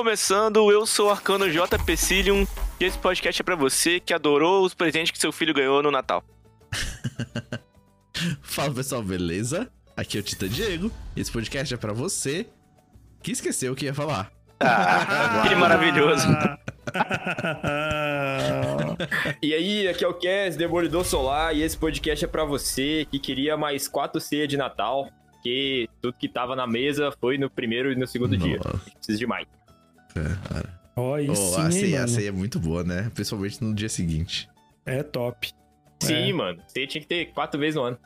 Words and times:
Começando, 0.00 0.72
eu 0.72 0.86
sou 0.86 1.08
o 1.08 1.10
Arcano 1.10 1.50
J. 1.50 1.78
Pecilium 1.84 2.46
e 2.80 2.84
esse 2.86 2.96
podcast 2.96 3.42
é 3.42 3.44
pra 3.44 3.54
você 3.54 4.00
que 4.00 4.14
adorou 4.14 4.64
os 4.64 4.72
presentes 4.72 5.10
que 5.10 5.18
seu 5.18 5.30
filho 5.30 5.52
ganhou 5.52 5.82
no 5.82 5.90
Natal. 5.90 6.24
Fala 8.40 8.72
pessoal, 8.72 9.02
beleza? 9.02 9.70
Aqui 9.94 10.16
é 10.16 10.20
o 10.20 10.22
Tita 10.22 10.48
Diego 10.48 10.90
e 11.14 11.20
esse 11.20 11.30
podcast 11.30 11.74
é 11.74 11.76
pra 11.76 11.92
você 11.92 12.46
que 13.22 13.30
esqueceu 13.30 13.74
o 13.74 13.76
que 13.76 13.84
ia 13.84 13.94
falar. 13.94 14.32
Ah, 14.58 15.44
que 15.46 15.54
maravilhoso. 15.54 16.26
E 19.42 19.54
aí, 19.54 19.86
aqui 19.88 20.04
é 20.04 20.08
o 20.08 20.14
Cass, 20.14 20.56
Demolidor 20.56 21.04
Solar, 21.04 21.54
e 21.54 21.62
esse 21.62 21.76
podcast 21.76 22.24
é 22.24 22.28
pra 22.28 22.44
você 22.44 23.06
que 23.10 23.18
queria 23.18 23.56
mais 23.56 23.86
quatro 23.86 24.20
ceias 24.20 24.48
de 24.48 24.56
Natal, 24.56 25.08
que 25.42 25.88
tudo 26.02 26.14
que 26.14 26.28
tava 26.28 26.56
na 26.56 26.66
mesa 26.66 27.12
foi 27.20 27.38
no 27.38 27.48
primeiro 27.48 27.92
e 27.92 27.96
no 27.96 28.06
segundo 28.06 28.36
dia. 28.36 28.58
Nossa. 28.58 28.90
Precisa 28.90 29.18
de 29.18 29.26
mais. 29.26 29.46
É, 30.16 30.48
cara. 30.48 30.80
Olha 30.96 31.30
Oh, 31.32 31.34
sim, 31.34 31.60
a, 31.60 31.64
hein, 31.66 31.70
ceia, 31.72 32.04
a 32.04 32.08
ceia 32.08 32.28
é 32.28 32.32
muito 32.32 32.58
boa, 32.58 32.82
né? 32.84 33.10
Principalmente 33.14 33.62
no 33.62 33.74
dia 33.74 33.88
seguinte. 33.88 34.48
É 34.84 35.02
top. 35.02 35.50
Sim, 36.00 36.30
É. 36.30 36.32
mano. 36.32 36.60
Ceia 36.68 36.86
tinha 36.86 37.00
que 37.00 37.06
ter 37.06 37.26
quatro 37.32 37.58
vezes 37.60 37.76
no 37.76 37.82
ano. 37.82 37.98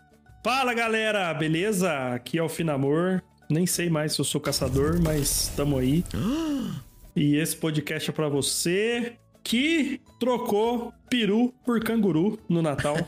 Fala, 0.45 0.75
galera! 0.75 1.33
Beleza? 1.33 1.91
Aqui 2.15 2.39
é 2.39 2.43
o 2.43 2.49
Finamor. 2.49 3.23
Nem 3.51 3.67
sei 3.67 3.89
mais 3.89 4.13
se 4.13 4.21
eu 4.21 4.25
sou 4.25 4.41
caçador, 4.41 5.01
mas 5.03 5.49
tamo 5.57 5.79
aí. 5.79 6.05
E 7.17 7.37
esse 7.37 7.55
podcast 7.55 8.11
é 8.11 8.13
pra 8.13 8.29
você 8.29 9.13
que 9.45 10.01
trocou 10.19 10.93
peru 11.09 11.55
por 11.65 11.79
canguru 11.81 12.41
no 12.49 12.61
Natal. 12.61 12.97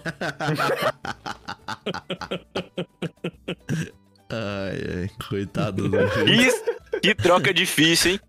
Ai, 4.28 5.02
ai, 5.02 5.10
coitado 5.28 5.88
do 5.88 5.98
Isso, 6.30 6.62
que 7.02 7.14
troca 7.14 7.52
difícil, 7.54 8.12
hein? 8.12 8.20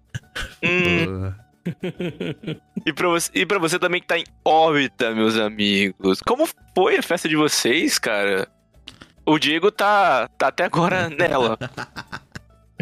Hum, 0.63 1.33
e, 2.85 2.94
pra 2.94 3.07
você, 3.09 3.31
e 3.33 3.45
pra 3.45 3.59
você 3.59 3.78
também 3.78 4.01
que 4.01 4.07
tá 4.07 4.17
em 4.17 4.25
órbita, 4.44 5.13
meus 5.13 5.38
amigos. 5.38 6.22
Como 6.22 6.47
foi 6.75 6.97
a 6.97 7.03
festa 7.03 7.28
de 7.28 7.35
vocês, 7.35 8.00
cara? 8.00 8.47
O 9.25 9.38
Diego 9.38 9.72
tá, 9.72 10.29
tá 10.38 10.47
até 10.47 10.63
agora 10.63 11.09
nela. 11.11 11.57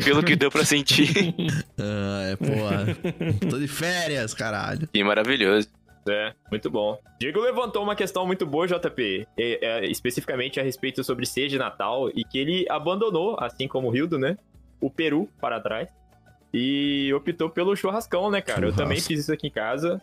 Pelo 0.04 0.22
que 0.24 0.36
deu 0.36 0.52
pra 0.52 0.66
sentir. 0.66 1.34
Ah, 1.78 2.22
é, 2.32 2.36
porra. 2.36 2.86
Tô 3.50 3.60
de 3.60 3.68
férias, 3.68 4.34
caralho. 4.34 4.88
Que 4.88 5.04
maravilhoso. 5.04 5.68
É, 6.08 6.34
muito 6.52 6.70
bom. 6.70 7.00
Diego 7.20 7.40
levantou 7.40 7.84
uma 7.84 7.96
questão 7.96 8.26
muito 8.26 8.46
boa, 8.46 8.68
JP, 8.68 9.28
é, 9.38 9.66
é, 9.66 9.86
especificamente 9.86 10.60
a 10.60 10.64
respeito 10.64 11.04
sobre 11.04 11.26
ceia 11.26 11.50
de 11.50 11.58
Natal, 11.58 12.10
e 12.10 12.24
que 12.24 12.38
ele 12.38 12.66
abandonou, 12.70 13.36
assim 13.40 13.68
como 13.68 13.90
o 13.90 13.96
Hildo, 13.96 14.18
né? 14.18 14.38
O 14.80 14.90
peru 14.90 15.30
para 15.42 15.60
trás. 15.60 15.90
E 16.58 17.14
optou 17.14 17.50
pelo 17.50 17.76
churrascão, 17.76 18.32
né, 18.32 18.40
cara? 18.40 18.60
Eu 18.62 18.72
Churrasco. 18.72 18.82
também 18.82 19.02
fiz 19.02 19.20
isso 19.20 19.34
aqui 19.34 19.48
em 19.48 19.52
casa. 19.52 20.02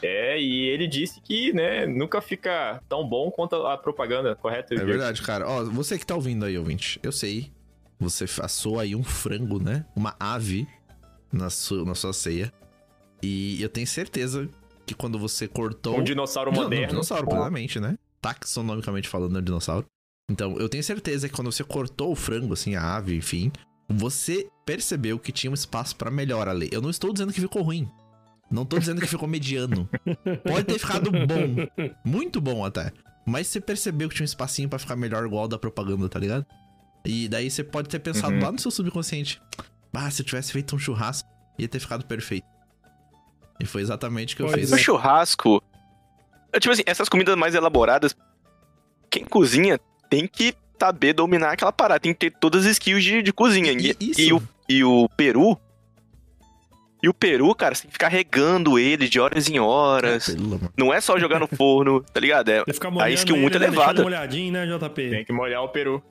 É, 0.00 0.40
e 0.40 0.66
ele 0.68 0.88
disse 0.88 1.20
que, 1.20 1.52
né, 1.52 1.84
nunca 1.84 2.22
fica 2.22 2.82
tão 2.88 3.06
bom 3.06 3.30
quanto 3.30 3.56
a 3.66 3.76
propaganda, 3.76 4.34
correto? 4.34 4.72
É 4.72 4.82
verdade, 4.82 5.20
cara. 5.20 5.46
Ó, 5.46 5.64
você 5.64 5.98
que 5.98 6.06
tá 6.06 6.14
ouvindo 6.14 6.46
aí, 6.46 6.56
ouvinte, 6.56 6.98
eu 7.02 7.12
sei. 7.12 7.52
Você 7.98 8.24
assou 8.40 8.80
aí 8.80 8.96
um 8.96 9.02
frango, 9.04 9.62
né? 9.62 9.84
Uma 9.94 10.16
ave 10.18 10.66
na 11.30 11.50
sua, 11.50 11.84
na 11.84 11.94
sua 11.94 12.14
ceia. 12.14 12.50
E 13.22 13.60
eu 13.62 13.68
tenho 13.68 13.86
certeza 13.86 14.48
que 14.86 14.94
quando 14.94 15.18
você 15.18 15.46
cortou. 15.46 15.98
Um 15.98 16.02
dinossauro 16.02 16.50
Não, 16.50 16.56
não, 16.56 16.64
moderno. 16.64 16.88
dinossauro, 16.88 17.26
plenamente, 17.26 17.78
né? 17.78 17.98
Taxonomicamente 18.22 19.06
falando, 19.06 19.36
é 19.36 19.40
um 19.40 19.44
dinossauro. 19.44 19.84
Então, 20.30 20.56
eu 20.56 20.70
tenho 20.70 20.82
certeza 20.82 21.28
que 21.28 21.34
quando 21.34 21.52
você 21.52 21.62
cortou 21.62 22.12
o 22.12 22.16
frango, 22.16 22.54
assim, 22.54 22.74
a 22.74 22.96
ave, 22.96 23.14
enfim, 23.14 23.52
você 23.86 24.48
percebeu 24.70 25.18
que 25.18 25.32
tinha 25.32 25.50
um 25.50 25.54
espaço 25.54 25.96
pra 25.96 26.10
melhor 26.12 26.46
ali. 26.48 26.68
Eu 26.70 26.80
não 26.80 26.90
estou 26.90 27.12
dizendo 27.12 27.32
que 27.32 27.40
ficou 27.40 27.60
ruim. 27.62 27.88
Não 28.48 28.64
tô 28.64 28.78
dizendo 28.78 29.00
que 29.00 29.06
ficou 29.06 29.28
mediano. 29.28 29.88
Pode 30.46 30.64
ter 30.64 30.78
ficado 30.78 31.10
bom. 31.10 31.92
Muito 32.04 32.40
bom 32.40 32.64
até. 32.64 32.92
Mas 33.26 33.48
você 33.48 33.60
percebeu 33.60 34.08
que 34.08 34.14
tinha 34.14 34.24
um 34.24 34.26
espacinho 34.26 34.68
pra 34.68 34.78
ficar 34.78 34.94
melhor 34.96 35.24
igual 35.26 35.48
da 35.48 35.58
propaganda, 35.58 36.08
tá 36.08 36.18
ligado? 36.20 36.46
E 37.04 37.28
daí 37.28 37.50
você 37.50 37.64
pode 37.64 37.88
ter 37.88 37.98
pensado 37.98 38.34
Uhum. 38.34 38.42
lá 38.42 38.52
no 38.52 38.58
seu 38.60 38.70
subconsciente. 38.70 39.40
Ah, 39.92 40.08
se 40.10 40.22
eu 40.22 40.26
tivesse 40.26 40.52
feito 40.52 40.74
um 40.76 40.78
churrasco, 40.78 41.28
ia 41.58 41.66
ter 41.68 41.80
ficado 41.80 42.04
perfeito. 42.06 42.46
E 43.58 43.66
foi 43.66 43.82
exatamente 43.82 44.34
o 44.34 44.36
que 44.36 44.42
eu 44.42 44.46
Pois 44.46 44.60
fiz. 44.60 44.72
O 44.72 44.78
churrasco. 44.78 45.62
é 46.52 46.60
Tipo 46.60 46.72
assim, 46.72 46.82
essas 46.86 47.08
comidas 47.08 47.36
mais 47.36 47.54
elaboradas, 47.56 48.16
quem 49.10 49.24
cozinha 49.24 49.78
tem 50.08 50.26
que 50.28 50.54
saber 50.80 51.12
dominar 51.12 51.52
aquela 51.52 51.72
parada, 51.72 52.00
tem 52.00 52.12
que 52.14 52.30
ter 52.30 52.36
todas 52.38 52.64
as 52.64 52.72
skills 52.72 53.04
de, 53.04 53.22
de 53.22 53.32
cozinha. 53.32 53.70
E, 53.72 53.90
E- 54.00 54.10
isso. 54.10 54.20
e 54.20 54.32
o, 54.32 54.42
e 54.70 54.84
o 54.84 55.08
peru. 55.16 55.58
E 57.02 57.08
o 57.08 57.14
peru, 57.14 57.54
cara, 57.54 57.74
você 57.74 57.82
tem 57.82 57.88
que 57.88 57.94
ficar 57.94 58.08
regando 58.08 58.78
ele 58.78 59.08
de 59.08 59.18
horas 59.18 59.48
em 59.48 59.58
horas. 59.58 60.28
Amor. 60.36 60.60
Não 60.76 60.92
é 60.92 61.00
só 61.00 61.18
jogar 61.18 61.38
no 61.40 61.46
forno, 61.48 62.02
tá 62.02 62.20
ligado? 62.20 62.50
É, 62.50 62.58
a 62.60 63.10
skill 63.10 63.34
ele, 63.36 63.42
muito 63.42 63.58
né? 63.58 63.66
Ele 63.66 63.74
elevada. 63.74 64.02
molhadinho, 64.02 64.52
né, 64.52 64.66
JP? 64.66 65.10
Tem 65.10 65.24
que 65.24 65.32
molhar 65.32 65.62
o 65.62 65.68
peru. 65.70 66.02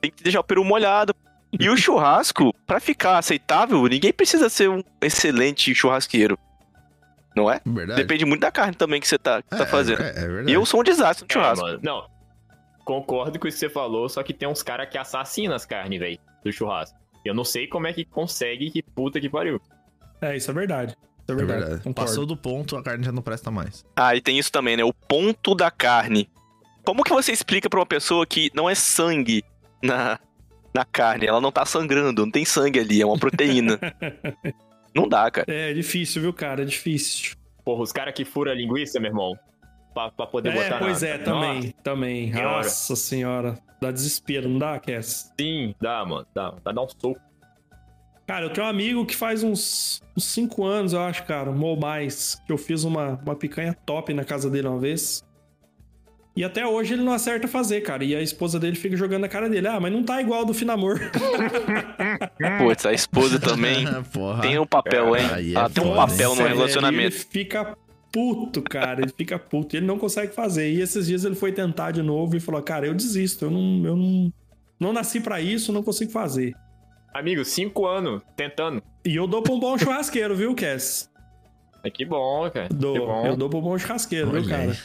Tem 0.00 0.10
que 0.12 0.22
deixar 0.22 0.40
o 0.40 0.44
peru 0.44 0.64
molhado. 0.64 1.12
E 1.58 1.68
o 1.68 1.76
churrasco, 1.76 2.52
pra 2.66 2.78
ficar 2.80 3.18
aceitável, 3.18 3.84
ninguém 3.86 4.12
precisa 4.12 4.48
ser 4.48 4.68
um 4.70 4.82
excelente 5.02 5.74
churrasqueiro. 5.74 6.38
Não 7.36 7.50
é? 7.50 7.60
Verdade. 7.66 8.00
Depende 8.00 8.24
muito 8.24 8.40
da 8.42 8.50
carne 8.52 8.74
também 8.76 9.00
que 9.00 9.08
você 9.08 9.18
tá, 9.18 9.42
que 9.42 9.54
É, 9.54 9.58
tá 9.58 9.66
fazendo. 9.66 10.02
É, 10.02 10.10
é 10.10 10.12
verdade. 10.28 10.52
eu 10.52 10.64
sou 10.64 10.80
um 10.80 10.84
desastre 10.84 11.24
no 11.26 11.30
É, 11.30 11.32
churrasco. 11.32 11.64
mano. 11.66 11.80
Não. 11.82 12.06
Concordo 12.84 13.38
com 13.40 13.48
isso 13.48 13.56
que 13.58 13.66
você 13.66 13.70
falou, 13.70 14.08
só 14.08 14.22
que 14.22 14.32
tem 14.32 14.48
uns 14.48 14.62
caras 14.62 14.88
que 14.88 14.96
assassinam 14.98 15.54
as 15.56 15.64
carnes, 15.66 15.98
velho, 15.98 16.18
do 16.44 16.52
churrasco. 16.52 16.96
Eu 17.24 17.34
não 17.34 17.44
sei 17.44 17.66
como 17.66 17.86
é 17.86 17.92
que 17.92 18.04
consegue, 18.04 18.70
que 18.70 18.82
puta 18.82 19.20
que 19.20 19.28
pariu. 19.28 19.60
É, 20.20 20.36
isso 20.36 20.50
é 20.50 20.54
verdade. 20.54 20.92
Isso 20.92 21.30
é 21.30 21.32
É 21.32 21.34
verdade. 21.36 21.60
verdade. 21.60 21.82
Concordo. 21.84 21.94
Passou 22.08 22.26
do 22.26 22.36
ponto, 22.36 22.76
a 22.76 22.82
carne 22.82 23.04
já 23.04 23.12
não 23.12 23.22
presta 23.22 23.50
mais. 23.50 23.84
Ah, 23.96 24.14
e 24.14 24.20
tem 24.20 24.38
isso 24.38 24.52
também, 24.52 24.76
né? 24.76 24.84
O 24.84 24.92
ponto 24.92 25.54
da 25.54 25.70
carne. 25.70 26.28
Como 26.84 27.02
que 27.02 27.10
você 27.12 27.32
explica 27.32 27.68
pra 27.70 27.80
uma 27.80 27.86
pessoa 27.86 28.26
que 28.26 28.50
não 28.54 28.68
é 28.68 28.74
sangue 28.74 29.42
na, 29.82 30.18
na 30.74 30.84
carne? 30.84 31.26
Ela 31.26 31.40
não 31.40 31.50
tá 31.50 31.64
sangrando, 31.64 32.24
não 32.26 32.30
tem 32.30 32.44
sangue 32.44 32.78
ali, 32.78 33.00
é 33.00 33.06
uma 33.06 33.18
proteína. 33.18 33.78
não 34.94 35.08
dá, 35.08 35.30
cara. 35.30 35.46
É 35.50 35.72
difícil, 35.72 36.20
viu, 36.22 36.32
cara? 36.32 36.62
É 36.62 36.64
difícil. 36.66 37.34
Porra, 37.64 37.82
os 37.82 37.92
caras 37.92 38.12
que 38.14 38.24
furam 38.26 38.52
a 38.52 38.54
linguiça, 38.54 39.00
meu 39.00 39.10
irmão, 39.10 39.32
pra, 39.94 40.10
pra 40.10 40.26
poder 40.26 40.50
É, 40.50 40.64
botar 40.64 40.78
pois 40.78 41.00
na... 41.02 41.08
é, 41.08 41.18
também. 41.18 41.74
Também. 41.82 42.32
Senhora. 42.32 42.56
Nossa 42.56 42.96
senhora. 42.96 43.58
Dá 43.80 43.90
desespero, 43.90 44.48
não 44.48 44.58
dá, 44.58 44.78
Cass? 44.78 45.32
Sim, 45.38 45.74
dá, 45.80 46.04
mano, 46.04 46.26
dá. 46.34 46.54
Dá 46.64 46.72
dar 46.72 46.82
um 46.82 46.88
soco. 46.88 47.20
Cara, 48.26 48.46
eu 48.46 48.50
tenho 48.50 48.66
um 48.66 48.70
amigo 48.70 49.04
que 49.04 49.14
faz 49.14 49.42
uns 49.42 50.02
5 50.16 50.64
anos, 50.64 50.94
eu 50.94 51.00
acho, 51.02 51.24
cara, 51.24 51.50
ou 51.50 51.76
mais, 51.76 52.40
que 52.46 52.52
eu 52.52 52.56
fiz 52.56 52.82
uma, 52.82 53.20
uma 53.22 53.36
picanha 53.36 53.76
top 53.84 54.14
na 54.14 54.24
casa 54.24 54.48
dele 54.48 54.66
uma 54.66 54.78
vez. 54.78 55.22
E 56.36 56.42
até 56.42 56.66
hoje 56.66 56.94
ele 56.94 57.02
não 57.02 57.12
acerta 57.12 57.46
fazer, 57.46 57.82
cara. 57.82 58.02
E 58.02 58.14
a 58.16 58.20
esposa 58.20 58.58
dele 58.58 58.74
fica 58.74 58.96
jogando 58.96 59.20
na 59.20 59.28
cara 59.28 59.48
dele. 59.48 59.68
Ah, 59.68 59.78
mas 59.78 59.92
não 59.92 60.02
tá 60.02 60.20
igual 60.20 60.44
do 60.44 60.52
Finamor. 60.52 60.98
Putz, 62.58 62.84
a 62.86 62.92
esposa 62.92 63.38
também 63.38 63.86
Porra. 64.12 64.40
tem 64.42 64.58
um 64.58 64.66
papel, 64.66 65.16
hein? 65.16 65.26
Aí 65.32 65.54
é 65.54 65.58
Ela 65.58 65.70
tem 65.70 65.84
um 65.84 65.94
papel 65.94 66.34
no 66.34 66.42
relacionamento. 66.42 67.14
Ele 67.14 67.24
fica 67.30 67.76
puto, 68.14 68.62
cara. 68.62 69.02
Ele 69.02 69.12
fica 69.14 69.36
puto. 69.38 69.74
E 69.74 69.78
ele 69.78 69.86
não 69.86 69.98
consegue 69.98 70.32
fazer. 70.32 70.70
E 70.72 70.80
esses 70.80 71.06
dias 71.06 71.24
ele 71.24 71.34
foi 71.34 71.50
tentar 71.50 71.90
de 71.90 72.00
novo 72.02 72.36
e 72.36 72.40
falou: 72.40 72.62
Cara, 72.62 72.86
eu 72.86 72.94
desisto. 72.94 73.46
Eu 73.46 73.50
não, 73.50 73.84
eu 73.84 73.96
não, 73.96 74.32
não 74.78 74.92
nasci 74.92 75.20
pra 75.20 75.40
isso, 75.40 75.72
não 75.72 75.82
consigo 75.82 76.12
fazer. 76.12 76.54
Amigo, 77.12 77.44
cinco 77.44 77.86
anos 77.86 78.22
tentando. 78.36 78.80
E 79.04 79.16
eu 79.16 79.26
dou 79.26 79.42
pra 79.42 79.52
um 79.52 79.58
bom 79.60 79.76
churrasqueiro, 79.76 80.34
viu, 80.36 80.54
Cass? 80.54 81.10
É 81.82 81.90
que 81.90 82.04
bom, 82.04 82.48
cara. 82.50 82.68
Que 82.68 82.74
Dou. 82.74 83.06
bom. 83.06 83.26
Eu 83.26 83.36
dou 83.36 83.50
pra 83.50 83.58
um 83.58 83.62
bom 83.62 83.78
churrasqueiro, 83.78 84.30
viu, 84.30 84.40
Olha 84.40 84.48
cara? 84.48 84.70
aí. 84.70 84.78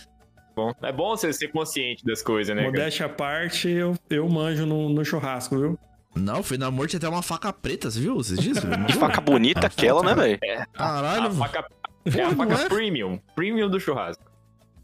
bom. 0.55 0.73
É 0.81 0.91
bom 0.91 1.15
você 1.15 1.31
ser 1.31 1.47
consciente 1.47 2.03
das 2.03 2.21
coisas, 2.21 2.53
né, 2.55 2.63
cara? 2.63 2.71
Modéstia 2.73 3.05
à 3.05 3.09
parte, 3.09 3.69
eu, 3.69 3.95
eu 4.09 4.27
manjo 4.27 4.65
no, 4.65 4.89
no 4.89 5.05
churrasco, 5.05 5.57
viu? 5.57 5.79
Não, 6.15 6.43
foi 6.43 6.57
na 6.57 6.69
morte 6.69 6.97
até 6.97 7.07
uma 7.07 7.21
faca 7.21 7.53
preta, 7.53 7.89
você 7.89 7.99
viu? 7.99 8.15
Vocês 8.15 8.39
disso? 8.39 8.61
Que 8.87 8.93
faca 8.93 9.21
bonita 9.21 9.67
aquela, 9.67 10.03
né, 10.03 10.13
velho? 10.13 10.39
Caralho, 10.73 11.27
A 11.27 11.31
faca, 11.31 11.65
é 12.17 12.23
a 12.23 12.35
faca 12.35 12.53
é? 12.53 12.69
premium. 12.69 13.19
Premium 13.35 13.69
do 13.69 13.79
churrasco. 13.79 14.23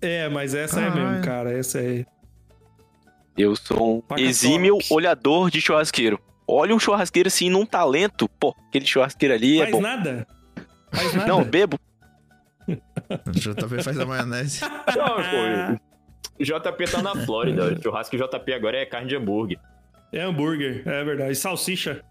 É, 0.01 0.27
mas 0.29 0.53
essa 0.53 0.81
é 0.81 0.87
Caralho. 0.89 1.07
mesmo, 1.09 1.23
cara. 1.23 1.51
Essa 1.57 1.81
é. 1.81 2.05
Eu 3.37 3.55
sou 3.55 3.97
um 3.97 4.01
Faca 4.07 4.21
exímio 4.21 4.77
top. 4.77 4.93
olhador 4.93 5.49
de 5.49 5.59
churrasqueiro. 5.59 6.19
Olha 6.47 6.73
um 6.75 6.79
churrasqueiro 6.79 7.27
assim 7.27 7.49
num 7.49 7.65
talento. 7.65 8.29
Pô, 8.29 8.55
aquele 8.67 8.85
churrasqueiro 8.85 9.33
ali 9.33 9.57
é 9.57 9.63
Faz 9.63 9.71
bom. 9.71 9.81
nada. 9.81 10.27
Faz 10.91 11.13
nada. 11.13 11.27
Não, 11.27 11.43
bebo. 11.43 11.79
O 13.27 13.31
JP 13.31 13.83
faz 13.83 13.99
a 13.99 14.05
maionese. 14.07 14.61
Não, 14.95 15.77
pô. 15.77 15.81
O 16.39 16.43
JP 16.43 16.91
tá 16.91 17.01
na 17.01 17.15
Flórida. 17.25 17.73
O 17.73 17.81
churrasco 17.81 18.17
JP 18.17 18.53
agora 18.53 18.77
é 18.77 18.85
carne 18.85 19.07
de 19.07 19.15
hambúrguer. 19.15 19.59
É 20.11 20.21
hambúrguer, 20.21 20.81
é 20.87 21.03
verdade. 21.03 21.31
E 21.33 21.35
salsicha. 21.35 22.03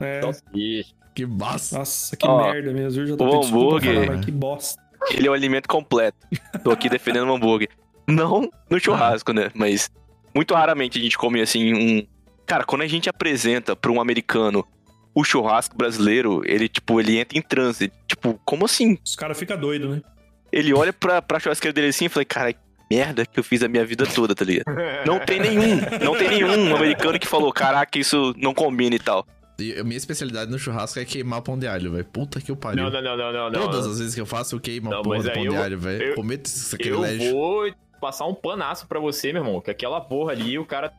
É. 0.00 0.20
Salsicha. 0.20 0.94
Que 1.20 1.26
bosta. 1.26 1.78
Nossa, 1.78 2.16
que 2.16 2.26
Ó, 2.26 2.50
merda 2.50 2.72
mesmo, 2.72 3.04
viu? 3.04 3.16
Já 3.16 3.22
o 3.24 3.44
hambúrguer- 3.44 3.94
falar, 3.94 4.16
mas 4.16 4.24
que 4.24 4.30
bosta. 4.30 4.82
Ele 5.10 5.26
é 5.26 5.30
o 5.30 5.34
alimento 5.34 5.68
completo. 5.68 6.16
Tô 6.64 6.70
aqui 6.70 6.88
defendendo 6.88 7.28
o 7.28 7.34
hambúrguer. 7.34 7.68
Não 8.08 8.50
no 8.70 8.80
churrasco, 8.80 9.32
né? 9.32 9.50
Mas 9.54 9.90
muito 10.34 10.54
raramente 10.54 10.98
a 10.98 11.02
gente 11.02 11.18
come 11.18 11.40
assim 11.42 11.74
um. 11.74 12.06
Cara, 12.46 12.64
quando 12.64 12.82
a 12.82 12.86
gente 12.86 13.08
apresenta 13.08 13.76
pra 13.76 13.92
um 13.92 14.00
americano 14.00 14.66
o 15.14 15.22
churrasco 15.22 15.76
brasileiro, 15.76 16.42
ele, 16.46 16.68
tipo, 16.68 16.98
ele 17.00 17.18
entra 17.18 17.38
em 17.38 17.42
transe. 17.42 17.92
Tipo, 18.08 18.40
como 18.44 18.64
assim? 18.64 18.98
Os 19.04 19.14
caras 19.14 19.38
ficam 19.38 19.58
doidos, 19.58 19.90
né? 19.90 20.02
Ele 20.50 20.72
olha 20.72 20.92
pra, 20.92 21.20
pra 21.20 21.38
churrasqueira 21.38 21.72
dele 21.74 21.88
assim 21.88 22.06
e 22.06 22.08
fala, 22.08 22.24
cara, 22.24 22.52
que 22.52 22.58
merda 22.90 23.24
que 23.26 23.38
eu 23.38 23.44
fiz 23.44 23.62
a 23.62 23.68
minha 23.68 23.84
vida 23.84 24.04
toda, 24.06 24.34
tá 24.34 24.44
ligado? 24.44 24.64
Não 25.06 25.20
tem 25.20 25.38
nenhum, 25.40 25.76
não 26.02 26.16
tem 26.16 26.28
nenhum 26.28 26.74
americano 26.74 27.18
que 27.18 27.26
falou, 27.26 27.52
caraca, 27.52 27.98
isso 27.98 28.34
não 28.36 28.52
combina 28.52 28.96
e 28.96 28.98
tal. 28.98 29.24
E 29.60 29.82
minha 29.84 29.96
especialidade 29.96 30.50
no 30.50 30.58
churrasco 30.58 30.98
é 30.98 31.04
queimar 31.04 31.42
pão 31.42 31.58
de 31.58 31.66
alho, 31.66 31.92
velho. 31.92 32.04
Puta 32.04 32.40
que 32.40 32.50
eu 32.50 32.56
pariu. 32.56 32.82
Não, 32.84 32.90
não, 32.90 33.02
não, 33.02 33.16
não, 33.16 33.32
não. 33.32 33.50
não. 33.50 33.60
Todas 33.70 33.86
as 33.86 33.98
vezes 33.98 34.14
que 34.14 34.20
eu 34.20 34.26
faço, 34.26 34.54
eu 34.56 34.60
queimo 34.60 34.90
Não, 34.90 35.00
a 35.00 35.02
porra 35.02 35.22
do 35.22 35.30
pão 35.32 35.44
eu- 35.44 35.50
de 35.52 35.56
alho, 35.56 35.78
velho. 35.78 36.02
eu- 36.02 36.14
Cometo 36.14 36.46
esse 36.46 36.58
Eu 36.58 36.70
sacrilégio. 36.70 37.32
vou 37.32 37.72
passar 38.00 38.26
um 38.26 38.34
panaço 38.34 38.86
pra 38.86 38.98
você, 38.98 39.32
meu 39.32 39.42
irmão. 39.44 39.60
Que 39.60 39.70
aquela 39.70 40.00
porra 40.00 40.32
ali, 40.32 40.58
o 40.58 40.64
cara. 40.64 40.92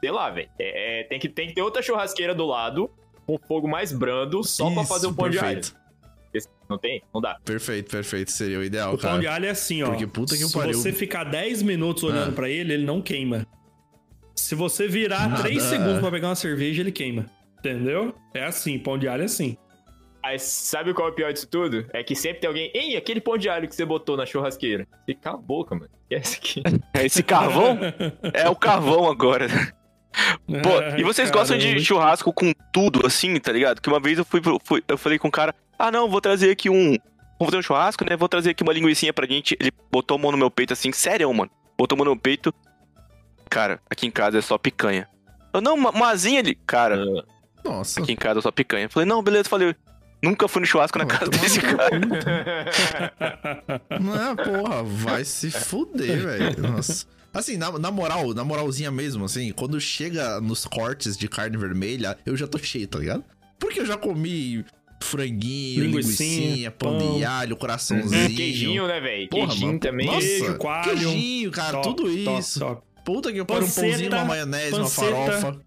Sei 0.00 0.10
lá, 0.10 0.30
velho. 0.30 0.48
É, 0.58 1.04
tem, 1.10 1.18
que, 1.18 1.28
tem 1.28 1.48
que 1.48 1.54
ter 1.54 1.62
outra 1.62 1.82
churrasqueira 1.82 2.34
do 2.34 2.46
lado, 2.46 2.90
com 3.26 3.38
fogo 3.46 3.68
mais 3.68 3.92
brando, 3.92 4.42
só 4.42 4.70
pra 4.70 4.82
Isso, 4.82 4.88
fazer 4.92 5.06
um 5.08 5.14
pão 5.14 5.28
de 5.28 5.38
alho. 5.38 5.56
perfeito. 5.60 5.80
Não 6.68 6.78
tem? 6.78 7.02
Não 7.12 7.20
dá. 7.20 7.36
Perfeito, 7.44 7.90
perfeito. 7.90 8.30
Seria 8.30 8.60
o 8.60 8.62
ideal, 8.62 8.90
O 8.94 8.98
pão 8.98 9.10
cara. 9.10 9.20
de 9.20 9.26
alho 9.26 9.46
é 9.46 9.50
assim, 9.50 9.82
ó. 9.82 9.86
Porque 9.90 10.06
puta 10.06 10.36
que 10.36 10.44
Se 10.44 10.52
pariu. 10.52 10.78
você 10.78 10.92
ficar 10.92 11.24
10 11.24 11.62
minutos 11.62 12.04
olhando 12.04 12.28
Ah. 12.30 12.32
pra 12.34 12.48
ele, 12.48 12.72
ele 12.72 12.84
não 12.84 13.02
queima. 13.02 13.44
Se 14.36 14.54
você 14.54 14.86
virar 14.86 15.28
Nada. 15.28 15.42
3 15.42 15.60
segundos 15.64 15.98
pra 15.98 16.10
pegar 16.12 16.28
uma 16.28 16.36
cerveja, 16.36 16.80
ele 16.80 16.92
queima. 16.92 17.26
Entendeu? 17.60 18.14
É 18.34 18.44
assim, 18.44 18.78
pão 18.78 18.98
de 18.98 19.06
alho 19.06 19.22
é 19.22 19.26
assim. 19.26 19.56
Aí 20.22 20.38
sabe 20.38 20.92
qual 20.92 21.08
é 21.08 21.10
o 21.10 21.14
pior 21.14 21.32
disso 21.32 21.48
tudo? 21.48 21.86
É 21.94 22.02
que 22.02 22.14
sempre 22.14 22.40
tem 22.40 22.48
alguém. 22.48 22.70
Ei, 22.74 22.96
aquele 22.96 23.20
pão 23.22 23.38
de 23.38 23.48
alho 23.48 23.66
que 23.68 23.74
você 23.74 23.84
botou 23.86 24.16
na 24.18 24.26
churrasqueira. 24.26 24.86
Você 25.06 25.14
cala 25.14 25.36
a 25.38 25.40
boca, 25.40 25.74
mano. 25.74 25.88
Esquece 26.10 26.36
aqui. 26.38 26.62
É 26.94 27.06
esse 27.06 27.22
carvão? 27.22 27.78
É 28.34 28.48
o 28.48 28.56
carvão 28.56 29.10
agora. 29.10 29.46
Pô, 30.46 30.98
e 30.98 31.02
vocês 31.04 31.30
gostam 31.30 31.56
de 31.56 31.66
Caramba. 31.68 31.84
churrasco 31.84 32.32
com 32.32 32.52
tudo, 32.72 33.06
assim, 33.06 33.38
tá 33.38 33.52
ligado? 33.52 33.80
Que 33.80 33.88
uma 33.88 34.00
vez 34.00 34.18
eu 34.18 34.24
fui, 34.24 34.40
pro- 34.40 34.58
fui- 34.62 34.82
eu 34.88 34.98
falei 34.98 35.18
com 35.18 35.28
o 35.28 35.30
cara, 35.30 35.54
ah 35.78 35.90
não, 35.90 36.10
vou 36.10 36.20
trazer 36.20 36.50
aqui 36.50 36.68
um. 36.68 36.96
Vamos 37.38 37.46
fazer 37.52 37.56
um 37.58 37.62
churrasco, 37.62 38.04
né? 38.04 38.16
Vou 38.16 38.28
trazer 38.28 38.50
aqui 38.50 38.62
uma 38.62 38.72
linguicinha 38.72 39.12
pra 39.14 39.26
gente. 39.26 39.56
Ele 39.58 39.70
botou 39.90 40.16
a 40.16 40.18
mão 40.18 40.32
no 40.32 40.36
meu 40.36 40.50
peito 40.50 40.72
assim, 40.74 40.92
sério, 40.92 41.32
mano. 41.32 41.50
Botou 41.78 41.96
a 41.96 41.98
mão 41.98 42.04
no 42.04 42.10
meu 42.12 42.20
peito. 42.20 42.52
Cara, 43.48 43.80
aqui 43.88 44.06
em 44.06 44.10
casa 44.10 44.38
é 44.38 44.42
só 44.42 44.58
picanha. 44.58 45.08
Eu, 45.54 45.60
não, 45.60 45.74
uma, 45.74 45.90
uma 45.90 46.08
asinha 46.10 46.40
ali. 46.40 46.54
Cara, 46.66 47.02
Nossa. 47.64 48.00
aqui 48.00 48.12
em 48.12 48.16
casa 48.16 48.40
só 48.40 48.50
picanha. 48.50 48.88
Falei, 48.88 49.08
não, 49.08 49.22
beleza, 49.22 49.48
falei. 49.48 49.74
Nunca 50.22 50.46
fui 50.48 50.60
no 50.60 50.66
churrasco 50.66 50.98
na 50.98 51.06
casa 51.06 51.30
desse 51.30 51.60
cara. 51.60 51.98
Não 53.98 54.14
é, 54.14 54.34
porra, 54.36 54.82
vai 54.82 55.24
se 55.24 55.50
fuder, 55.50 56.18
velho. 56.20 56.60
Nossa. 56.60 57.06
Assim, 57.32 57.56
na, 57.56 57.70
na 57.78 57.90
moral, 57.90 58.34
na 58.34 58.44
moralzinha 58.44 58.90
mesmo, 58.90 59.24
assim, 59.24 59.52
quando 59.52 59.80
chega 59.80 60.40
nos 60.40 60.66
cortes 60.66 61.16
de 61.16 61.28
carne 61.28 61.56
vermelha, 61.56 62.18
eu 62.26 62.36
já 62.36 62.46
tô 62.46 62.58
cheio, 62.58 62.86
tá 62.88 62.98
ligado? 62.98 63.24
Porque 63.58 63.80
eu 63.80 63.86
já 63.86 63.96
comi 63.96 64.64
franguinho, 65.02 65.84
Linguicinha, 65.84 66.40
linguicinha, 66.40 66.70
pão, 66.70 66.98
de 66.98 67.22
pão. 67.24 67.30
alho, 67.32 67.56
coraçãozinho. 67.56 68.36
Queijinho, 68.36 68.86
né, 68.88 69.00
velho? 69.00 69.28
Queijinho 69.28 69.66
mano. 69.68 69.78
também. 69.80 70.06
Nossa, 70.06 70.20
Queijo, 70.20 70.58
coalho. 70.58 70.84
Queijinho, 70.90 71.50
cara, 71.50 71.72
Top, 71.80 71.96
tudo 71.96 72.02
top, 72.24 72.38
isso. 72.40 72.58
top. 72.60 72.82
Puta 73.04 73.32
que 73.32 73.38
eu 73.38 73.46
paro 73.46 73.64
um 73.64 73.70
pãozinho, 73.70 74.10
uma 74.12 74.24
maionese, 74.24 74.70
panceta. 74.72 75.14
uma 75.14 75.26
farofa. 75.26 75.60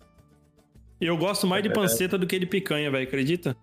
Eu 1.06 1.18
gosto 1.18 1.46
mais 1.48 1.62
de 1.64 1.70
É. 1.70 1.74
panceta 1.74 2.18
do 2.18 2.26
que 2.28 2.38
de 2.40 2.46
picanha, 2.46 2.90
velho. 2.92 3.04
Acredita? 3.08 3.56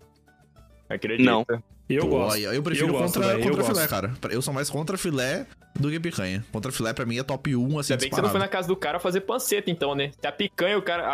Acredita? 0.88 1.30
Não. 1.30 1.44
Eu 1.88 2.02
Pô, 2.02 2.08
gosto. 2.18 2.38
Eu 2.38 2.62
prefiro 2.62 2.86
Eu 2.88 2.92
gosto, 2.92 3.14
contra, 3.14 3.28
velho, 3.32 3.40
eu 3.40 3.48
contra 3.48 3.64
filé, 3.64 3.74
gosto. 3.80 3.90
cara. 3.90 4.12
Eu 4.30 4.42
sou 4.42 4.54
mais 4.54 4.70
contra 4.70 4.96
filé 4.96 5.46
do 5.78 5.90
que 5.90 5.98
picanha. 5.98 6.44
Contra 6.52 6.70
filé, 6.70 6.92
pra 6.92 7.04
mim, 7.04 7.18
é 7.18 7.22
top 7.24 7.54
1, 7.56 7.78
assim, 7.80 7.92
Ainda 7.94 8.00
bem 8.02 8.10
que 8.10 8.14
você 8.16 8.22
não 8.22 8.30
foi 8.30 8.38
na 8.38 8.46
casa 8.48 8.68
do 8.68 8.76
cara 8.76 9.00
fazer 9.00 9.22
panceta, 9.22 9.70
então, 9.70 9.94
né? 9.96 10.12
Se 10.20 10.26
a 10.26 10.30
picanha, 10.30 10.78
o 10.78 10.82
cara, 10.82 11.04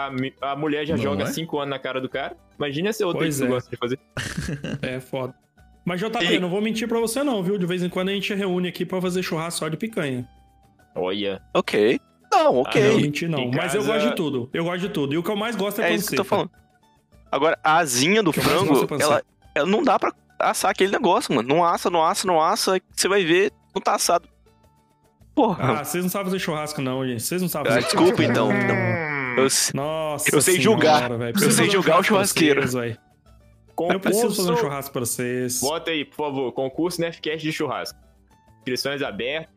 a, 0.42 0.52
a 0.52 0.56
mulher 0.56 0.84
já 0.86 0.94
Não 0.96 1.02
joga 1.02 1.22
é? 1.24 1.26
5 1.26 1.58
anos 1.58 1.70
na 1.70 1.78
cara 1.78 1.98
do 2.00 2.08
cara. 2.10 2.36
Imagina 2.58 2.92
se 2.92 3.02
outra 3.04 3.20
Pois 3.22 3.38
que 3.38 3.44
é. 3.44 3.48
gosta 3.48 3.70
de 3.70 3.76
fazer. 3.76 3.98
É 4.82 5.00
foda. 5.00 5.34
Mas, 5.84 6.00
JP, 6.00 6.24
E- 6.24 6.40
não 6.40 6.50
vou 6.50 6.60
mentir 6.60 6.86
pra 6.88 6.98
você, 7.00 7.22
não, 7.22 7.42
viu? 7.42 7.56
De 7.56 7.64
vez 7.64 7.82
em 7.82 7.88
quando 7.88 8.08
a 8.10 8.12
gente 8.12 8.34
reúne 8.34 8.68
aqui 8.68 8.84
pra 8.84 9.00
fazer 9.00 9.22
churrasco 9.22 9.60
só 9.60 9.68
de 9.68 9.76
picanha. 9.78 10.28
Olha. 10.94 11.40
Ok. 11.54 11.98
Não, 12.32 12.46
Ah, 12.46 12.50
ok. 12.60 12.82
Não, 12.92 13.00
mentir 13.00 13.28
não. 13.28 13.38
Em 13.38 13.50
Mas 13.50 13.74
eu 13.74 13.80
casa- 13.80 13.92
gosto 13.94 14.08
de 14.10 14.16
tudo. 14.16 14.50
Eu 14.52 14.64
gosto 14.64 14.80
de 14.80 14.88
tudo. 14.88 15.14
E 15.14 15.18
o 15.18 15.22
que 15.22 15.30
eu 15.30 15.36
mais 15.36 15.56
gosto 15.56 15.80
é, 15.80 15.84
É 15.84 15.88
panceta. 15.88 16.00
isso 16.00 16.08
que 16.10 16.14
eu 16.14 16.18
tô 16.18 16.24
falando. 16.24 16.50
Agora, 17.30 17.58
a 17.62 17.76
asinha 17.78 18.22
do 18.22 18.30
eu 18.30 18.32
frango, 18.42 18.86
é 18.94 19.02
ela, 19.02 19.22
ela 19.54 19.66
não 19.66 19.82
dá 19.82 19.98
pra 19.98 20.12
assar 20.38 20.70
aquele 20.70 20.92
negócio, 20.92 21.34
mano. 21.34 21.48
Não 21.48 21.64
assa, 21.64 21.88
não 21.90 22.04
assa, 22.04 22.26
não 22.26 22.40
assa. 22.42 22.80
Você 22.94 23.08
vai 23.08 23.24
ver, 23.24 23.52
não 23.74 23.80
tá 23.82 23.94
assado. 23.94 24.28
Porra. 25.34 25.80
Ah, 25.80 25.84
vocês 25.84 26.02
não 26.02 26.10
sabem 26.10 26.26
fazer 26.26 26.38
churrasco, 26.38 26.80
não, 26.80 27.06
gente. 27.06 27.22
Vocês 27.22 27.42
não 27.42 27.48
sabem 27.48 27.70
Ah, 27.70 27.74
fazer 27.76 27.86
desculpa, 27.86 28.22
churrasco. 28.22 28.32
então. 28.32 28.52
Eu- 29.36 29.48
Nossa 29.74 30.34
Eu 30.34 30.40
sei 30.40 30.54
senhora, 30.54 30.62
julgar. 30.62 31.10
Eu 31.10 31.50
sei 31.50 31.68
um 31.68 31.70
julgar 31.70 32.00
o 32.00 32.02
churrasqueiro. 32.02 32.62
vocês, 32.62 32.72
velho. 32.74 32.98
Concurso... 33.74 33.96
Eu 33.96 34.00
preciso 34.00 34.34
fazer 34.34 34.52
um 34.52 34.56
churrasco 34.56 34.92
pra 34.92 35.00
vocês. 35.00 35.60
Bota 35.60 35.90
aí, 35.90 36.04
por 36.06 36.16
favor. 36.16 36.52
Concurso 36.52 36.98
Nefcast 37.00 37.42
de 37.42 37.52
churrasco. 37.52 37.98
Inscrições 38.60 39.02
abertas. 39.02 39.54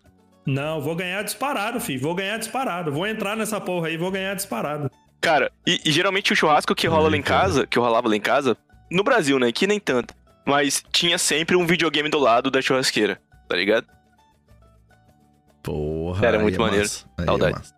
Não, 0.49 0.81
vou 0.81 0.95
ganhar 0.95 1.21
disparado, 1.23 1.79
filho. 1.79 2.01
Vou 2.01 2.15
ganhar 2.15 2.37
disparado. 2.37 2.91
Vou 2.91 3.05
entrar 3.05 3.35
nessa 3.35 3.59
porra 3.61 3.87
aí 3.87 3.93
e 3.93 3.97
vou 3.97 4.09
ganhar 4.11 4.33
disparado. 4.35 4.89
Cara, 5.21 5.51
e, 5.67 5.79
e 5.85 5.91
geralmente 5.91 6.33
o 6.33 6.35
churrasco 6.35 6.73
que 6.73 6.87
rola 6.87 7.09
lá 7.09 7.17
em 7.17 7.21
casa, 7.21 7.67
que 7.67 7.77
eu 7.77 7.83
rolava 7.83 8.07
lá 8.09 8.15
em 8.15 8.21
casa, 8.21 8.57
no 8.89 9.03
Brasil, 9.03 9.37
né? 9.37 9.47
Aqui 9.47 9.67
nem 9.67 9.79
tanto. 9.79 10.13
Mas 10.45 10.83
tinha 10.91 11.17
sempre 11.17 11.55
um 11.55 11.65
videogame 11.67 12.09
do 12.09 12.17
lado 12.17 12.49
da 12.49 12.61
churrasqueira, 12.61 13.21
tá 13.47 13.55
ligado? 13.55 13.85
Porra, 15.61 16.25
Era 16.25 16.39
muito 16.39 16.55
é 16.55 16.59
maneiro. 16.59 16.85
é 17.17 17.23
Saudade. 17.25 17.53
massa. 17.53 17.75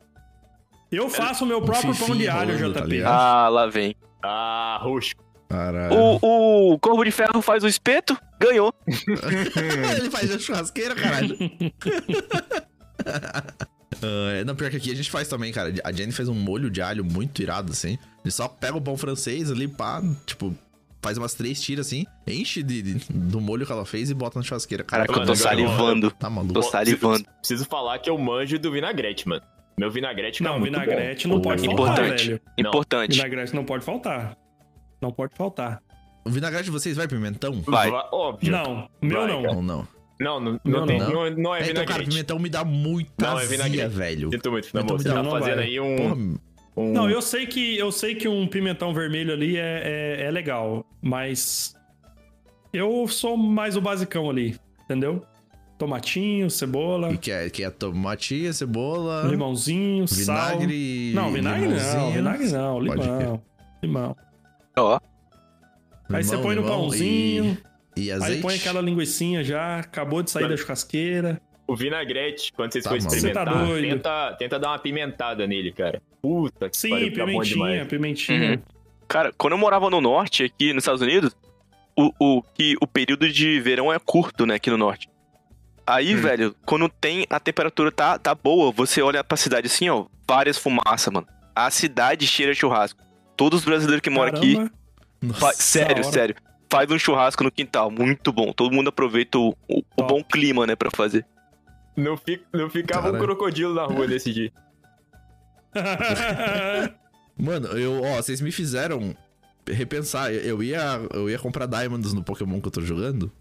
Eu 0.91 1.09
faço 1.09 1.43
o 1.43 1.47
meu 1.47 1.61
próprio 1.61 1.95
pão 1.95 2.15
de 2.15 2.27
alho, 2.27 2.73
tá 2.73 2.81
JP. 2.81 2.89
ligado? 2.89 3.11
Ah, 3.13 3.49
lá 3.49 3.67
vem. 3.67 3.95
Ah, 4.23 4.77
rústico. 4.81 5.23
Caralho. 5.49 5.93
O, 6.21 6.73
o 6.73 6.79
Corvo 6.79 7.03
de 7.03 7.11
Ferro 7.11 7.41
faz 7.41 7.63
o 7.63 7.67
espeto, 7.67 8.17
ganhou. 8.41 8.73
Ele 9.97 10.09
faz 10.11 10.31
a 10.31 10.39
churrasqueira, 10.39 10.95
caralho. 10.95 11.37
Ah, 14.03 14.43
não, 14.45 14.55
pior 14.55 14.71
que 14.71 14.77
aqui 14.77 14.91
a 14.91 14.95
gente 14.95 15.11
faz 15.11 15.27
também, 15.27 15.51
cara. 15.51 15.71
A 15.83 15.91
Jenny 15.91 16.11
fez 16.11 16.27
um 16.27 16.33
molho 16.33 16.69
de 16.71 16.81
alho 16.81 17.03
muito 17.05 17.41
irado, 17.41 17.71
assim. 17.71 17.99
Ele 18.23 18.31
só 18.31 18.47
pega 18.47 18.75
o 18.75 18.81
pão 18.81 18.97
francês 18.97 19.51
ali, 19.51 19.67
pá, 19.67 20.01
tipo, 20.25 20.55
faz 21.03 21.17
umas 21.19 21.33
três 21.35 21.61
tiras 21.61 21.85
assim, 21.87 22.05
enche 22.25 22.63
de, 22.63 22.81
de- 22.81 23.05
do 23.13 23.39
molho 23.39 23.63
que 23.65 23.71
ela 23.71 23.85
fez 23.85 24.09
e 24.09 24.13
bota 24.15 24.39
na 24.39 24.43
churrasqueira. 24.43 24.83
Cara, 24.83 25.05
Caraca, 25.05 25.23
eu 25.23 25.27
tô 25.27 25.35
salivando. 25.35 26.09
tá 26.11 26.29
maluco. 26.31 26.53
Tô 26.53 26.63
salivando. 26.63 27.17
Preciso, 27.23 27.37
preciso 27.41 27.65
falar 27.65 27.99
que 27.99 28.09
eu 28.09 28.17
manjo 28.17 28.57
do 28.57 28.71
vinagrete, 28.71 29.27
mano. 29.27 29.43
Meu 29.77 29.91
vinagrete 29.91 30.39
fica 30.39 30.49
Não, 30.49 30.59
muito 30.59 30.73
vinagrete 30.73 31.27
bom. 31.27 31.35
não 31.35 31.41
pode 31.41 31.63
Pô, 31.63 31.77
faltar, 31.77 31.93
Importante. 31.99 32.27
velho. 32.27 32.41
Importante. 32.57 33.15
Vinagrete 33.17 33.55
não 33.55 33.65
pode 33.65 33.85
faltar. 33.85 34.37
Não 35.01 35.11
pode 35.11 35.35
faltar. 35.35 35.81
O 36.25 36.29
vinagrete 36.29 36.65
de 36.65 36.71
vocês 36.71 36.95
vai 36.95 37.07
pimentão? 37.07 37.61
Vai. 37.61 37.89
Va- 37.89 38.09
Óbvio. 38.11 38.51
Não, 38.51 38.89
meu 39.01 39.19
Vai, 39.21 39.27
não. 39.27 39.41
cara. 39.43 39.55
Não? 39.61 39.87
Não, 40.19 40.39
não, 40.39 40.51
Não, 40.63 40.79
não, 40.81 40.85
tem, 40.85 40.99
não. 40.99 41.09
não, 41.11 41.29
não 41.31 41.55
é 41.55 41.61
É, 41.63 41.71
então, 41.71 41.83
cara, 41.83 42.03
pimentão 42.03 42.37
me 42.37 42.47
dá 42.47 42.63
muita 42.63 43.11
Não, 43.31 43.39
é 43.39 43.43
azia, 43.43 43.89
velho. 43.89 44.29
Sinto 44.29 44.51
muito, 44.51 44.69
não, 44.71 44.81
Então 44.83 44.97
você 44.99 45.09
tá 45.09 45.23
fazendo 45.23 45.55
vai. 45.55 45.63
aí 45.65 45.79
um... 45.79 45.95
Porra, 45.95 46.15
um- 46.77 46.93
Não, 46.93 47.09
eu 47.09 47.21
sei 47.23 47.47
que 47.47 47.75
eu 47.77 47.91
sei 47.91 48.13
que 48.13 48.27
um 48.27 48.45
pimentão 48.47 48.93
vermelho 48.93 49.33
ali 49.33 49.57
é, 49.57 50.19
é, 50.19 50.25
é 50.27 50.31
legal, 50.31 50.85
mas 51.01 51.75
eu 52.71 53.07
sou 53.07 53.35
mais 53.35 53.75
o 53.75 53.81
basicão 53.81 54.29
ali, 54.29 54.55
entendeu? 54.85 55.23
Tomatinho, 55.79 56.47
cebola, 56.51 57.11
e 57.11 57.17
que 57.17 57.31
é, 57.31 57.49
que 57.49 57.63
é 57.63 57.69
tomatinha, 57.71 58.53
cebola, 58.53 59.23
limãozinho, 59.27 60.07
sal. 60.07 60.59
vinagre. 60.59 61.11
Não, 61.15 61.31
vinagre 61.31 61.67
não, 61.67 62.11
vinagre 62.11 62.47
não, 62.51 62.79
limão. 62.79 63.41
Limão. 63.81 64.15
Ó, 64.77 64.99
Aí 66.13 66.23
você 66.23 66.37
põe 66.37 66.55
no 66.55 66.63
pãozinho, 66.63 67.57
E, 67.95 68.03
e 68.05 68.11
azeite. 68.11 68.33
aí 68.35 68.41
põe 68.41 68.55
aquela 68.55 68.81
linguicinha 68.81 69.43
já, 69.43 69.79
acabou 69.79 70.21
de 70.23 70.31
sair 70.31 70.47
da 70.47 70.57
churrasqueira. 70.57 71.41
O 71.67 71.75
vinagrete, 71.75 72.51
quando 72.53 72.73
vocês 72.73 72.83
Tá 72.83 72.89
forem 72.89 73.03
maluco. 73.03 73.15
experimentar, 73.15 73.45
Você 73.47 73.59
tá 73.59 73.65
doido. 73.65 73.87
tenta, 73.89 74.35
tenta 74.37 74.59
dar 74.59 74.69
uma 74.69 74.79
pimentada 74.79 75.47
nele, 75.47 75.71
cara. 75.71 76.01
Puta 76.21 76.69
que 76.69 76.77
Sim, 76.77 76.89
pariu, 76.89 77.13
pimentinha, 77.13 77.85
pimentinha. 77.85 78.51
Uhum. 78.51 78.59
cara, 79.07 79.31
quando 79.37 79.53
eu 79.53 79.57
morava 79.57 79.89
no 79.89 80.01
norte, 80.01 80.43
aqui 80.43 80.73
nos 80.73 80.83
Estados 80.83 81.01
Unidos, 81.01 81.35
o, 81.97 82.11
o, 82.19 82.41
que 82.41 82.75
o 82.81 82.87
período 82.87 83.29
de 83.31 83.59
verão 83.61 83.91
é 83.91 83.97
curto, 83.99 84.45
né, 84.45 84.55
aqui 84.55 84.69
no 84.69 84.77
norte. 84.77 85.07
Aí, 85.87 86.13
Hum. 86.15 86.21
velho, 86.21 86.55
quando 86.65 86.87
tem 86.89 87.25
a 87.29 87.39
temperatura 87.39 87.91
tá, 87.91 88.17
tá 88.19 88.35
boa, 88.35 88.71
você 88.71 89.01
olha 89.01 89.23
pra 89.23 89.35
cidade 89.37 89.67
assim, 89.67 89.89
ó, 89.89 90.05
várias 90.27 90.57
fumaças, 90.57 91.11
mano. 91.11 91.27
A 91.55 91.69
cidade 91.71 92.25
cheira 92.27 92.53
de 92.53 92.59
churrasco. 92.59 93.01
Todos 93.35 93.59
os 93.59 93.65
brasileiros 93.65 94.01
que 94.01 94.09
moram 94.09 94.29
aqui, 94.37 94.53
Caramba. 94.55 94.71
Nossa, 95.21 95.53
sério, 95.53 96.03
sério, 96.03 96.35
faz 96.69 96.89
um 96.89 96.97
churrasco 96.97 97.43
no 97.43 97.51
quintal, 97.51 97.91
muito 97.91 98.31
bom. 98.33 98.51
Todo 98.51 98.73
mundo 98.73 98.87
aproveita 98.89 99.37
o, 99.37 99.49
o- 99.69 99.83
o 99.97 100.03
bom 100.03 100.23
clima, 100.23 100.65
né, 100.65 100.75
pra 100.75 100.89
fazer. 100.89 101.25
Não, 101.95 102.17
fi- 102.17 102.41
não 102.53 102.69
ficava 102.69 103.09
um 103.09 103.11
Cara. 103.11 103.23
crocodilo 103.23 103.73
na 103.75 103.83
rua 103.85 104.07
nesse 104.07 104.31
dia. 104.33 104.51
Mano, 107.37 107.67
eu, 107.69 108.01
ó, 108.03 108.15
vocês 108.17 108.41
me 108.41 108.51
fizeram 108.51 109.15
repensar. 109.67 110.31
Eu- 110.33 110.61
ia, 110.63 110.79
eu 111.13 111.29
ia 111.29 111.39
comprar 111.39 111.65
Diamonds 111.65 112.13
no 112.13 112.23
Pokémon 112.23 112.59
que 112.61 112.67
eu 112.67 112.71
tô 112.71 112.81
jogando. 112.81 113.31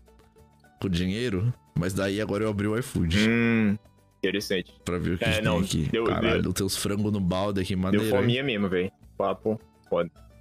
Com 0.80 0.88
dinheiro. 0.88 1.52
Mas 1.78 1.92
daí 1.94 2.20
agora 2.20 2.44
eu 2.44 2.50
abri 2.50 2.66
o 2.66 2.76
iFood. 2.78 3.28
Hum, 3.28 3.76
interessante. 4.18 4.72
Pra 4.84 4.98
ver 4.98 5.14
o 5.14 5.18
que, 5.18 5.24
É, 5.24 5.40
não, 5.42 5.56
tem 5.56 5.64
aqui. 5.82 5.88
deu- 5.90 6.04
Caralho, 6.04 6.42
deu- 6.42 6.52
tem 6.52 6.64
uns 6.66 6.76
frangos 6.76 7.12
no 7.12 7.20
balde 7.20 7.60
aqui, 7.60 7.74
Deu 7.74 7.82
maneiro. 7.82 8.04
hein? 8.06 8.10
fominha 8.10 8.42
mesmo, 8.42 8.68
velho. 8.68 8.90
Papo. 9.16 9.60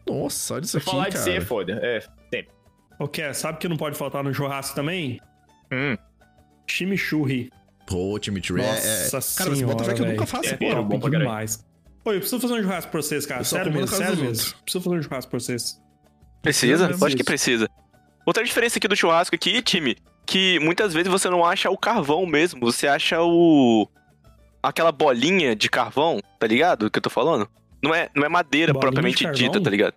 Nossa, 0.10 0.56
olha 0.56 0.63
isso 0.63 0.78
aqui, 0.78 0.86
falar 0.86 1.06
de 1.10 1.12
cara. 1.13 1.24
ser 1.24 1.32
é 1.38 1.42
foda. 1.42 1.74
É, 1.82 2.00
sempre. 2.34 2.50
O 3.00 3.08
que? 3.08 3.34
Sabe 3.34 3.58
que 3.60 3.68
não 3.68 3.78
pode 3.78 3.98
faltar 3.98 4.24
no 4.24 4.34
churrasco 4.34 4.75
também? 4.75 5.20
Hum, 5.72 5.96
Chimichurri. 6.68 7.51
Pô, 7.88 8.20
Chimichurri 8.22 8.62
é- 8.62 8.66
é... 8.66 9.10
Nossa 9.12 9.38
Cara, 9.44 9.56
você 9.56 9.66
bota 9.66 9.84
fé 9.84 9.94
que 9.94 10.01
eu 10.01 10.06
nunca 10.06 10.25
faço, 10.25 10.50
É, 10.50 10.58
pô. 10.58 10.66
é 10.66 10.75
bom 10.75 11.00
pra 11.00 11.10
caralho. 11.10 11.20
demais. 11.20 11.66
Oi, 12.06 12.16
eu 12.16 12.20
preciso 12.20 12.39
fazer 12.42 12.54
um 12.54 12.62
churrasco 12.63 12.92
pra 12.92 13.01
vocês, 13.01 13.25
cara. 13.25 13.44
Sério 13.44 13.72
mesmo, 13.74 13.88
sério 13.88 14.18
mesmo. 14.18 14.54
Preciso 14.63 14.84
fazer 14.84 14.96
um 14.98 15.01
churrasco 15.01 15.30
pra 15.32 15.39
vocês. 15.39 15.82
Precisa? 16.42 16.88
Lógico 17.00 17.18
que 17.18 17.24
precisa. 17.24 17.70
Outra 18.25 18.44
diferença 18.44 18.78
aqui 18.78 18.88
do 18.88 18.96
churrasco 18.96 19.36
aqui, 19.36 19.62
time, 19.62 19.98
que 20.25 20.60
muitas 20.60 20.94
vezes 20.94 21.12
você 21.12 21.30
não 21.30 21.44
acha 21.44 21.70
o 21.70 21.78
carvão 21.78 22.25
mesmo, 22.25 22.60
você 22.62 22.88
acha 22.88 23.22
o... 23.22 23.88
Aquela 24.62 24.92
bolinha 24.92 25.56
de 25.56 25.70
carvão, 25.70 26.20
tá 26.39 26.46
ligado? 26.46 26.89
Que 26.92 27.00
eu 27.00 27.01
tô 27.01 27.10
falando? 27.10 27.50
Não 27.81 27.93
é, 27.95 28.09
não 28.15 28.25
é 28.25 28.29
madeira 28.29 28.74
propriamente 28.74 29.29
dita, 29.31 29.62
tá 29.62 29.69
ligado? 29.69 29.93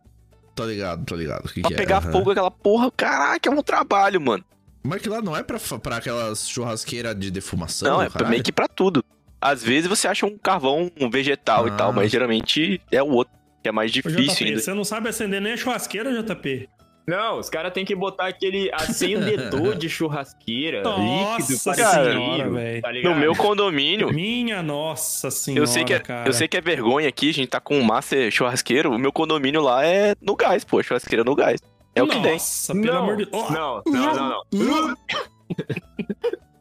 Tô 0.55 0.65
ligado, 0.67 1.05
tô 1.05 1.17
ligado. 1.17 1.49
Que 1.53 1.61
Pra 1.63 1.69
que 1.69 1.75
é? 1.75 1.77
pegar 1.77 1.99
aham. 1.99 2.13
fogo 2.13 2.31
aquela 2.31 2.51
porra, 2.51 2.91
caraca, 2.91 3.49
é 3.49 3.53
um 3.53 3.63
trabalho, 3.63 4.21
mano. 4.21 4.45
Mas 4.85 5.01
que 5.01 5.09
lá 5.09 5.23
não 5.23 5.37
é 5.37 5.43
pra, 5.43 5.59
pra 5.79 5.97
aquelas 5.97 6.49
churrasqueiras 6.49 7.19
de 7.19 7.31
defumação? 7.31 7.89
Não, 7.89 8.03
é 8.03 8.11
caralho? 8.11 8.31
meio 8.31 8.43
que 8.43 8.53
pra 8.53 8.69
tudo. 8.69 9.05
Às 9.41 9.63
vezes 9.63 9.89
você 9.89 10.07
acha 10.07 10.27
um 10.27 10.37
carvão 10.37 10.91
um 11.01 11.09
vegetal 11.11 11.67
e 11.67 11.71
Ah. 11.71 11.75
tal, 11.77 11.93
mas 11.93 12.11
geralmente 12.11 12.81
é 12.91 13.03
o 13.03 13.09
outro, 13.09 13.33
que 13.63 13.69
é 13.69 13.73
mais 13.73 13.91
difícil 13.91 14.21
JP, 14.25 14.45
ainda. 14.45 14.61
você 14.61 14.75
não 14.75 14.85
sabe 14.85 15.09
acender 15.09 15.41
nem 15.41 15.53
a 15.55 15.57
churrasqueira, 15.57 16.13
JP? 16.23 16.69
Não, 17.07 17.39
os 17.39 17.51
caras 17.51 17.73
têm 17.73 17.85
que 17.85 17.95
botar 17.95 18.29
aquele 18.29 18.71
acendedor 18.73 19.75
de 19.77 19.89
churrasqueira 19.89 20.83
líquido 20.83 21.53
Nossa 21.53 21.75
cara. 21.75 22.13
senhora, 22.13 22.51
velho. 22.51 22.83
tá? 22.83 22.93
No 22.93 23.15
meu 23.17 23.35
condomínio, 23.35 24.13
Minha 24.13 24.63
nossa 24.63 25.31
senhora, 25.31 25.63
eu 25.63 25.67
sei, 25.67 25.85
que 25.85 25.93
é, 25.95 25.99
cara. 25.99 26.29
eu 26.29 26.33
sei 26.33 26.47
que 26.47 26.57
é 26.57 26.61
vergonha 26.61 27.09
aqui, 27.09 27.31
a 27.31 27.35
gente 27.35 27.49
tá 27.49 27.61
com 27.61 27.77
um 27.77 27.83
master 27.83 28.31
churrasqueiro, 28.31 28.93
o 28.93 28.99
meu 28.99 29.13
condomínio 29.13 29.61
lá 29.61 29.85
é 29.85 30.15
no 30.21 30.37
gás, 30.37 30.65
pô, 30.65 30.83
churrasqueira 30.83 31.25
no 31.25 31.35
gás. 31.35 31.61
É 31.95 32.03
o 32.03 32.07
que 32.07 32.21
tem. 32.21 32.33
Nossa, 32.33 32.73
pelo 32.73 32.87
não, 32.87 33.03
amor 33.03 33.17
de 33.17 33.27
Deus. 33.27 33.51
não, 33.51 33.83
não, 33.87 34.15
não, 34.15 34.43
não. 34.53 34.97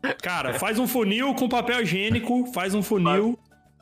Cara, 0.21 0.55
faz 0.55 0.79
um 0.79 0.87
funil 0.87 1.33
com 1.35 1.47
papel 1.47 1.81
higiênico, 1.81 2.51
faz 2.51 2.73
um 2.73 2.81
funil 2.81 3.37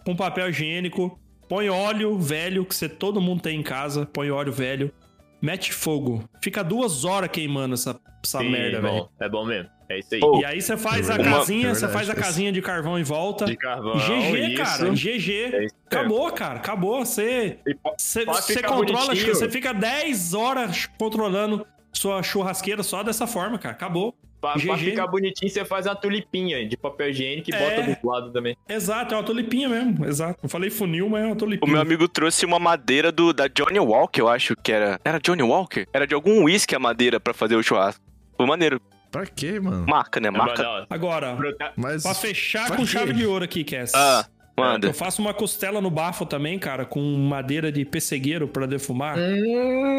com 0.05 0.15
papel 0.15 0.49
higiênico, 0.49 1.17
põe 1.47 1.69
óleo 1.69 2.17
velho, 2.19 2.65
que 2.65 2.75
você, 2.75 2.87
todo 2.89 3.21
mundo 3.21 3.41
tem 3.41 3.59
em 3.59 3.63
casa, 3.63 4.05
põe 4.05 4.29
óleo 4.29 4.51
velho, 4.51 4.91
mete 5.41 5.73
fogo. 5.73 6.23
Fica 6.41 6.63
duas 6.63 7.05
horas 7.05 7.29
queimando 7.31 7.73
essa, 7.73 7.99
essa 8.23 8.39
Sim, 8.39 8.49
merda, 8.49 8.77
é 8.77 8.81
velho. 8.81 9.09
é 9.19 9.29
bom 9.29 9.45
mesmo. 9.45 9.69
É 9.89 9.97
isso 9.97 10.13
aí. 10.13 10.19
Pô, 10.19 10.39
E 10.39 10.45
aí 10.45 10.61
você 10.61 10.77
faz 10.77 11.09
a 11.09 11.17
casinha, 11.17 11.69
é 11.69 11.73
você 11.73 11.87
faz 11.87 12.09
a 12.09 12.15
casinha 12.15 12.51
de 12.51 12.61
carvão 12.61 12.99
em 12.99 13.03
volta. 13.03 13.45
De 13.45 13.57
carvão, 13.57 13.95
GG, 13.97 14.53
isso. 14.53 14.63
cara, 14.63 14.89
GG. 14.91 15.31
É 15.55 15.65
isso 15.65 15.75
Acabou, 15.87 16.31
cara, 16.31 16.55
acabou. 16.59 17.03
Você 17.03 17.57
você 17.97 18.25
controla, 18.61 19.07
bonitinho. 19.07 19.33
você 19.33 19.49
fica 19.49 19.73
10 19.73 20.33
horas 20.35 20.85
controlando 20.97 21.65
sua 21.91 22.21
churrasqueira 22.21 22.83
só 22.83 23.01
dessa 23.01 23.25
forma, 23.25 23.57
cara. 23.57 23.73
Acabou. 23.73 24.15
Pra, 24.41 24.53
pra 24.53 24.77
ficar 24.77 25.05
bonitinho, 25.07 25.51
você 25.51 25.65
faz 25.65 25.85
uma 25.85 25.95
tulipinha 25.95 26.65
de 26.67 26.77
papel 26.77 27.09
higiênico 27.09 27.49
e 27.51 27.53
É. 27.53 27.59
bota 27.85 27.99
do 28.01 28.07
lado 28.09 28.31
também. 28.31 28.55
Exato, 28.69 29.13
é 29.13 29.17
uma 29.17 29.23
tulipinha 29.23 29.67
mesmo. 29.67 30.05
Exato. 30.05 30.39
Eu 30.43 30.47
falei 30.49 30.69
funil, 30.69 31.09
mas 31.09 31.23
é 31.23 31.25
uma 31.25 31.33
O 31.33 31.37
tulipinha. 31.37 31.71
meu 31.73 31.81
amigo 31.81 32.07
trouxe 32.07 32.45
uma 32.45 32.57
madeira 32.59 33.11
do, 33.11 33.33
da 33.33 33.47
Johnny 33.47 33.79
Walker, 33.79 34.21
eu 34.21 34.29
acho 34.29 34.55
que 34.55 34.71
era. 34.71 34.99
Era 35.03 35.19
Johnny 35.19 35.43
Walker? 35.43 35.85
Era 35.93 36.07
de 36.07 36.13
algum 36.15 36.43
whisky 36.45 36.73
a 36.75 36.79
madeira 36.79 37.19
pra 37.19 37.33
fazer 37.33 37.55
o 37.55 37.63
churrasco. 37.63 38.01
Foi 38.37 38.45
maneiro. 38.45 38.79
Pra 39.11 39.25
quê, 39.25 39.59
mano? 39.59 39.85
Marca, 39.87 40.19
né? 40.19 40.29
Marca. 40.29 40.61
Não, 40.63 40.85
Agora, 40.89 41.35
Mas... 41.75 42.03
pra 42.03 42.13
fechar 42.13 42.67
pra 42.67 42.75
com 42.77 42.83
quê? 42.83 42.87
chave 42.89 43.11
de 43.11 43.25
ouro 43.25 43.43
aqui, 43.43 43.63
Cass. 43.63 43.91
Ah, 43.95 44.25
manda. 44.55 44.87
Eu 44.87 44.93
faço 44.93 45.19
uma 45.21 45.33
costela 45.33 45.81
no 45.81 45.89
bafo 45.89 46.25
também, 46.27 46.57
cara, 46.59 46.85
com 46.85 47.01
madeira 47.17 47.71
de 47.71 47.83
pessegueiro 47.83 48.47
pra 48.47 48.65
defumar. 48.67 49.17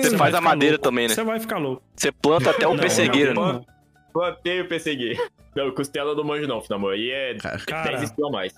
Você 0.01 0.17
faz 0.17 0.35
a 0.35 0.41
madeira 0.41 0.75
louco. 0.77 0.85
também, 0.85 1.09
né? 1.09 1.15
Você 1.15 1.25
vai 1.25 1.41
ficar 1.41 1.59
louco. 1.59 1.83
Você 1.95 2.13
planta 2.13 2.51
até 2.51 2.67
o 2.67 2.75
Não, 2.75 2.79
pessegueiro, 2.83 3.35
não, 3.35 3.47
né? 3.47 3.53
não. 3.55 3.80
Plantei 4.13 4.61
o 4.61 4.69
PCG. 4.69 5.17
Não, 5.55 5.71
costela 5.73 6.15
do 6.15 6.25
manjo 6.25 6.47
não, 6.47 6.63
amor. 6.71 6.95
Aí 6.95 7.11
é 7.11 7.35
Cara, 7.67 7.91
10 7.91 8.03
estilos 8.05 8.29
a 8.29 8.33
mais. 8.33 8.53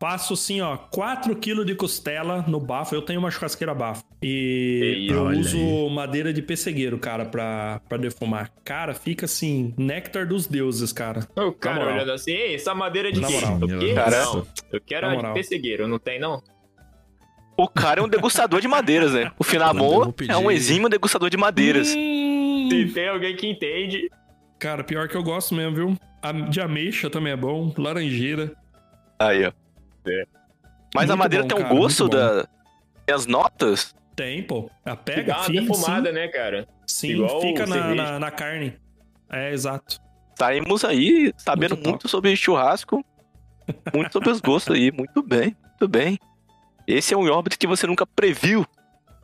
Faço 0.00 0.34
assim, 0.34 0.60
ó, 0.60 0.76
4kg 0.76 1.64
de 1.64 1.74
costela 1.74 2.44
no 2.46 2.60
bafo. 2.60 2.94
Eu 2.94 3.00
tenho 3.02 3.20
uma 3.20 3.30
churrasqueira 3.30 3.72
bafo. 3.74 4.04
E 4.22 4.80
Ei, 4.82 5.10
eu 5.10 5.24
uso 5.28 5.88
madeira 5.88 6.32
de 6.32 6.42
pessegueiro, 6.42 6.98
cara, 6.98 7.24
pra, 7.24 7.80
pra 7.88 7.96
defumar. 7.96 8.50
Cara, 8.64 8.92
fica 8.92 9.24
assim, 9.24 9.72
néctar 9.78 10.26
dos 10.26 10.46
deuses, 10.46 10.92
cara. 10.92 11.26
O 11.36 11.52
cara 11.52 11.76
moral. 11.76 11.94
olhando 11.94 12.12
assim, 12.12 12.32
ei, 12.32 12.54
essa 12.56 12.74
madeira 12.74 13.08
é 13.08 13.12
de 13.12 13.20
Na 13.20 13.28
quê? 13.28 13.34
moral. 13.34 13.58
Não, 13.58 14.46
eu 14.72 14.80
quero 14.80 15.06
a 15.06 15.14
de 15.16 15.32
pessegueiro, 15.34 15.88
não 15.88 15.98
tem 15.98 16.18
não? 16.18 16.42
O 17.56 17.68
cara 17.68 18.00
é 18.00 18.04
um 18.04 18.08
degustador 18.08 18.60
de 18.60 18.66
madeiras, 18.66 19.12
né? 19.14 19.30
O 19.38 19.42
eu 19.42 19.44
Finamon 19.44 20.12
é 20.28 20.36
um 20.36 20.50
exímio 20.50 20.88
degustador 20.88 21.30
de 21.30 21.36
madeiras. 21.36 21.94
Hum, 21.96 22.68
Se 22.68 22.86
tem 22.92 23.08
alguém 23.08 23.36
que 23.36 23.46
entende, 23.46 24.10
Cara, 24.58 24.82
pior 24.84 25.08
que 25.08 25.16
eu 25.16 25.22
gosto 25.22 25.54
mesmo, 25.54 25.74
viu? 25.74 25.98
A- 26.22 26.32
De 26.32 26.60
ameixa 26.60 27.10
também 27.10 27.32
é 27.32 27.36
bom, 27.36 27.72
laranjeira. 27.76 28.52
Aí, 29.18 29.44
ó. 29.46 29.52
É. 30.06 30.24
Mas 30.94 31.04
a 31.10 31.14
Muito 31.14 31.18
madeira 31.18 31.42
bom, 31.44 31.48
tem 31.48 31.58
um 31.58 31.62
cara, 31.62 31.74
gosto 31.74 32.08
da. 32.08 32.46
Tem 33.04 33.14
as 33.14 33.26
notas? 33.26 33.94
Tem, 34.16 34.42
pô. 34.42 34.70
A 34.84 34.94
pega, 34.96 35.32
dá 35.32 35.38
uma 35.38 35.44
fica, 35.44 35.60
defumada, 35.60 36.12
né, 36.12 36.28
cara? 36.28 36.68
sim, 36.86 37.08
igual 37.10 37.40
sim 37.40 37.48
fica 37.48 37.66
na, 37.66 37.94
na, 37.94 38.18
na 38.20 38.30
carne. 38.30 38.76
É, 39.30 39.52
exato. 39.52 39.98
Saímos 40.38 40.84
aí 40.84 41.32
sabendo 41.36 41.74
Muito 41.74 41.88
muito 41.88 42.08
sobre 42.08 42.34
churrasco. 42.36 43.04
Muito 43.94 44.12
sobre 44.12 44.30
os 44.30 44.40
gostos 44.40 44.74
aí. 44.76 44.92
Muito 44.92 45.22
bem, 45.22 45.56
muito 45.70 45.88
bem. 45.88 46.18
Esse 46.86 47.14
é 47.14 47.16
um 47.16 47.28
órbito 47.30 47.58
que 47.58 47.66
você 47.66 47.86
nunca 47.86 48.06
previu. 48.06 48.64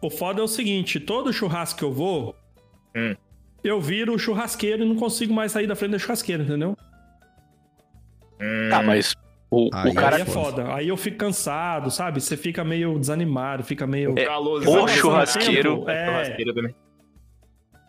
O 0.02 0.08
foda 0.10 0.40
é 0.40 0.44
o 0.44 0.49
seguinte, 0.49 0.99
todo 0.99 1.32
churrasco 1.32 1.78
que 1.78 1.84
eu 1.84 1.92
vou, 1.92 2.34
Hum. 2.96 3.14
Eu 3.62 3.81
viro 3.81 4.14
o 4.14 4.19
churrasqueiro 4.19 4.83
e 4.83 4.88
não 4.88 4.97
consigo 4.97 5.33
mais 5.35 5.52
sair 5.52 5.67
da 5.67 5.75
frente 5.76 5.93
da 5.93 5.99
churrasqueira, 5.99 6.43
entendeu? 6.43 6.76
Tá, 8.71 8.83
mas 8.83 9.14
o, 9.50 9.69
Aí 9.73 9.87
o 9.87 9.88
Aí 9.88 9.95
cara. 9.95 10.21
é 10.21 10.25
foda. 10.25 10.75
Aí 10.75 10.88
eu 10.88 10.97
fico 10.97 11.19
cansado, 11.19 11.90
sabe? 11.90 12.21
Você 12.21 12.37
fica 12.37 12.64
meio 12.64 12.99
desanimado, 12.99 13.62
fica 13.62 13.87
meio... 13.87 14.14
É, 14.19 14.29
o 14.37 14.88
churrasqueiro- 14.88 15.79
tempo, 15.81 15.90
É. 15.90 16.07
churrasqueiro 16.07 16.55
também. 16.55 16.75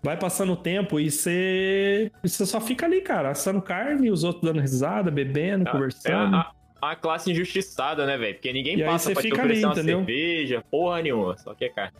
Vai 0.04 0.18
passando 0.18 0.54
o 0.54 0.56
tempo 0.58 1.00
e 1.00 1.12
você... 1.12 2.12
e 2.24 2.28
você 2.28 2.46
só 2.46 2.60
fica 2.60 2.86
ali, 2.88 3.01
cara, 3.01 3.30
assando 3.30 3.62
carne, 3.62 4.10
os 4.10 4.24
outros 4.24 4.44
dando 4.44 4.60
risada, 4.60 5.12
bebendo, 5.12 5.70
É 5.70 5.72
conversando. 5.72 6.36
a, 6.38 6.51
a 6.82 6.96
classe 6.96 7.32
injustiçada, 7.32 8.06
né, 8.08 8.18
velho? 8.18 8.34
Porque 8.34 8.51
ninguém 8.51 8.78
E 8.80 8.84
aí 8.84 8.90
passa 8.90 9.12
pra 9.12 9.22
te 9.22 9.30
fica 9.30 9.38
oferecer 9.42 9.58
ali, 9.60 9.66
uma 9.66 9.74
entendeu? 9.74 9.98
cerveja, 10.00 10.63
porra 10.72 11.01
nenhuma, 11.04 11.38
só 11.38 11.54
que 11.54 11.66
é 11.66 11.70
carne. 11.70 11.94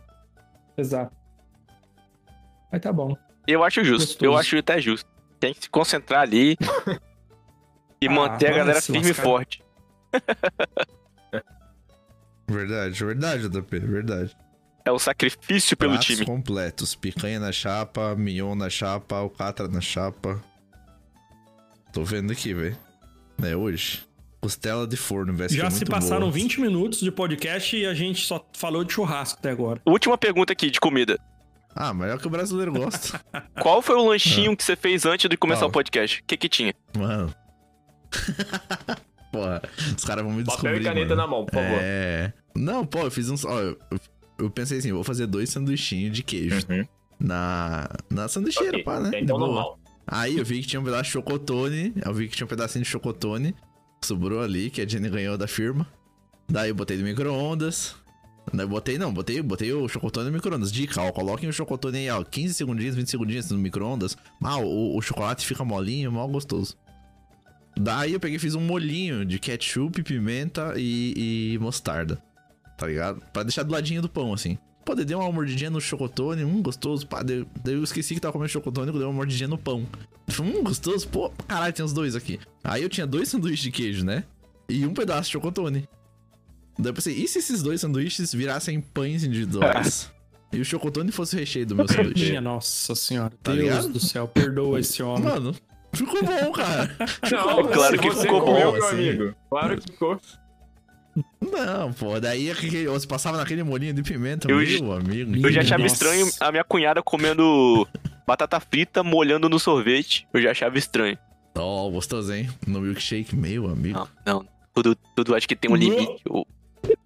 Exato. 0.76 1.16
Mas 2.72 2.82
tá 2.82 2.92
bom. 2.92 3.16
Eu 3.48 3.64
acho 3.64 3.84
justo. 3.84 4.08
Gostoso. 4.08 4.26
Eu 4.26 4.38
acho 4.38 4.58
até 4.58 4.80
justo. 4.82 5.10
Tem 5.40 5.54
que 5.54 5.64
se 5.64 5.70
concentrar 5.70 6.22
ali 6.22 6.56
e 8.02 8.08
Ah, 8.08 8.12
manter 8.12 8.54
a 8.54 8.58
galera 8.58 8.82
firme 8.82 9.10
e 9.10 9.14
forte. 9.14 9.64
Verdade, 12.48 13.04
verdade, 13.06 13.48
JP, 13.48 13.80
verdade. 13.80 14.36
É 14.84 14.92
o 14.92 15.00
sacrifício 15.00 15.78
pelo 15.78 15.92
Pratos 15.94 16.08
time. 16.08 16.26
completos. 16.26 16.94
Picanha 16.96 17.40
na 17.40 17.52
chapa, 17.52 18.14
mignon 18.16 18.56
na 18.56 18.70
chapa, 18.70 19.16
alcatra 19.16 19.68
na 19.70 19.80
chapa. 19.80 20.42
Tô 21.94 22.04
vendo 22.04 22.32
aqui, 22.34 22.54
velho. 22.54 22.78
É 23.42 23.56
hoje. 23.56 24.02
Costela 24.42 24.86
de 24.88 24.98
forno, 24.98 25.34
velho. 25.34 25.50
Já 25.50 25.68
é 25.68 25.70
se 25.70 25.86
passaram 25.86 26.22
boa. 26.22 26.32
20 26.32 26.60
minutos 26.60 27.00
de 27.00 27.12
podcast 27.12 27.78
e 27.78 27.86
a 27.86 27.94
gente 27.94 28.26
só 28.26 28.46
falou 28.54 28.84
de 28.84 28.92
churrasco 28.92 29.40
até 29.40 29.52
agora. 29.52 29.80
Última 29.86 30.18
pergunta 30.18 30.52
aqui 30.52 30.70
de 30.70 30.80
comida. 30.80 31.18
Ah, 31.76 31.94
melhor 31.94 32.20
que 32.20 32.28
o 32.28 32.30
brasileiro 32.30 32.72
gosta. 32.74 33.20
Qual 33.62 33.82
foi 33.82 33.96
o 33.96 34.08
lanchinho 34.10 34.56
que 34.56 34.64
você 34.64 34.76
fez 34.76 35.06
antes 35.06 35.30
de 35.30 35.38
começar 35.38 35.62
Qual? 35.62 35.70
o 35.70 35.74
podcast? 35.74 36.20
O 36.22 36.24
que 36.26 36.38
que 36.38 36.50
tinha? 36.50 36.74
Mano. 36.98 37.34
Porra, 39.32 39.62
os 39.98 40.04
caras 40.04 40.24
vão 40.26 40.34
me 40.34 40.44
Papel 40.44 40.56
descobrir, 40.74 40.82
e 40.82 40.84
caneta 40.84 41.16
mano. 41.16 41.22
na 41.22 41.28
mão, 41.28 41.46
por 41.46 41.54
favor. 41.54 41.80
É. 41.82 42.34
Não, 42.56 42.86
pô, 42.86 43.00
eu 43.00 43.12
fiz 43.12 43.30
uns. 43.30 43.46
Ó, 43.46 43.60
eu, 43.60 43.80
eu 44.38 44.50
pensei 44.50 44.80
assim, 44.80 44.92
vou 44.92 45.04
fazer 45.06 45.26
dois 45.26 45.50
sanduichinhos 45.50 46.14
de 46.16 46.22
queijo. 46.24 46.60
Uhum. 46.70 46.86
Na. 47.20 47.88
Na 48.10 48.28
sanduicheira, 48.28 48.72
Ok, 48.72 48.84
pá, 48.84 49.00
né? 49.00 49.08
Então 49.14 49.20
De 49.20 49.28
boa. 49.28 49.40
normal. 49.48 49.80
Aí 50.06 50.38
eu 50.38 50.44
vi 50.44 50.60
que 50.62 50.68
tinha 50.68 50.82
um 50.82 50.84
pedaço 50.84 51.04
de 51.04 51.10
chocotone. 51.12 51.94
Eu 52.06 52.14
vi 52.14 52.28
que 52.28 52.36
tinha 52.36 52.46
um 52.46 52.50
pedacinho 52.50 52.84
de 52.84 52.90
chocotone. 52.90 53.56
Sobrou 54.04 54.42
ali, 54.42 54.70
que 54.70 54.82
a 54.82 54.88
Jenny 54.88 55.10
ganhou 55.10 55.38
da 55.38 55.48
firma. 55.48 55.88
Daí 56.50 56.70
eu 56.70 56.76
botei 56.76 56.98
no 56.98 57.04
micro-ondas. 57.04 57.96
Eu 58.58 58.68
botei, 58.68 58.98
não, 58.98 59.14
botei, 59.14 59.42
botei 59.42 59.72
o 59.72 59.88
chocotone 59.88 60.28
no 60.28 60.34
micro-ondas. 60.34 60.72
Dica, 60.72 61.02
ó, 61.02 61.12
coloquem 61.12 61.48
o 61.48 61.54
chocotone 61.54 62.00
aí, 62.00 62.10
ó, 62.10 62.24
15 62.24 62.54
segundinhos, 62.54 62.96
20 62.96 63.10
segundinhos 63.10 63.52
no 63.52 63.58
micro-ondas. 63.58 64.18
Ah, 64.44 64.58
o, 64.58 64.98
o 64.98 65.02
chocolate 65.02 65.46
fica 65.46 65.64
molinho, 65.64 66.12
mal 66.12 66.28
gostoso. 66.28 66.76
Daí 67.78 68.14
eu 68.14 68.20
peguei 68.20 68.38
fiz 68.38 68.56
um 68.56 68.62
molhinho 68.62 69.26
de 69.26 69.40
ketchup, 69.40 70.04
pimenta 70.04 70.74
e, 70.76 71.54
e 71.54 71.58
mostarda. 71.60 72.22
Tá 72.78 72.88
ligado? 72.88 73.22
Pra 73.32 73.44
deixar 73.44 73.64
do 73.64 73.72
ladinho 73.72 74.02
do 74.02 74.10
pão, 74.10 74.34
assim. 74.34 74.58
Pô, 74.84 74.96
dei 74.96 75.16
uma 75.16 75.32
mordidinha 75.32 75.70
no 75.70 75.80
chocotone, 75.80 76.44
hum, 76.44 76.62
gostoso. 76.62 77.06
Pá, 77.08 77.22
daí, 77.22 77.46
eu 77.66 77.84
esqueci 77.84 78.16
que 78.16 78.20
tava 78.20 78.34
comendo 78.34 78.52
chocotone, 78.52 78.88
eu 78.88 78.94
dei 78.94 79.04
uma 79.04 79.14
mordidinha 79.14 79.48
no 79.48 79.58
pão. 79.58 79.86
Hum, 80.40 80.64
gostoso. 80.64 81.08
Pô, 81.08 81.30
caralho, 81.48 81.74
tem 81.74 81.86
os 81.86 81.94
dois 81.94 82.16
aqui. 82.16 82.40
Aí 82.64 82.82
eu 82.82 82.90
tinha 82.90 83.06
dois 83.06 83.30
sanduíches 83.30 83.64
de 83.64 83.72
queijo, 83.72 84.04
né? 84.04 84.24
E 84.68 84.86
um 84.86 84.94
pedaço 84.94 85.24
de 85.24 85.34
chocotone. 85.34 85.88
Daí 86.82 86.90
eu 86.90 86.94
pensei, 86.94 87.14
e 87.14 87.28
se 87.28 87.40
esses 87.40 87.62
dois 87.62 87.80
sanduíches 87.82 88.34
virassem 88.34 88.82
pães 88.82 89.24
individuais? 89.24 90.12
e 90.52 90.60
o 90.60 90.66
chocotone 90.66 91.12
fosse 91.12 91.36
o 91.36 91.40
recheio 91.40 91.66
do 91.66 91.76
meu 91.76 91.88
sanduíche? 91.88 92.30
Minha 92.30 92.42
nossa 92.42 92.96
senhora. 92.96 93.32
Tá 93.44 93.52
Deus 93.54 93.64
ligado? 93.64 93.90
do 93.90 94.00
céu, 94.00 94.28
perdoa 94.28 94.80
esse 94.80 95.02
homem. 95.04 95.24
Mano, 95.24 95.56
ficou 95.94 96.22
bom, 96.24 96.52
cara. 96.52 96.96
Não, 97.32 97.64
claro 97.68 98.00
que 98.00 98.12
ficou 98.12 98.42
bom, 98.46 98.58
meu 98.58 98.76
assim. 98.86 98.96
amigo. 99.10 99.36
Claro 99.50 99.78
que 99.80 99.92
ficou. 99.92 100.20
Não, 101.42 101.92
pô, 101.94 102.20
daí 102.22 102.52
você 102.86 103.06
passava 103.06 103.38
naquele 103.38 103.64
molinho 103.64 103.94
de 103.94 104.02
pimenta, 104.02 104.50
Eu 104.50 104.58
meu 104.58 104.66
já- 104.66 104.78
amigo. 104.96 105.46
Eu 105.48 105.52
já 105.52 105.62
achava 105.62 105.84
Nossa. 105.84 105.94
estranho 105.96 106.30
a 106.40 106.52
minha 106.52 106.64
cunhada 106.64 107.02
comendo 107.04 107.86
batata 108.26 108.60
frita 108.62 109.04
molhando 109.04 109.50
no 109.50 109.60
sorvete. 109.60 110.26
Eu 110.34 110.42
já 110.42 110.52
achava 110.52 110.78
estranho. 110.78 111.18
Ó, 111.56 111.90
gostoso, 111.90 112.32
hein? 112.34 112.50
No 112.66 112.80
milkshake, 112.80 113.36
meu 113.36 113.68
amigo. 113.68 114.00
Não, 114.00 114.08
não. 114.26 114.46
Tudo, 114.74 114.96
tudo 115.14 115.36
acho 115.36 115.46
que 115.48 115.56
tem 115.56 115.70
um 115.70 115.76
limite. 115.76 116.22
O- 116.30 116.46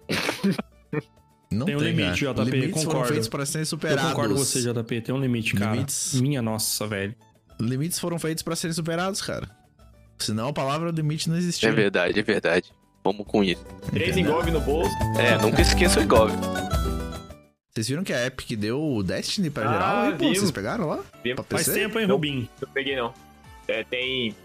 Não 1.52 1.66
Tem 1.66 1.76
um 1.76 1.80
limite, 1.80 2.26
cara. 2.26 2.34
JP, 2.44 2.52
Limites 2.52 2.72
foram 2.84 2.86
concordo. 2.88 3.08
feitos 3.14 3.28
para 3.30 3.46
serem 3.46 3.62
Eu 3.62 3.66
superados. 3.68 4.04
concordo 4.10 4.34
com 4.34 4.40
você, 4.44 4.62
JP. 4.62 5.02
Tem 5.02 5.16
um 5.16 5.20
limite, 5.20 5.54
cara. 5.54 5.72
Limites. 5.74 6.20
Minha 6.20 6.42
nossa, 6.42 6.86
velho. 6.88 7.16
Limites 7.60 8.00
foram 8.00 8.20
feitos 8.20 8.44
para 8.44 8.56
serem 8.56 8.74
superados, 8.74 9.22
cara. 9.22 9.50
Senão 10.18 10.50
a 10.50 10.54
palavra 10.54 10.92
limite 10.92 11.30
não 11.30 11.36
É 11.36 11.40
existia. 11.40 11.72
verdade, 11.72 12.20
é 12.20 12.24
verdade. 12.24 12.72
Vamos 13.04 13.26
com 13.28 13.44
isso. 13.44 13.64
Três 13.92 14.10
Entendeu? 14.10 14.32
engolve 14.32 14.52
no 14.52 14.60
bolso. 14.60 14.92
É, 15.20 15.38
nunca 15.42 15.62
esqueça 15.62 16.00
o 16.00 16.04
Igov. 16.04 16.32
Vocês 17.72 17.88
viram 17.90 18.04
que 18.04 18.12
a 18.14 18.26
Epic 18.26 18.58
deu 18.58 18.82
o 18.82 19.04
Destiny 19.04 19.50
pra 19.50 19.70
Ah, 19.70 19.74
geral? 19.74 20.02
aí, 20.04 20.14
pô, 20.14 20.28
vocês 20.34 20.52
pegaram 20.52 20.88
lá? 20.88 21.00
Faz 21.50 21.68
tempo, 21.68 22.00
hein, 22.00 22.08
Não. 22.08 22.16
Rubinho? 22.16 22.50
Não 22.62 22.70
peguei, 22.74 22.96
não. 22.96 23.14
É, 23.68 23.84
tem. 23.84 24.36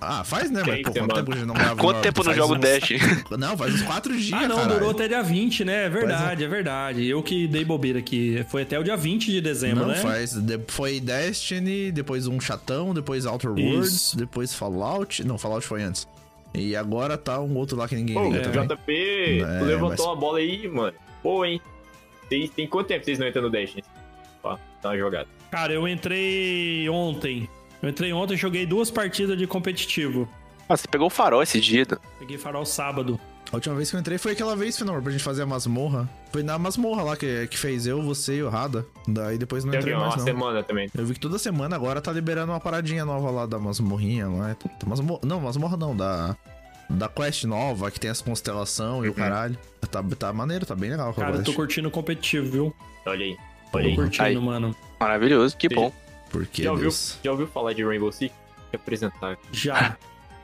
Ah, 0.00 0.22
faz, 0.22 0.48
né? 0.50 0.62
Mas 0.64 0.82
pô, 0.82 0.92
quanto 0.92 1.14
tempo 1.14 1.32
a 1.32 1.44
não 1.44 1.54
grava? 1.54 1.76
Quanto 1.76 2.00
tempo 2.02 2.20
eu 2.20 2.24
não 2.26 2.34
jogo 2.34 2.54
uns- 2.54 2.60
Dash? 2.60 2.88
Não, 3.38 3.56
faz 3.56 3.74
uns 3.74 3.82
quatro 3.82 4.16
dias, 4.16 4.32
Ah, 4.32 4.46
não, 4.46 4.56
caralho. 4.56 4.74
durou 4.74 4.90
até 4.90 5.08
dia 5.08 5.22
20, 5.22 5.64
né? 5.64 5.86
É 5.86 5.88
verdade, 5.88 6.44
é 6.44 6.48
verdade. 6.48 7.04
Eu 7.06 7.20
que 7.22 7.48
dei 7.48 7.64
bobeira 7.64 7.98
aqui. 7.98 8.44
Foi 8.48 8.62
até 8.62 8.78
o 8.78 8.84
dia 8.84 8.96
20 8.96 9.26
de 9.32 9.40
dezembro, 9.40 9.80
Não, 9.86 9.88
né? 9.88 9.96
faz. 9.96 10.32
de- 10.34 10.60
Foi 10.68 11.00
Destiny, 11.00 11.90
depois 11.90 12.26
um 12.28 12.38
chatão, 12.40 12.94
depois 12.94 13.26
Outer 13.26 13.50
Worlds, 13.50 13.92
Isso. 13.92 14.16
depois 14.16 14.54
Fallout. 14.54 15.24
Não, 15.24 15.36
Fallout 15.36 15.66
foi 15.66 15.82
antes. 15.82 16.06
E 16.54 16.76
agora 16.76 17.18
tá 17.18 17.40
um 17.40 17.56
outro 17.56 17.76
lá 17.76 17.88
que 17.88 17.94
ninguém 17.96 18.14
Pô, 18.14 18.24
liga 18.30 18.38
o 18.48 18.52
também. 18.52 18.68
JP 18.68 19.40
É, 19.42 19.62
levantou 19.62 19.88
mas- 19.90 20.00
uma 20.00 20.16
bola 20.16 20.38
aí, 20.38 20.68
mano. 20.68 20.94
Pô, 21.22 21.44
hein? 21.44 21.60
Tem, 22.28 22.46
tem 22.46 22.66
quanto 22.68 22.86
tempo 22.86 23.04
vocês 23.04 23.18
não 23.18 23.26
entram 23.26 23.42
no 23.42 23.50
Dash? 23.50 23.74
Ó, 24.44 24.56
dá 24.82 24.90
uma 24.90 24.98
jogada. 24.98 25.26
Cara, 25.50 25.72
eu 25.72 25.88
entrei 25.88 26.88
ontem. 26.88 27.48
Eu 27.82 27.88
entrei 27.88 28.12
ontem 28.12 28.34
e 28.34 28.36
joguei 28.36 28.66
duas 28.66 28.90
partidas 28.90 29.36
de 29.38 29.46
competitivo. 29.46 30.28
Ah, 30.68 30.76
você 30.76 30.86
pegou 30.88 31.06
o 31.06 31.10
farol 31.10 31.42
esse 31.42 31.60
dia. 31.60 31.86
Peguei 32.18 32.36
farol 32.36 32.66
sábado. 32.66 33.18
A 33.50 33.56
última 33.56 33.74
vez 33.74 33.88
que 33.88 33.96
eu 33.96 34.00
entrei 34.00 34.18
foi 34.18 34.32
aquela 34.32 34.54
vez, 34.54 34.76
Fenor, 34.76 35.00
pra 35.00 35.10
gente 35.10 35.24
fazer 35.24 35.42
a 35.42 35.46
masmorra. 35.46 36.06
Foi 36.30 36.42
na 36.42 36.58
masmorra 36.58 37.02
lá 37.02 37.16
que, 37.16 37.46
que 37.46 37.56
fez 37.56 37.86
eu, 37.86 38.02
você 38.02 38.36
e 38.36 38.42
o 38.42 38.50
Rada. 38.50 38.84
Daí 39.06 39.38
depois 39.38 39.64
não 39.64 39.70
Tem 39.70 39.80
entrei 39.80 39.94
uma 39.94 40.02
mais, 40.08 40.16
não. 40.16 40.24
semana 40.24 40.62
também. 40.62 40.90
Eu 40.94 41.06
vi 41.06 41.14
que 41.14 41.20
toda 41.20 41.38
semana 41.38 41.74
agora 41.74 41.98
tá 42.02 42.12
liberando 42.12 42.52
uma 42.52 42.60
paradinha 42.60 43.06
nova 43.06 43.30
lá 43.30 43.46
da 43.46 43.58
masmorrinha, 43.58 44.28
lá. 44.28 44.54
Tá- 44.54 44.68
Masmorra, 44.86 45.20
não, 45.24 45.40
masmorra 45.40 45.76
não, 45.78 45.96
da. 45.96 46.36
Da 46.90 47.06
quest 47.06 47.44
nova, 47.44 47.90
que 47.90 48.00
tem 48.00 48.10
as 48.10 48.20
constelação 48.22 49.04
e 49.04 49.08
o 49.10 49.14
caralho. 49.14 49.58
Tá, 49.90 50.02
tá 50.02 50.32
maneiro, 50.32 50.64
tá 50.64 50.74
bem 50.74 50.88
legal 50.90 51.12
Cara, 51.12 51.36
eu 51.36 51.44
tô 51.44 51.52
curtindo 51.52 51.88
o 51.88 51.90
competitivo, 51.90 52.50
viu? 52.50 52.74
Olha 53.06 53.24
aí. 53.26 53.36
Tô 53.70 53.76
Olha 53.78 53.88
aí. 53.88 53.94
curtindo, 53.94 54.24
Aí. 54.24 54.36
mano. 54.38 54.74
Maravilhoso, 54.98 55.54
que 55.56 55.68
bom. 55.68 55.92
Por 56.30 56.46
que, 56.46 56.62
Já 56.64 56.70
ouviu, 56.70 56.84
Deus? 56.84 57.18
já 57.22 57.30
ouviu 57.30 57.46
falar 57.46 57.72
de 57.72 57.84
Rainbow 57.84 58.12
Six? 58.12 58.34
Apresentar. 58.74 59.38
Já. 59.52 59.96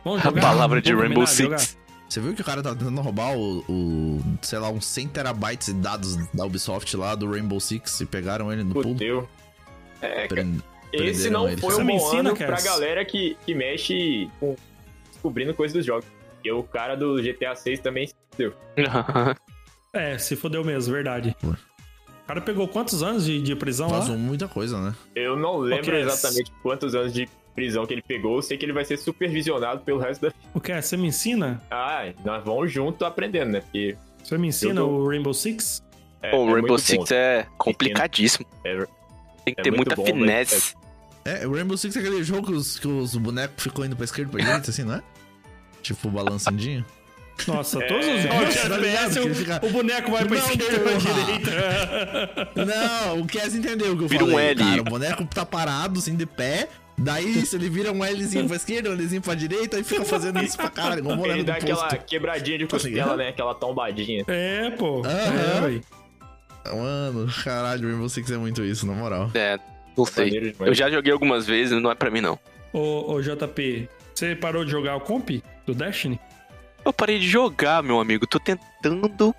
Vamos 0.04 0.20
A 0.20 0.24
jogar? 0.30 0.40
palavra 0.42 0.80
de 0.82 0.94
Rainbow 0.94 1.26
Six. 1.26 1.76
Você 2.08 2.20
viu 2.20 2.34
que 2.34 2.42
o 2.42 2.44
cara 2.44 2.62
tá 2.62 2.74
tentando 2.74 3.00
roubar 3.00 3.36
o, 3.36 3.58
o, 3.68 4.22
sei 4.42 4.58
lá, 4.58 4.68
uns 4.70 4.86
100 4.86 5.08
terabytes 5.08 5.68
de 5.68 5.74
dados 5.74 6.16
da 6.32 6.44
Ubisoft 6.44 6.96
lá 6.96 7.14
do 7.14 7.30
Rainbow 7.30 7.58
Six 7.58 8.00
e 8.02 8.06
pegaram 8.06 8.52
ele 8.52 8.62
no 8.62 8.72
pulo? 8.74 8.88
Fudeu. 8.90 9.28
É, 10.00 10.08
cara. 10.08 10.28
Prend- 10.28 10.60
Esse 10.92 11.28
não 11.30 11.48
ele. 11.48 11.60
foi 11.60 11.74
um 11.74 11.84
me 11.84 11.98
bom 11.98 12.06
ensina, 12.06 12.30
ano 12.30 12.36
pra 12.36 12.60
galera 12.60 13.04
que, 13.04 13.36
que 13.44 13.54
mexe 13.54 14.30
com 14.38 14.54
descobrindo 15.10 15.52
coisas 15.54 15.74
dos 15.76 15.84
jogos. 15.84 16.04
E 16.44 16.52
o 16.52 16.62
cara 16.62 16.94
do 16.94 17.16
GTA 17.22 17.54
6 17.56 17.80
também 17.80 18.06
se 18.06 18.14
fudeu. 18.30 18.54
É, 19.96 20.18
se 20.18 20.34
fodeu 20.34 20.64
mesmo, 20.64 20.92
verdade. 20.92 21.36
O 22.24 22.26
cara 22.26 22.40
pegou 22.40 22.66
quantos 22.66 23.02
anos 23.02 23.24
de, 23.26 23.40
de 23.40 23.54
prisão 23.54 23.90
lá? 23.90 23.98
Vazou 24.00 24.16
muita 24.16 24.48
coisa, 24.48 24.80
né? 24.80 24.94
Eu 25.14 25.36
não 25.36 25.58
lembro 25.58 25.94
exatamente 25.96 26.50
quantos 26.62 26.94
anos 26.94 27.12
de 27.12 27.28
prisão 27.54 27.84
que 27.86 27.92
ele 27.92 28.02
pegou. 28.02 28.36
Eu 28.36 28.42
sei 28.42 28.56
que 28.56 28.64
ele 28.64 28.72
vai 28.72 28.84
ser 28.84 28.96
supervisionado 28.96 29.82
pelo 29.82 29.98
resto 29.98 30.22
da. 30.22 30.32
O 30.54 30.60
que 30.60 30.72
é? 30.72 30.80
Você 30.80 30.96
me 30.96 31.06
ensina? 31.08 31.62
Ah, 31.70 32.10
nós 32.24 32.42
vamos 32.42 32.72
junto 32.72 33.04
aprendendo, 33.04 33.52
né? 33.52 33.60
Porque 33.60 33.96
Você 34.22 34.38
me 34.38 34.48
ensina 34.48 34.80
tô- 34.80 34.86
o 34.88 35.08
Rainbow 35.08 35.34
Six? 35.34 35.82
é, 36.22 36.30
Pô, 36.30 36.36
é 36.38 36.40
o 36.40 36.44
Rainbow 36.46 36.68
muito 36.70 36.78
Six 36.80 37.08
bom. 37.10 37.14
é 37.14 37.46
complicadíssimo. 37.58 38.46
É, 38.64 38.86
Tem 39.44 39.54
que 39.54 39.60
é 39.60 39.64
ter 39.64 39.70
muita 39.70 39.94
bom, 39.94 40.04
finesse. 40.06 40.74
É, 41.26 41.46
o 41.46 41.52
Rainbow 41.52 41.76
Six 41.76 41.94
é 41.94 41.98
aquele 42.00 42.24
jogo 42.24 42.46
que 42.46 42.52
os, 42.54 42.78
que 42.78 42.88
os 42.88 43.14
bonecos 43.16 43.62
ficam 43.62 43.84
indo 43.84 43.94
pra 43.96 44.04
esquerda 44.06 44.30
e 44.30 44.32
pra 44.32 44.44
direita, 44.44 44.70
assim, 44.70 44.82
não 44.84 44.94
é? 44.94 45.02
Tipo, 45.82 46.08
balançandinho. 46.10 46.84
Nossa, 47.48 47.82
É, 47.82 47.86
todos 47.88 48.06
os 48.06 48.22
tá 48.24 49.10
jogos 49.10 49.38
fica- 49.38 49.60
o 49.66 49.70
boneco 49.70 50.10
vai 50.10 50.24
pra 50.24 50.38
Não, 50.38 50.46
esquerda 50.50 50.76
e 50.76 50.78
pra 50.80 50.92
direita. 50.94 52.50
Não, 52.64 53.20
o 53.20 53.26
Cass 53.26 53.54
entendeu 53.54 53.92
o 53.92 53.98
que 53.98 54.04
eu 54.04 54.08
Vira 54.08 54.24
um 54.24 54.30
falei, 54.30 54.46
L. 54.50 54.58
cara. 54.64 54.80
O 54.80 54.84
boneco 54.84 55.24
tá 55.26 55.44
parado, 55.44 55.98
assim, 55.98 56.14
de 56.16 56.26
pé. 56.26 56.68
Daí, 56.96 57.44
se 57.44 57.56
ele 57.56 57.68
vira 57.68 57.90
um 57.90 58.04
Lzinho 58.04 58.46
pra 58.46 58.54
esquerda, 58.56 58.88
um 58.90 58.94
Lzinho 58.94 59.20
pra 59.20 59.34
direita, 59.34 59.78
e 59.80 59.82
fica 59.84 60.04
fazendo 60.04 60.40
isso 60.44 60.56
pra 60.56 60.70
caralho, 60.70 61.04
Ele 61.26 61.42
dá 61.42 61.54
aquela 61.54 61.88
posto. 61.88 62.04
quebradinha 62.06 62.56
de 62.58 62.66
Tá 62.66 62.70
costela, 62.70 62.94
ligado? 62.94 63.16
né? 63.16 63.28
Aquela 63.30 63.52
tombadinha. 63.54 64.24
É, 64.28 64.70
pô. 64.70 65.02
Aham. 65.04 65.80
É. 66.64 66.74
Mano, 66.74 67.26
caralho, 67.42 67.88
Rainbow 67.88 68.08
Six 68.08 68.30
é 68.30 68.36
muito 68.36 68.62
isso, 68.64 68.86
na 68.86 68.92
moral. 68.94 69.28
É, 69.34 69.58
não 69.96 70.06
sei. 70.06 70.54
Eu 70.60 70.72
já 70.72 70.88
joguei 70.88 71.12
algumas 71.12 71.46
vezes, 71.46 71.82
não 71.82 71.90
é 71.90 71.94
pra 71.96 72.10
mim 72.10 72.20
não. 72.20 72.38
Ô, 72.72 73.12
ô, 73.14 73.20
JP, 73.20 73.88
você 74.14 74.34
parou 74.36 74.64
de 74.64 74.70
jogar 74.70 74.96
o 74.96 75.00
comp 75.00 75.30
do 75.66 75.74
Destiny? 75.74 76.18
Eu 76.84 76.92
parei 76.92 77.18
de 77.18 77.28
jogar, 77.28 77.82
meu 77.82 77.98
amigo. 78.00 78.26
Tô 78.26 78.38
tentando 78.38 79.34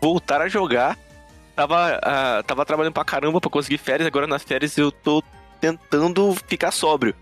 voltar 0.00 0.40
a 0.42 0.48
jogar. 0.48 0.98
Tava, 1.56 1.98
ah, 2.02 2.42
tava 2.46 2.64
trabalhando 2.64 2.92
pra 2.94 3.04
caramba 3.04 3.40
pra 3.40 3.50
conseguir 3.50 3.78
férias. 3.78 4.06
Agora 4.06 4.26
nas 4.26 4.42
férias 4.42 4.76
eu 4.76 4.90
tô 4.92 5.22
tentando 5.60 6.34
ficar 6.46 6.70
sóbrio. 6.70 7.14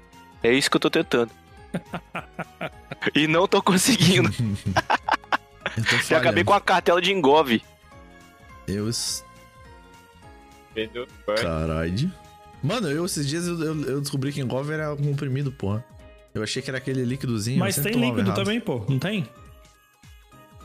É 0.42 0.52
isso 0.52 0.70
que 0.70 0.76
eu 0.76 0.80
tô 0.80 0.90
tentando. 0.90 1.30
e 3.14 3.26
não 3.26 3.46
tô 3.46 3.62
conseguindo. 3.62 4.28
Eu 5.76 5.84
tô 5.84 5.96
Já 6.08 6.18
acabei 6.18 6.42
com 6.44 6.52
a 6.54 6.60
cartela 6.60 7.00
de 7.00 7.12
Engove. 7.12 7.62
Entendeu? 10.70 11.06
Caralho. 11.40 12.12
Mano, 12.62 12.88
eu 12.90 13.04
esses 13.06 13.26
dias 13.26 13.46
eu, 13.46 13.60
eu- 13.62 13.82
eu 13.84 14.00
descobri 14.00 14.32
que 14.32 14.40
engove 14.40 14.72
era 14.72 14.94
comprimido, 14.96 15.50
porra. 15.50 15.84
Eu 16.34 16.42
achei 16.42 16.62
que 16.62 16.70
era 16.70 16.78
aquele 16.78 17.04
líquidozinho. 17.04 17.58
Mas 17.58 17.76
tem 17.76 17.92
líquido 17.94 18.20
errado. 18.20 18.34
também, 18.36 18.60
pô. 18.60 18.84
Não 18.88 18.98
tem? 18.98 19.28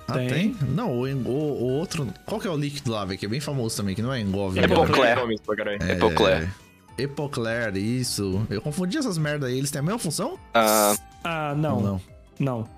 Ah, 0.07 0.13
tem. 0.13 0.27
tem? 0.29 0.55
Não, 0.69 0.91
o, 0.91 1.03
o, 1.05 1.29
o 1.29 1.63
outro. 1.73 2.07
Qual 2.25 2.39
que 2.39 2.47
é 2.47 2.49
o 2.51 2.57
líquido 2.57 2.91
lá, 2.91 3.05
velho? 3.05 3.17
Que 3.19 3.25
é 3.25 3.29
bem 3.29 3.39
famoso 3.39 3.75
também, 3.77 3.95
que 3.95 4.01
não 4.01 4.13
é 4.13 4.19
engove. 4.21 4.59
É 4.59 4.67
né? 4.67 4.73
Epocler. 4.73 5.15
nomes 5.17 5.41
pra 5.41 5.55
caralho. 5.55 5.79
É, 5.81 5.91
Epocler. 5.93 6.49
Epocler, 6.97 7.75
isso. 7.77 8.45
Eu 8.49 8.61
confundi 8.61 8.97
essas 8.97 9.17
merda 9.17 9.47
aí. 9.47 9.57
Eles 9.57 9.71
têm 9.71 9.79
a 9.79 9.83
mesma 9.83 9.99
função? 9.99 10.37
Ah, 10.53 10.95
Ah, 11.23 11.53
não. 11.57 11.81
Não. 11.81 12.01
Não. 12.39 12.69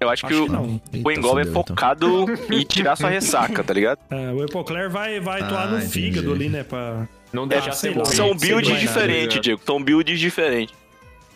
eu 0.00 0.08
acho, 0.08 0.26
que, 0.26 0.32
Acho 0.32 0.42
o, 0.44 0.46
que 0.46 0.52
não. 0.52 0.64
o 0.64 0.80
Eita, 1.10 1.20
engolve 1.20 1.40
é 1.40 1.42
então. 1.44 1.54
focado 1.64 2.26
em 2.50 2.62
tirar 2.64 2.96
sua 2.96 3.10
ressaca, 3.10 3.62
tá 3.64 3.74
ligado? 3.74 3.98
É, 4.10 4.32
o 4.32 4.44
Epocler 4.44 4.88
vai, 4.90 5.18
vai 5.20 5.40
atuar 5.42 5.64
Ah, 5.64 5.66
no 5.72 5.76
entendi. 5.78 5.92
fígado 5.92 6.32
ali, 6.32 6.48
né? 6.48 6.62
Pra... 6.62 7.06
Não 7.32 7.44
Ah, 7.44 7.46
deixar 7.46 7.72
sei 7.72 7.90
ser 7.92 7.98
morrer, 7.98 8.14
São 8.14 8.34
builds 8.36 8.80
diferentes, 8.80 9.36
né? 9.36 9.42
Diego. 9.42 9.60
São 9.64 9.82
builds 9.82 10.18
diferentes. 10.18 10.74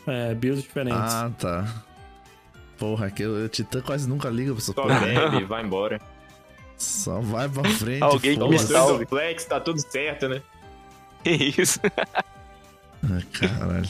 É, 0.07 0.35
builds 0.35 0.63
diferentes. 0.63 0.99
Ah, 1.01 1.31
tá. 1.39 1.85
Porra, 2.85 3.11
que 3.11 3.25
o 3.25 3.49
Titã 3.49 3.81
quase 3.81 4.07
nunca 4.07 4.29
liga 4.29 4.53
pra 4.53 4.59
essa 4.61 4.73
Só 4.75 4.83
porra. 4.83 5.01
bebe, 5.01 5.45
vai 5.47 5.63
embora. 5.65 5.99
Só 6.77 7.19
vai 7.21 7.49
pra 7.49 7.65
frente. 7.71 8.03
Alguém 8.03 8.39
Toma 8.39 8.51
me 8.51 8.59
salve. 8.59 9.07
flex, 9.07 9.47
tá 9.47 9.59
tudo 9.59 9.81
certo, 9.81 10.29
né? 10.29 10.43
Que 11.23 11.31
isso? 11.59 11.81
Ah, 13.03 13.23
caralho. 13.33 13.89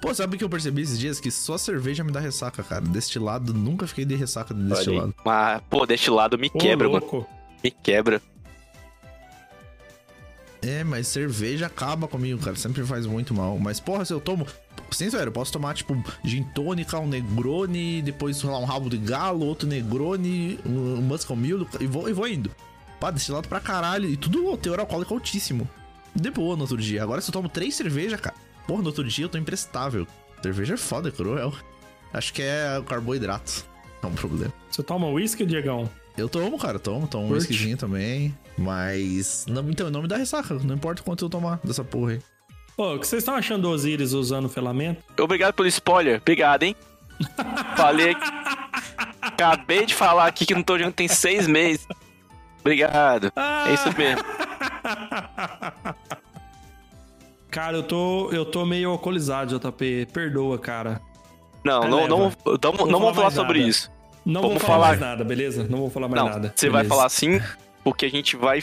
Pô, 0.00 0.14
sabe 0.14 0.36
o 0.36 0.38
que 0.38 0.44
eu 0.44 0.48
percebi 0.48 0.82
esses 0.82 0.96
dias? 0.96 1.18
Que 1.18 1.28
só 1.28 1.58
cerveja 1.58 2.04
me 2.04 2.12
dá 2.12 2.20
ressaca, 2.20 2.62
cara. 2.62 2.82
Destilado, 2.82 3.52
nunca 3.52 3.84
fiquei 3.88 4.04
de 4.04 4.14
ressaca 4.14 4.54
de 4.54 4.60
Olha 4.60 4.70
aí. 4.70 4.76
destilado. 4.76 5.14
Mas, 5.24 5.60
pô, 5.68 5.84
deste 5.84 6.08
lado 6.08 6.38
me 6.38 6.46
Ô, 6.54 6.58
quebra, 6.58 6.88
mano. 6.88 7.00
louco. 7.00 7.28
Me 7.64 7.70
quebra. 7.72 8.22
É, 10.62 10.84
mas 10.84 11.08
cerveja 11.08 11.66
acaba 11.66 12.06
comigo, 12.06 12.40
cara. 12.40 12.54
Sempre 12.54 12.84
faz 12.84 13.06
muito 13.06 13.34
mal. 13.34 13.58
Mas, 13.58 13.80
porra, 13.80 14.04
se 14.04 14.12
eu 14.12 14.20
tomo. 14.20 14.46
Sério, 14.90 15.18
eu 15.18 15.32
posso 15.32 15.52
tomar, 15.52 15.74
tipo, 15.74 15.96
gin 16.24 16.42
tônica, 16.42 16.98
um 16.98 17.06
negrone, 17.06 18.02
depois 18.02 18.36
sei 18.36 18.50
lá, 18.50 18.58
um 18.58 18.64
rabo 18.64 18.88
de 18.88 18.96
galo, 18.96 19.46
outro 19.46 19.68
negrone, 19.68 20.58
um 20.64 20.98
um 20.98 21.02
Muscle 21.02 21.36
Mule, 21.36 21.66
e 21.80 21.86
vou, 21.86 22.08
e 22.08 22.12
vou 22.12 22.26
indo. 22.26 22.50
Pá, 23.00 23.10
destilado 23.10 23.48
pra 23.48 23.60
caralho. 23.60 24.08
E 24.08 24.16
tudo 24.16 24.56
teor 24.56 24.80
alcoólico 24.80 25.14
altíssimo. 25.14 25.68
De 26.14 26.30
boa 26.30 26.56
no 26.56 26.62
outro 26.62 26.76
dia. 26.76 27.02
Agora, 27.02 27.20
se 27.20 27.28
eu 27.28 27.32
tomo 27.32 27.48
três 27.48 27.76
cervejas, 27.76 28.20
cara, 28.20 28.34
porra, 28.66 28.80
no 28.80 28.88
outro 28.88 29.04
dia 29.04 29.24
eu 29.24 29.28
tô 29.28 29.38
imprestável. 29.38 30.06
Cerveja 30.42 30.74
é 30.74 30.76
foda, 30.76 31.08
é 31.08 31.12
cruel. 31.12 31.52
Acho 32.12 32.32
que 32.32 32.42
é 32.42 32.78
o 32.78 32.82
carboidrato. 32.82 33.64
É 34.02 34.06
um 34.06 34.12
problema. 34.12 34.52
Você 34.70 34.82
toma 34.82 35.08
uísque, 35.08 35.44
Diegão? 35.44 35.88
Eu 36.16 36.28
tomo, 36.28 36.58
cara, 36.58 36.78
tomo, 36.78 37.06
tomo 37.06 37.26
um 37.26 37.30
whiskyzinho 37.30 37.76
também. 37.76 38.36
Mas. 38.56 39.46
Não, 39.48 39.68
então, 39.70 39.90
não 39.90 40.02
me 40.02 40.08
dá 40.08 40.16
ressaca. 40.16 40.54
Não 40.54 40.74
importa 40.74 41.02
quanto 41.02 41.24
eu 41.24 41.28
tomar 41.28 41.60
dessa 41.62 41.84
porra 41.84 42.12
aí. 42.12 42.20
Ô, 42.78 42.94
o 42.94 42.98
que 43.00 43.06
vocês 43.08 43.22
estão 43.22 43.34
achando 43.34 43.62
do 43.62 43.70
Osiris 43.70 44.12
usando 44.12 44.44
o 44.44 44.48
filamento? 44.48 45.02
Obrigado 45.20 45.52
pelo 45.52 45.66
spoiler. 45.68 46.18
Obrigado, 46.20 46.62
hein? 46.62 46.76
Falei. 47.76 48.16
Acabei 49.20 49.84
de 49.84 49.94
falar 49.94 50.26
aqui 50.26 50.46
que 50.46 50.54
não 50.54 50.62
tô 50.62 50.78
jogando 50.78 50.94
tem 50.94 51.08
seis 51.08 51.48
meses. 51.48 51.86
Obrigado. 52.60 53.32
É 53.66 53.74
isso 53.74 53.88
mesmo. 53.98 54.22
Cara, 57.50 57.76
eu 57.78 57.82
tô, 57.82 58.30
eu 58.30 58.44
tô 58.44 58.64
meio 58.66 58.90
alcoolizado, 58.90 59.58
JP. 59.58 60.06
Perdoa, 60.12 60.58
cara. 60.58 61.00
Não, 61.64 61.82
É, 61.82 61.88
não, 61.88 62.06
não, 62.06 62.18
leva. 62.24 62.38
não, 62.62 62.72
Vou 62.72 62.86
não 62.86 63.00
vamos 63.00 63.14
falar 63.16 63.22
mais 63.24 63.34
sobre 63.34 63.58
nada. 63.60 63.70
isso. 63.70 63.90
Não 64.24 64.42
Vamos 64.42 64.58
vou 64.58 64.66
falar, 64.66 64.74
falar- 64.76 64.88
mais 64.88 65.00
nada, 65.00 65.24
beleza? 65.24 65.66
Não 65.68 65.78
vou 65.78 65.90
falar 65.90 66.08
mais 66.08 66.22
Não, 66.22 66.28
nada. 66.30 66.52
você 66.54 66.68
vai 66.68 66.82
beleza. 66.82 66.94
falar 66.94 67.06
assim 67.06 67.40
porque 67.82 68.04
a 68.04 68.10
gente 68.10 68.36
vai 68.36 68.62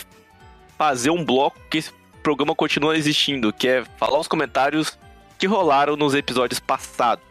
fazer 0.78 1.10
um 1.10 1.26
bloco 1.26 1.58
que 1.72 1.84
programa 2.26 2.56
continua 2.56 2.98
existindo, 2.98 3.54
que 3.54 3.68
é 3.68 3.84
falar 3.98 4.20
os 4.20 4.28
comentários 4.28 4.98
que 5.38 5.46
rolaram 5.46 5.96
nos 5.96 6.16
episódios 6.16 6.60
passados. 6.60 7.24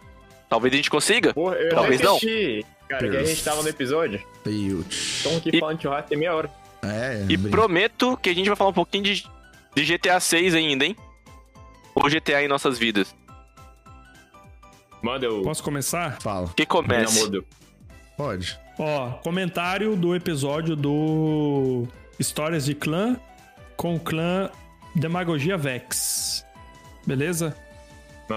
Talvez 0.48 0.72
a 0.72 0.76
gente 0.76 0.88
consiga? 0.90 1.34
Porra, 1.34 1.56
eu 1.56 1.74
Talvez 1.74 2.00
não. 2.00 2.16
assisti, 2.16 2.64
cara, 2.88 3.10
que 3.10 3.16
a 3.16 3.24
gente 3.24 3.42
tava 3.42 3.60
no 3.62 3.68
episódio. 3.68 4.22
Estamos 4.88 5.38
aqui 5.38 5.50
E- 5.52 5.58
falando 5.58 5.78
de 5.80 6.02
tem 6.08 6.16
meia 6.18 6.32
hora. 6.34 6.48
É, 6.80 7.24
E 7.28 7.36
brin- 7.36 7.50
prometo 7.50 8.16
que 8.18 8.30
a 8.30 8.34
gente 8.34 8.46
vai 8.46 8.54
falar 8.54 8.70
um 8.70 8.74
pouquinho 8.74 9.02
de, 9.02 9.24
de 9.74 9.84
GTA 9.84 10.20
6 10.20 10.54
ainda, 10.54 10.84
hein? 10.84 10.96
Ou 11.94 12.08
GTA 12.08 12.42
em 12.44 12.48
nossas 12.48 12.78
vidas. 12.78 13.14
Manda 15.02 15.28
o 15.30 15.42
Posso 15.42 15.62
começar? 15.62 16.20
Fala. 16.20 16.50
Que 16.56 16.64
comece. 16.64 17.30
Pode. 18.16 18.58
Ó, 18.78 19.10
comentário 19.24 19.96
do 19.96 20.14
episódio 20.14 20.76
do 20.76 21.86
Histórias 22.18 22.64
de 22.64 22.74
Clã 22.74 23.16
com 23.76 23.96
o 23.96 24.00
clã 24.00 24.50
Demagogia 24.94 25.56
Vex. 25.56 26.44
Beleza? 27.06 27.56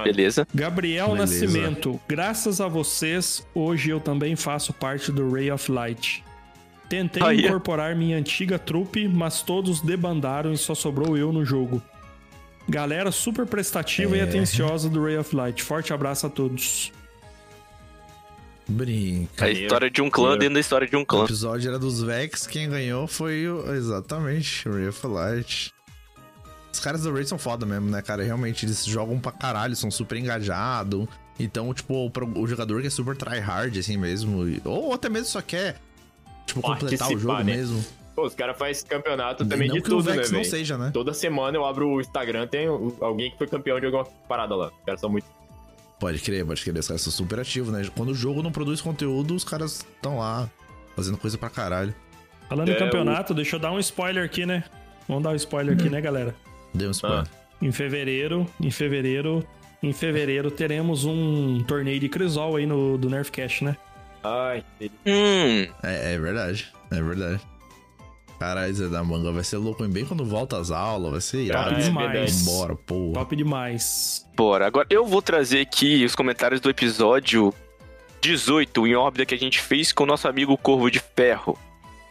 Beleza. 0.04 0.46
Gabriel 0.54 1.12
Beleza. 1.14 1.22
Nascimento, 1.46 2.00
graças 2.08 2.60
a 2.60 2.68
vocês, 2.68 3.46
hoje 3.54 3.90
eu 3.90 4.00
também 4.00 4.36
faço 4.36 4.74
parte 4.74 5.12
do 5.12 5.32
Ray 5.32 5.50
of 5.52 5.72
Light. 5.72 6.24
Tentei 6.90 7.22
Aí, 7.24 7.44
ó. 7.44 7.48
incorporar 7.48 7.96
minha 7.96 8.18
antiga 8.18 8.58
trupe, 8.60 9.08
mas 9.08 9.42
todos 9.42 9.80
debandaram 9.82 10.52
e 10.54 10.58
só 10.58 10.74
sobrou 10.76 11.18
eu 11.18 11.32
no 11.32 11.46
jogo. 11.46 11.82
Galera 12.68 13.12
super 13.12 13.46
prestativa 13.46 14.18
e 14.18 14.20
É. 14.20 14.24
atenciosa 14.24 14.90
do 14.90 15.04
Ray 15.04 15.18
of 15.18 15.34
Light. 15.36 15.64
Forte 15.64 15.94
abraço 15.94 16.28
a 16.28 16.30
todos. 16.30 16.92
Brinca. 18.68 19.46
A 19.46 19.50
história 19.50 19.90
de 19.90 20.02
um 20.02 20.10
clã 20.10 20.38
dentro 20.38 20.56
da 20.56 20.60
história 20.60 20.86
de 20.88 20.96
um 20.98 21.02
O 21.02 21.06
clã. 21.06 21.24
episódio 21.24 21.70
era 21.70 21.80
dos 21.80 22.02
Vex, 22.04 22.46
quem 22.46 22.70
ganhou 22.70 23.08
foi 23.08 23.48
o... 23.48 23.74
exatamente 23.74 24.68
o 24.68 24.74
Ray 24.74 24.88
of 24.90 25.08
Light. 25.08 25.74
Os 26.78 26.84
caras 26.84 27.02
do 27.02 27.12
Ray 27.12 27.26
são 27.26 27.40
foda 27.40 27.66
mesmo, 27.66 27.90
né, 27.90 28.04
cara? 28.04 28.24
Realmente, 28.24 28.68
eles 28.68 28.86
jogam 28.86 29.20
pra 29.20 29.32
caralho, 29.32 29.76
são 29.76 29.90
super 29.90 30.16
engajados. 30.16 31.08
Então, 31.40 31.74
tipo, 31.74 31.92
o, 31.96 32.12
o 32.40 32.46
jogador 32.48 32.82
que 32.82 32.88
é 32.88 32.90
super 32.92 33.18
tryhard, 33.18 33.80
assim 33.80 33.98
mesmo, 33.98 34.46
ou 34.64 34.94
até 34.94 35.10
mesmo 35.10 35.26
só 35.28 35.42
quer, 35.42 35.78
tipo, 36.46 36.62
completar 36.62 37.08
o 37.08 37.12
Participar, 37.12 37.20
jogo 37.20 37.38
né? 37.44 37.56
mesmo. 37.56 37.84
Pô, 38.16 38.26
os 38.28 38.36
caras 38.36 38.56
fazem 38.58 38.86
campeonato 38.86 39.44
também 39.44 39.68
não 39.68 39.76
de 39.76 39.82
que 39.82 39.90
tudo, 39.90 40.02
o 40.06 40.10
né, 40.10 40.18
Vex 40.18 40.30
não 40.32 40.44
seja, 40.44 40.78
né? 40.78 40.92
Toda 40.94 41.16
semana 41.16 41.58
eu 41.58 41.66
abro 41.66 41.88
o 41.90 42.00
Instagram, 42.00 42.46
tem 42.48 42.70
o- 42.70 42.96
alguém 43.02 43.32
que 43.32 43.38
foi 43.40 43.48
campeão 43.48 43.80
de 43.80 43.88
alguma 43.88 44.06
parada 44.28 44.56
lá. 44.56 44.68
Os 44.68 44.86
caras 44.86 45.02
são 45.02 45.10
muito. 45.10 45.26
Pode 46.00 46.20
crer, 46.20 46.46
pode 46.46 46.64
crer. 46.64 46.78
Os 46.78 46.88
caras 46.88 47.02
são 47.02 47.12
super 47.12 47.40
ativos, 47.40 47.74
né? 47.74 47.88
Quando 47.96 48.10
o 48.10 48.16
jogo 48.16 48.44
não 48.44 48.52
produz 48.52 48.82
conteúdo, 48.82 49.34
os 49.34 49.44
caras 49.44 49.80
estão 49.96 50.20
lá 50.20 50.48
fazendo 50.96 51.18
coisa 51.18 51.40
pra 51.40 51.50
caralho. 51.50 51.94
Falando 52.48 52.70
É, 52.70 52.74
em 52.74 52.78
campeonato, 52.78 53.34
deixa 53.34 53.56
eu 53.56 53.60
dar 53.60 53.72
um 53.72 53.80
spoiler 53.80 54.24
aqui, 54.24 54.46
né? 54.46 54.64
Vamos 55.08 55.24
dar 55.24 55.30
um 55.32 55.36
spoiler 55.36 55.74
aqui, 55.76 55.90
né, 55.90 56.02
galera? 56.02 56.36
Deu 56.74 56.90
um 56.90 56.92
spoiler. 56.92 57.26
Em 57.62 57.72
fevereiro, 57.72 58.46
em 58.62 58.70
fevereiro, 58.70 59.44
em 59.82 59.92
fevereiro 59.94 60.52
teremos 60.52 61.06
um 61.06 61.64
torneio 61.64 62.00
de 62.00 62.08
Crisol 62.10 62.56
aí 62.58 62.66
no 62.66 62.98
do 62.98 63.10
Nerfcast, 63.10 63.64
né? 63.64 63.76
Ai. 64.24 64.64
Hum, 65.06 65.68
É, 65.84 66.14
é 66.14 66.20
verdade, 66.20 66.68
é 66.92 67.02
verdade. 67.02 67.42
Caralho, 68.40 68.72
Zé 68.74 68.88
da 68.88 69.04
Manga 69.04 69.32
vai 69.32 69.44
ser 69.44 69.58
louco, 69.58 69.84
hein? 69.84 69.90
Bem 69.90 70.06
quando 70.06 70.24
volta 70.24 70.60
às 70.60 70.70
aulas, 70.70 71.12
vai 71.12 71.22
ser 71.22 71.40
irado. 71.42 71.74
Ah, 71.76 71.80
é 71.80 71.84
demais. 71.84 72.44
Bora, 72.46 72.76
porra. 72.76 73.14
Top 73.14 73.36
demais. 73.36 74.28
bora. 74.36 74.68
Agora 74.68 74.86
eu 74.92 75.06
vou 75.06 75.24
trazer 75.24 75.62
aqui 75.62 76.06
os 76.06 76.14
comentários 76.14 76.62
do 76.62 76.70
episódio 76.70 77.52
18 78.22 78.86
em 78.86 78.96
órbita 78.96 79.26
que 79.26 79.34
a 79.34 79.40
gente 79.40 79.60
fez 79.60 79.92
com 79.92 80.04
o 80.04 80.08
nosso 80.08 80.28
amigo 80.28 80.56
Corvo 80.58 80.92
de 80.92 81.00
Ferro. 81.00 81.58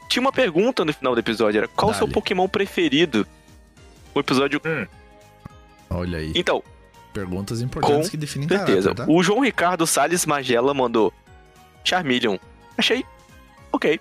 Tinha 0.08 0.20
uma 0.20 0.32
pergunta 0.32 0.84
no 0.84 0.92
final 0.92 1.14
do 1.14 1.20
episódio, 1.20 1.58
era 1.58 1.68
qual 1.68 1.92
o 1.92 1.94
seu. 1.94 2.08
Pokémon 2.08 2.48
preferido? 2.48 3.24
O 4.16 4.20
episódio. 4.20 4.60
Olha 5.90 6.18
aí. 6.18 6.32
Então, 6.34 6.62
Perguntas 7.12 7.60
importantes 7.60 8.08
que 8.08 8.16
definem 8.16 8.48
certeza. 8.48 8.94
caráter, 8.94 9.06
tá? 9.06 9.12
O 9.12 9.22
João 9.22 9.40
Ricardo 9.40 9.86
Salles 9.86 10.24
Magela 10.24 10.72
mandou 10.72 11.12
Charmeleon. 11.84 12.38
Achei 12.78 13.04
ok. 13.70 14.00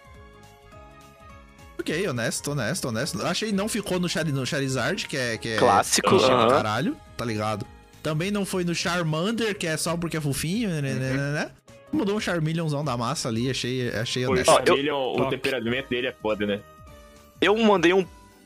Ok, 1.79 2.07
honesto, 2.07 2.51
honesto, 2.51 2.87
honesto. 2.87 3.21
Achei 3.25 3.51
não 3.51 3.67
ficou 3.67 3.99
no, 3.99 4.07
Char 4.07 4.25
no 4.25 4.45
Charizard, 4.45 5.05
que 5.07 5.17
é... 5.17 5.37
Que 5.37 5.49
é 5.49 5.57
Clássico. 5.57 6.09
clichê 6.09 6.25
pra 6.27 6.35
aham. 6.35 6.49
caralho, 6.49 6.97
tá 7.17 7.25
ligado? 7.25 7.65
Também 8.01 8.31
não 8.31 8.45
foi 8.45 8.63
no 8.63 8.73
Charmander, 8.73 9.57
que 9.57 9.67
é 9.67 9.75
só 9.77 9.95
porque 9.97 10.15
é 10.17 10.21
fofinho, 10.21 10.69
né, 10.69 10.81
né, 10.81 10.93
né, 10.93 11.31
né? 11.31 11.51
Mudou 11.91 12.15
um 12.15 12.19
Charmeleonzão 12.19 12.83
da 12.85 12.95
massa 12.97 13.27
ali, 13.29 13.49
achei, 13.49 13.89
achei 13.89 14.25
o 14.25 14.31
honesto. 14.31 14.49
Ó, 14.49 14.59
eu- 14.75 14.95
o 15.25 15.29
temperamento 15.29 15.89
dele 15.89 16.07
é 16.07 16.11
foda, 16.13 16.45
né? 16.45 16.61
Eu 17.41 17.55
mandei 17.57 17.93
um, 17.93 18.05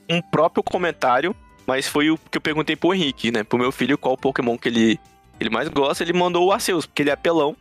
um 0.10 0.22
próprio 0.22 0.64
comentário, 0.64 1.36
mas 1.70 1.88
foi 1.88 2.10
o 2.10 2.18
que 2.18 2.38
eu 2.38 2.42
perguntei 2.42 2.76
pro 2.76 2.94
Henrique, 2.94 3.32
né? 3.32 3.44
Pro 3.44 3.58
meu 3.60 3.72
filho 3.72 3.98
qual 3.98 4.18
Pokémon 4.18 4.58
que 4.58 4.68
ele, 4.68 5.00
ele 5.40 5.50
mais 5.50 5.70
gosta. 5.70 6.04
Ele 6.04 6.14
mandou 6.14 6.48
o 6.48 6.52
Arceus, 6.52 6.86
porque 6.86 7.04
ele 7.04 7.10
é 7.12 7.14
apelão. 7.14 7.56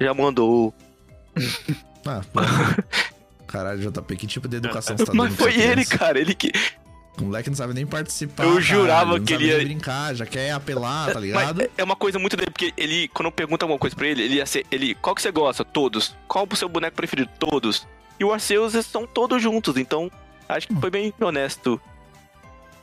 Já 0.00 0.12
mandou. 0.14 0.74
Ah, 2.06 2.22
pô. 2.32 2.40
Caralho, 3.46 3.78
JP, 3.92 4.16
que 4.16 4.26
tipo 4.26 4.48
de 4.48 4.56
educação 4.56 4.96
você 4.96 5.04
tá 5.04 5.12
Mas 5.14 5.34
foi 5.36 5.54
ele, 5.54 5.84
cara. 5.84 6.18
Ele 6.18 6.34
que. 6.34 6.50
O 7.20 7.24
moleque 7.24 7.50
não 7.50 7.56
sabe 7.56 7.74
nem 7.74 7.86
participar. 7.86 8.44
Eu 8.44 8.58
jurava 8.58 9.18
não 9.18 9.24
que 9.24 9.34
ele 9.34 9.48
ia- 9.48 9.58
brincar, 9.58 10.14
já 10.14 10.24
quer 10.24 10.52
apelar, 10.52 11.08
tá 11.08 11.14
Mas 11.14 11.22
ligado? 11.24 11.60
é- 11.60 11.70
é 11.76 11.84
uma 11.84 11.94
coisa 11.96 12.18
muito 12.18 12.38
dele, 12.38 12.50
porque 12.50 12.72
ele, 12.74 13.08
quando 13.08 13.26
eu 13.26 13.32
pergunto 13.32 13.62
alguma 13.64 13.78
coisa 13.78 13.94
pra 13.94 14.06
ele, 14.06 14.22
ele 14.22 14.34
ia 14.36 14.46
ser. 14.46 14.64
Ele, 14.70 14.94
qual 14.94 15.14
que 15.14 15.20
você 15.20 15.30
gosta? 15.30 15.62
Todos. 15.62 16.16
Qual 16.26 16.48
o 16.50 16.56
seu 16.56 16.68
boneco 16.70 16.96
preferido? 16.96 17.30
Todos. 17.38 17.86
E 18.18 18.24
o 18.24 18.32
Arceus 18.32 18.72
são 18.86 19.06
todos 19.06 19.42
juntos, 19.42 19.76
então 19.76 20.10
acho 20.48 20.66
que 20.68 20.74
foi 20.76 20.88
bem 20.90 21.12
honesto. 21.20 21.78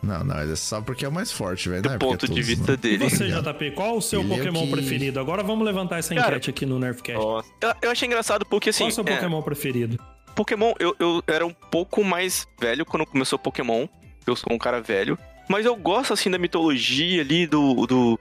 Não, 0.02 0.24
não, 0.24 0.40
é 0.40 0.56
só 0.56 0.80
porque 0.82 1.04
é 1.06 1.08
o 1.08 1.12
mais 1.12 1.32
forte, 1.32 1.70
velho. 1.70 1.82
Do 1.82 1.90
não 1.90 1.96
é 1.96 2.00
ponto 2.00 2.28
de 2.28 2.34
todos, 2.34 2.46
vista 2.46 2.68
não. 2.68 2.74
E 2.74 2.78
dele. 2.78 2.98
você, 3.10 3.28
JP, 3.28 3.72
qual 3.72 3.98
o 3.98 4.02
seu 4.02 4.22
Ele 4.22 4.34
é 4.34 4.38
Pokémon 4.38 4.66
que- 4.66 4.72
preferido? 4.72 5.20
Agora 5.20 5.44
vamos 5.44 5.66
levantar 5.66 5.98
essa 5.98 6.14
Cara, 6.14 6.28
enquete 6.28 6.50
aqui 6.50 6.66
no 6.66 6.78
Nerfcast. 6.80 7.20
Eu, 7.20 7.74
eu 7.82 7.92
achei 7.92 8.08
engraçado 8.08 8.46
porque, 8.46 8.70
assim, 8.70 8.84
qual 8.84 8.90
o 8.90 8.92
seu 8.94 9.04
é, 9.08 9.16
Pokémon 9.16 9.42
preferido? 9.42 10.00
Pokémon, 10.36 10.74
eu, 10.80 10.96
eu 11.00 11.24
era 11.28 11.46
um 11.46 11.52
pouco 11.54 12.04
mais 12.04 12.48
velho 12.60 12.86
quando 12.86 13.06
começou 13.08 13.40
Pokémon. 13.40 13.88
Eu 14.26 14.36
sou 14.36 14.54
um 14.54 14.58
cara 14.58 14.80
velho. 14.82 15.18
Mas 15.50 15.66
eu 15.66 15.76
gosto, 15.76 16.14
assim, 16.14 16.30
da 16.30 16.38
mitologia 16.38 17.22
ali, 17.22 17.48
do. 17.48 17.88
do 17.88 18.20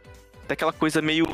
daquela 0.48 0.72
coisa 0.72 1.02
meio. 1.02 1.26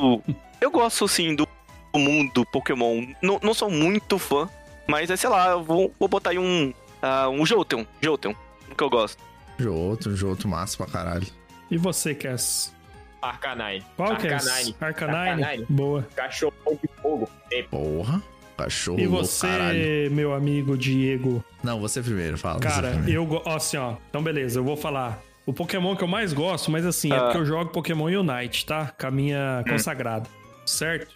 Eu 0.61 0.71
gosto, 0.71 1.05
assim, 1.05 1.35
do, 1.37 1.47
do 1.93 1.99
mundo 2.01 2.45
Pokémon. 2.47 3.07
Não, 3.23 3.39
não 3.43 3.55
sou 3.55 3.71
muito 3.71 4.19
fã, 4.19 4.49
mas 4.89 5.09
é, 5.11 5.17
sei 5.17 5.31
lá, 5.31 5.51
eu 5.51 5.63
vou, 5.63 5.95
vou 6.01 6.09
botar 6.09 6.31
aí 6.31 6.39
um. 6.39 6.73
ah, 7.01 7.29
um 7.29 7.47
Jolteon. 7.47 7.85
Jolteon, 8.01 8.35
que 8.77 8.83
eu 8.83 8.91
gosto. 8.91 9.23
Joto, 9.63 10.15
Joto, 10.17 10.49
massa 10.49 10.77
pra 10.77 10.87
caralho. 10.87 11.27
E 11.71 11.77
você, 11.77 12.15
Cass? 12.15 12.75
Arcanine. 13.21 13.85
Qual 13.97 14.17
que 14.17 14.27
é? 14.27 14.35
Arcanine. 14.35 14.77
Arcanine? 14.81 15.43
Arcanine. 15.45 15.67
Boa. 15.69 16.07
Cachorro 16.17 16.53
de 16.83 16.89
fogo. 17.01 17.31
Porra. 17.71 18.23
Cachorro 18.57 19.01
E 19.01 19.07
você, 19.07 19.47
caralho. 19.47 20.11
meu 20.11 20.35
amigo 20.35 20.77
Diego? 20.77 21.43
Não, 21.63 21.81
você 21.81 22.03
primeiro, 22.03 22.37
fala. 22.37 22.61
Cara, 22.61 22.91
primeiro. 22.91 23.13
eu 23.13 23.27
gosto. 23.27 23.49
Assim, 23.49 23.77
ó. 23.77 23.95
Então, 24.11 24.23
beleza, 24.23 24.59
eu 24.59 24.65
vou 24.65 24.77
falar. 24.77 25.21
O 25.47 25.53
Pokémon 25.53 25.97
que 25.97 26.05
eu 26.05 26.09
mais 26.09 26.33
gosto, 26.33 26.71
mas 26.71 26.85
assim, 26.87 27.13
é 27.13 27.17
Ah. 27.17 27.21
porque 27.23 27.39
eu 27.39 27.45
jogo 27.47 27.71
Pokémon 27.71 28.05
Unite, 28.07 28.65
tá? 28.67 28.93
Com 29.01 29.07
a 29.07 29.09
Hum. 29.11 29.13
minha 29.13 29.65
consagrada. 29.69 30.29
Certo? 30.67 31.15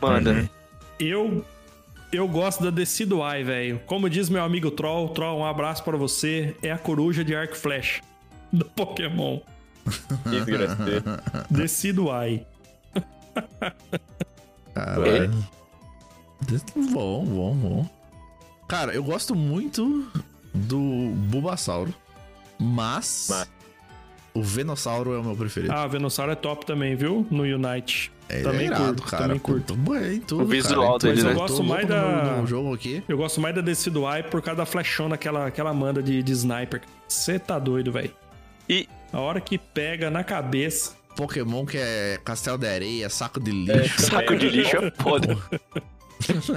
Manda. 0.00 0.30
Uhum. 0.32 0.48
Eu. 1.00 1.44
Eu 2.10 2.26
gosto 2.26 2.62
da 2.62 2.70
Decidueye, 2.70 3.44
velho. 3.44 3.80
Como 3.86 4.08
diz 4.08 4.28
meu 4.30 4.42
amigo 4.42 4.70
Troll, 4.70 5.08
Troll, 5.10 5.40
um 5.40 5.44
abraço 5.44 5.84
pra 5.84 5.96
você. 5.96 6.56
É 6.62 6.70
a 6.72 6.78
coruja 6.78 7.22
de 7.22 7.34
Arc 7.34 7.54
Flash 7.54 8.00
do 8.52 8.64
Pokémon. 8.64 9.40
Decidueye. 11.50 12.46
Caralho. 14.74 15.34
Bom, 16.92 17.24
bom, 17.24 17.54
bom. 17.54 17.90
Cara, 18.66 18.92
eu 18.92 19.02
gosto 19.02 19.34
muito 19.34 20.10
do 20.54 20.78
Bulbasauro, 21.30 21.94
mas, 22.58 23.28
Mas. 23.30 23.50
o 24.34 24.42
Venossauro 24.42 25.14
é 25.14 25.18
o 25.18 25.24
meu 25.24 25.36
preferido. 25.36 25.72
Ah, 25.72 25.86
Venossauro 25.86 26.32
é 26.32 26.34
top 26.34 26.66
também, 26.66 26.94
viu? 26.94 27.26
No 27.30 27.42
Unite. 27.42 28.12
Ele 28.30 28.42
também 28.42 28.60
é 28.62 28.64
irado, 28.66 28.84
curto, 28.84 29.02
cara. 29.04 29.22
também 29.24 29.38
curto. 29.38 29.74
Bem, 29.74 30.20
tudo, 30.20 30.42
O 30.42 30.46
visual 30.46 30.98
cara. 30.98 31.14
dele, 31.14 31.20
Então, 31.20 31.30
né? 31.30 31.36
Eu 31.36 31.40
gosto 31.40 31.64
mais 31.64 31.82
no- 31.82 31.88
da- 31.94 32.36
no 32.40 32.46
jogo 32.46 32.74
aqui. 32.74 33.02
Eu 33.08 33.16
gosto 33.16 33.40
mais 33.40 33.54
da 33.54 33.60
Decidueye 33.62 34.22
por 34.24 34.42
causa 34.42 34.58
da 34.58 34.66
flechona 34.66 35.16
que 35.16 35.26
ela, 35.26 35.50
que 35.50 35.60
ela 35.60 35.72
manda 35.72 36.02
de, 36.02 36.22
de 36.22 36.32
sniper. 36.32 36.82
Você 37.08 37.38
tá 37.38 37.58
doido, 37.58 37.90
velho. 37.92 38.10
E- 38.68 38.88
A 39.12 39.20
hora 39.20 39.40
que 39.40 39.56
pega 39.56 40.10
na 40.10 40.22
cabeça. 40.22 40.92
Pokémon 41.16 41.64
que 41.64 41.78
é 41.78 42.18
castelo 42.22 42.58
de 42.58 42.68
areia, 42.68 43.08
saco 43.08 43.40
de 43.40 43.50
lixo. 43.50 44.02
Saco 44.02 44.36
de 44.36 44.48
lixo 44.50 44.76
é 44.76 44.92
foda. 45.02 45.36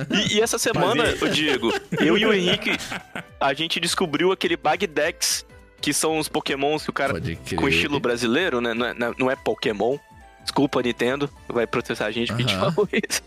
E, 0.09 0.37
e 0.37 0.41
essa 0.41 0.57
semana, 0.57 1.03
Mas 1.03 1.21
ô 1.21 1.27
Diego, 1.29 1.71
eu 1.99 2.17
e 2.17 2.25
o 2.25 2.33
Henrique, 2.33 2.71
a 3.39 3.53
gente 3.53 3.79
descobriu 3.79 4.31
aquele 4.31 4.57
Bagdex, 4.57 5.45
que 5.79 5.93
são 5.93 6.17
os 6.17 6.27
pokémons 6.27 6.83
que 6.83 6.89
o 6.89 6.93
cara 6.93 7.13
com 7.55 7.67
estilo 7.69 7.99
brasileiro, 7.99 8.59
né? 8.59 8.73
Não 8.73 8.85
é, 8.87 8.93
não 9.17 9.29
é 9.31 9.35
Pokémon. 9.35 9.97
Desculpa, 10.51 10.81
Nintendo. 10.81 11.29
Vai 11.47 11.65
processar 11.65 12.07
a 12.07 12.11
gente 12.11 12.27
porque 12.27 12.43
a 12.43 12.47
gente 12.47 12.59
falou 12.59 12.89
isso. 12.91 13.21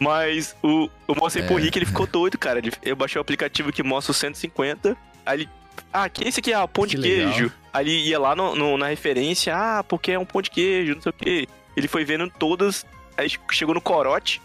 Mas 0.00 0.56
o, 0.62 0.90
eu 1.06 1.14
mostrei 1.14 1.44
pro 1.46 1.58
É. 1.58 1.62
Rick, 1.62 1.78
ele 1.78 1.86
ficou 1.86 2.06
doido, 2.08 2.36
cara. 2.36 2.58
Ele- 2.58 2.72
eu 2.82 2.96
baixei 2.96 3.18
o 3.20 3.22
aplicativo 3.22 3.70
que 3.72 3.82
mostra 3.84 4.10
os 4.10 4.16
150. 4.16 4.96
Aí 5.24 5.42
ele. 5.42 5.48
Ah, 5.92 6.08
que 6.08 6.26
esse 6.26 6.40
aqui 6.40 6.52
é 6.52 6.58
o 6.58 6.66
pão 6.66 6.86
de 6.86 6.96
Que 6.96 7.02
legal. 7.02 7.32
queijo. 7.32 7.52
Aí 7.72 7.86
ele 7.86 8.08
ia 8.08 8.18
lá 8.18 8.34
no- 8.34 8.56
no- 8.56 8.76
na 8.76 8.88
referência, 8.88 9.54
ah, 9.56 9.84
porque 9.84 10.10
é 10.10 10.18
um 10.18 10.24
pão 10.24 10.42
de 10.42 10.50
queijo, 10.50 10.94
não 10.96 11.02
sei 11.02 11.10
o 11.10 11.12
quê. 11.12 11.48
Ele 11.76 11.86
foi 11.86 12.04
vendo 12.04 12.28
todas, 12.36 12.84
aí 13.16 13.30
chegou 13.52 13.74
no 13.74 13.80
corote. 13.80 14.42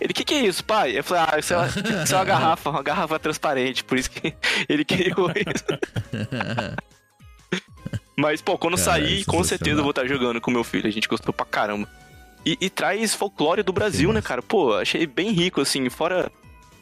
Ele, 0.00 0.10
o 0.10 0.14
que, 0.14 0.24
que 0.24 0.34
é 0.34 0.40
isso, 0.40 0.64
pai? 0.64 0.98
Eu 0.98 1.04
falei, 1.04 1.24
ah, 1.30 1.38
isso 1.38 1.54
é, 1.54 1.56
uma, 1.56 1.66
isso 1.68 2.14
é 2.14 2.16
uma 2.16 2.24
garrafa, 2.26 2.70
uma 2.70 2.82
garrafa 2.82 3.18
transparente, 3.18 3.84
por 3.84 3.96
isso 3.96 4.10
que 4.10 4.34
ele 4.68 4.84
criou 4.84 5.30
isso. 5.30 5.64
Mas, 8.16 8.40
pô, 8.40 8.56
quando 8.56 8.76
Cara, 8.76 8.84
sair, 8.84 9.24
com 9.24 9.42
certeza 9.42 9.78
eu 9.80 9.82
vou 9.82 9.90
estar 9.90 10.06
jogando 10.06 10.40
com 10.40 10.50
meu 10.50 10.62
filho. 10.64 10.86
A 10.86 10.90
gente 10.90 11.08
gostou 11.08 11.32
pra 11.32 11.44
caramba. 11.44 11.88
E, 12.46 12.56
e 12.60 12.70
traz 12.70 13.14
folclore 13.14 13.62
do 13.62 13.72
Brasil, 13.72 14.12
né, 14.12 14.20
cara? 14.22 14.42
Pô, 14.42 14.74
achei 14.74 15.06
bem 15.06 15.30
rico, 15.32 15.60
assim. 15.60 15.88
Fora, 15.88 16.30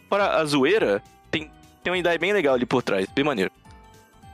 fora 0.09 0.37
a 0.37 0.45
zoeira, 0.45 1.03
tem, 1.31 1.51
tem 1.83 1.93
uma 1.93 1.99
ideia 1.99 2.19
bem 2.19 2.33
legal 2.33 2.55
ali 2.55 2.67
por 2.67 2.83
trás. 2.83 3.07
Bem 3.15 3.25
maneiro. 3.25 3.51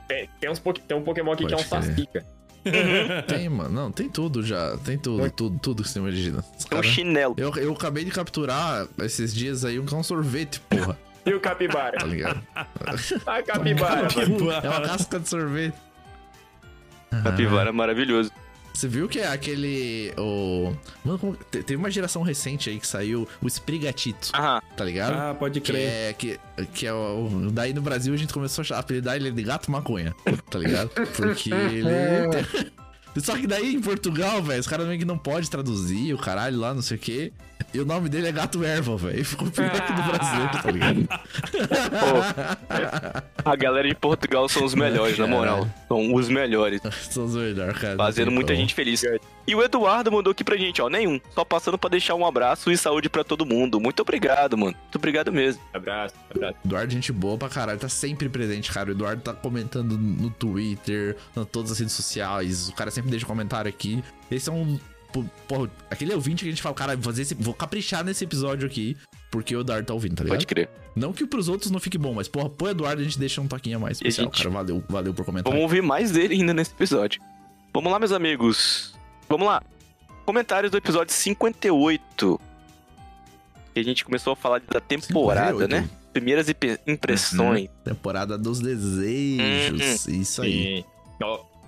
Tem, 0.07 0.27
tem, 0.39 0.49
uns, 0.49 0.59
tem 0.87 0.97
um 0.97 1.03
Pokémon 1.03 1.31
aqui 1.33 1.45
que 1.45 1.53
é 1.53 1.57
um 1.57 1.63
Pode. 1.63 1.85
Sacica. 1.85 2.25
Tem, 3.25 3.47
mano. 3.47 3.69
Não, 3.69 3.91
tem 3.91 4.09
tudo 4.09 4.43
já. 4.43 4.77
Tem 4.83 4.97
tudo, 4.97 5.19
Muito. 5.19 5.33
tudo, 5.33 5.59
tudo 5.59 5.83
que 5.83 5.89
você 5.89 5.99
imagina. 5.99 6.39
Os 6.57 6.65
Tem 6.65 6.77
um 6.77 6.81
cara- 6.81 6.93
chinelo. 6.93 7.35
eu, 7.37 7.55
eu 7.55 7.71
acabei 7.71 8.03
de 8.03 8.11
capturar 8.11 8.85
esses 9.01 9.33
dias 9.33 9.63
aí 9.63 9.79
um 9.79 9.85
que 9.85 9.93
é 9.93 9.97
um 9.97 10.03
sorvete, 10.03 10.59
porra. 10.61 10.97
E 11.25 11.33
o 11.33 11.39
Capibara? 11.39 11.97
Tá 11.97 12.05
ligado? 12.05 12.41
A 13.25 13.41
Capibara, 13.43 14.07
mano. 14.13 14.51
É 14.51 14.69
uma 14.69 14.81
casca 14.81 15.19
de 15.19 15.29
sorvete. 15.29 15.75
Capivara 17.23 17.73
maravilhoso. 17.73 18.31
Você 18.73 18.87
viu 18.87 19.09
que 19.09 19.19
é 19.19 19.27
aquele. 19.27 20.13
O... 20.17 20.73
Mano, 21.03 21.19
como... 21.19 21.35
te- 21.35 21.63
Teve 21.63 21.75
uma 21.75 21.91
geração 21.91 22.21
recente 22.21 22.69
aí 22.69 22.79
que 22.79 22.87
saiu 22.87 23.27
o 23.41 23.47
Sprigatito, 23.47 24.29
Aham. 24.33 24.61
tá 24.77 24.85
ligado? 24.85 25.13
Ah, 25.15 25.35
pode 25.37 25.59
que 25.59 25.71
crer. 25.71 25.89
é, 25.89 26.13
que, 26.13 26.39
que 26.73 26.85
é 26.87 26.93
o. 26.93 27.49
Daí 27.51 27.73
no 27.73 27.81
Brasil 27.81 28.13
a 28.13 28.17
gente 28.17 28.31
começou 28.33 28.63
a 28.73 28.79
apelidar 28.79 29.15
ele 29.15 29.31
de 29.31 29.43
gato 29.43 29.69
maconha, 29.71 30.15
tá 30.49 30.59
ligado? 30.59 30.89
Porque 31.17 31.51
ele. 31.51 32.69
Só 33.17 33.35
que 33.35 33.47
daí 33.47 33.73
em 33.75 33.81
Portugal, 33.81 34.41
velho, 34.41 34.61
os 34.61 34.67
caras 34.67 34.87
meio 34.87 34.99
que 34.99 35.03
não 35.03 35.17
pode 35.17 35.49
traduzir 35.49 36.13
o 36.13 36.17
caralho 36.17 36.57
lá, 36.57 36.73
não 36.73 36.81
sei 36.81 36.95
o 36.95 36.99
quê. 36.99 37.33
E 37.73 37.79
o 37.79 37.85
nome 37.85 38.07
dele 38.07 38.27
é 38.27 38.31
Gato 38.31 38.63
Erva, 38.63 38.95
velho. 38.95 39.25
Ficou 39.25 39.49
pior 39.51 39.69
que 39.71 39.93
do 39.93 40.03
brasileiro, 40.03 40.51
tá 40.63 40.71
ligado? 40.71 41.09
A 43.49 43.55
galera 43.55 43.87
de 43.87 43.95
Portugal 43.95 44.47
são 44.47 44.63
os 44.63 44.75
melhores, 44.75 45.17
na 45.17 45.25
moral. 45.25 45.67
São 45.87 46.13
os 46.13 46.29
melhores. 46.29 46.79
São 47.09 47.25
os 47.25 47.35
melhores, 47.35 47.77
cara. 47.79 47.95
Fazendo 47.97 48.29
muita 48.29 48.53
como. 48.53 48.59
gente 48.61 48.75
feliz. 48.75 49.03
E 49.47 49.55
o 49.55 49.63
Eduardo 49.63 50.11
mandou 50.11 50.29
aqui 50.31 50.43
pra 50.43 50.55
gente, 50.55 50.79
ó. 50.81 50.87
Nenhum. 50.87 51.19
Só 51.33 51.43
passando 51.43 51.75
pra 51.77 51.89
deixar 51.89 52.13
um 52.13 52.23
abraço 52.25 52.71
e 52.71 52.77
saúde 52.77 53.09
pra 53.09 53.23
todo 53.23 53.45
mundo. 53.47 53.79
Muito 53.79 54.01
obrigado, 54.01 54.55
mano. 54.55 54.75
Muito 54.79 54.95
obrigado 54.97 55.31
mesmo. 55.31 55.61
Abraço, 55.73 56.13
abraço. 56.29 56.55
Eduardo, 56.63 56.93
gente 56.93 57.11
boa 57.11 57.37
pra 57.39 57.49
caralho, 57.49 57.79
tá 57.79 57.89
sempre 57.89 58.29
presente, 58.29 58.71
cara. 58.71 58.89
O 58.89 58.91
Eduardo 58.91 59.21
tá 59.23 59.33
comentando 59.33 59.97
no 59.97 60.29
Twitter, 60.29 61.17
em 61.35 61.43
todas 61.45 61.71
as 61.71 61.79
redes 61.79 61.95
sociais. 61.95 62.69
O 62.69 62.73
cara 62.75 62.91
sempre 62.91 63.09
deixa 63.09 63.25
um 63.25 63.29
comentário 63.29 63.67
aqui. 63.67 64.03
Esse 64.29 64.49
é 64.49 64.53
um. 64.53 64.79
Porra, 65.47 65.71
aquele 65.89 66.13
ouvinte 66.13 66.43
que 66.43 66.49
a 66.49 66.51
gente 66.51 66.61
fala, 66.61 66.75
cara, 66.75 66.95
vou, 66.95 67.05
fazer 67.05 67.23
esse- 67.23 67.33
vou 67.33 67.51
caprichar 67.55 68.03
nesse 68.05 68.23
episódio 68.23 68.67
aqui, 68.67 68.95
porque 69.31 69.55
o 69.55 69.61
Eduardo 69.61 69.85
tá 69.87 69.93
ouvindo, 69.93 70.15
tá 70.15 70.23
ligado? 70.23 70.37
Pode 70.37 70.47
crer. 70.47 70.69
Não 70.95 71.13
que 71.13 71.25
pros 71.25 71.47
outros 71.47 71.69
não 71.71 71.79
fique 71.79 71.97
bom, 71.97 72.13
mas, 72.13 72.27
porra, 72.27 72.49
pro 72.49 72.69
Eduardo 72.69 73.01
a 73.01 73.03
gente 73.03 73.17
deixa 73.19 73.39
um 73.41 73.47
toquinho 73.47 73.77
a 73.77 73.79
mais 73.79 73.97
especial, 73.97 74.25
gente- 74.27 74.37
cara. 74.37 74.49
Valeu, 74.49 74.83
valeu 74.89 75.13
por 75.13 75.23
comentar. 75.25 75.51
Vamos 75.51 75.63
ouvir 75.63 75.81
mais 75.81 76.11
dele 76.11 76.33
ainda 76.35 76.53
nesse 76.53 76.71
episódio. 76.71 77.21
Vamos 77.73 77.91
lá, 77.91 77.99
meus 77.99 78.11
amigos. 78.11 78.93
Vamos 79.27 79.47
lá. 79.47 79.61
Comentários 80.25 80.71
do 80.71 80.77
episódio 80.77 81.13
58. 81.13 82.39
Que 83.73 83.79
a 83.79 83.83
gente 83.83 84.03
começou 84.03 84.33
a 84.33 84.35
falar 84.35 84.61
da 84.61 84.79
temporada, 84.81 85.51
58. 85.59 85.71
né? 85.71 85.89
Primeiras 86.11 86.47
impressões. 86.87 87.69
Temporada 87.83 88.37
dos 88.37 88.59
desejos. 88.59 90.05
Uhum. 90.07 90.13
Isso 90.21 90.41
aí. 90.41 90.83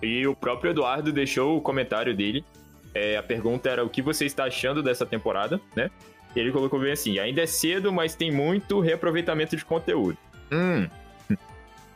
E, 0.02 0.06
e 0.06 0.28
o 0.28 0.36
próprio 0.36 0.71
Eduardo 0.71 1.12
deixou 1.12 1.58
o 1.58 1.62
comentário 1.62 2.15
dele. 2.15 2.43
É, 2.93 3.17
a 3.17 3.24
pergunta 3.24 3.69
era 3.69 3.86
o 3.86 3.89
que 3.89 4.02
você 4.02 4.26
está 4.26 4.45
achando 4.45 4.82
dessa 4.84 5.06
temporada, 5.06 5.62
né? 5.76 5.89
E 6.36 6.39
ele 6.39 6.52
colocou 6.52 6.80
bem 6.80 6.91
assim: 6.91 7.20
ainda 7.20 7.41
é 7.41 7.46
cedo, 7.46 7.91
mas 7.91 8.15
tem 8.15 8.32
muito 8.32 8.80
reaproveitamento 8.80 9.56
de 9.56 9.65
conteúdo. 9.65 10.17
Hum. 10.52 10.88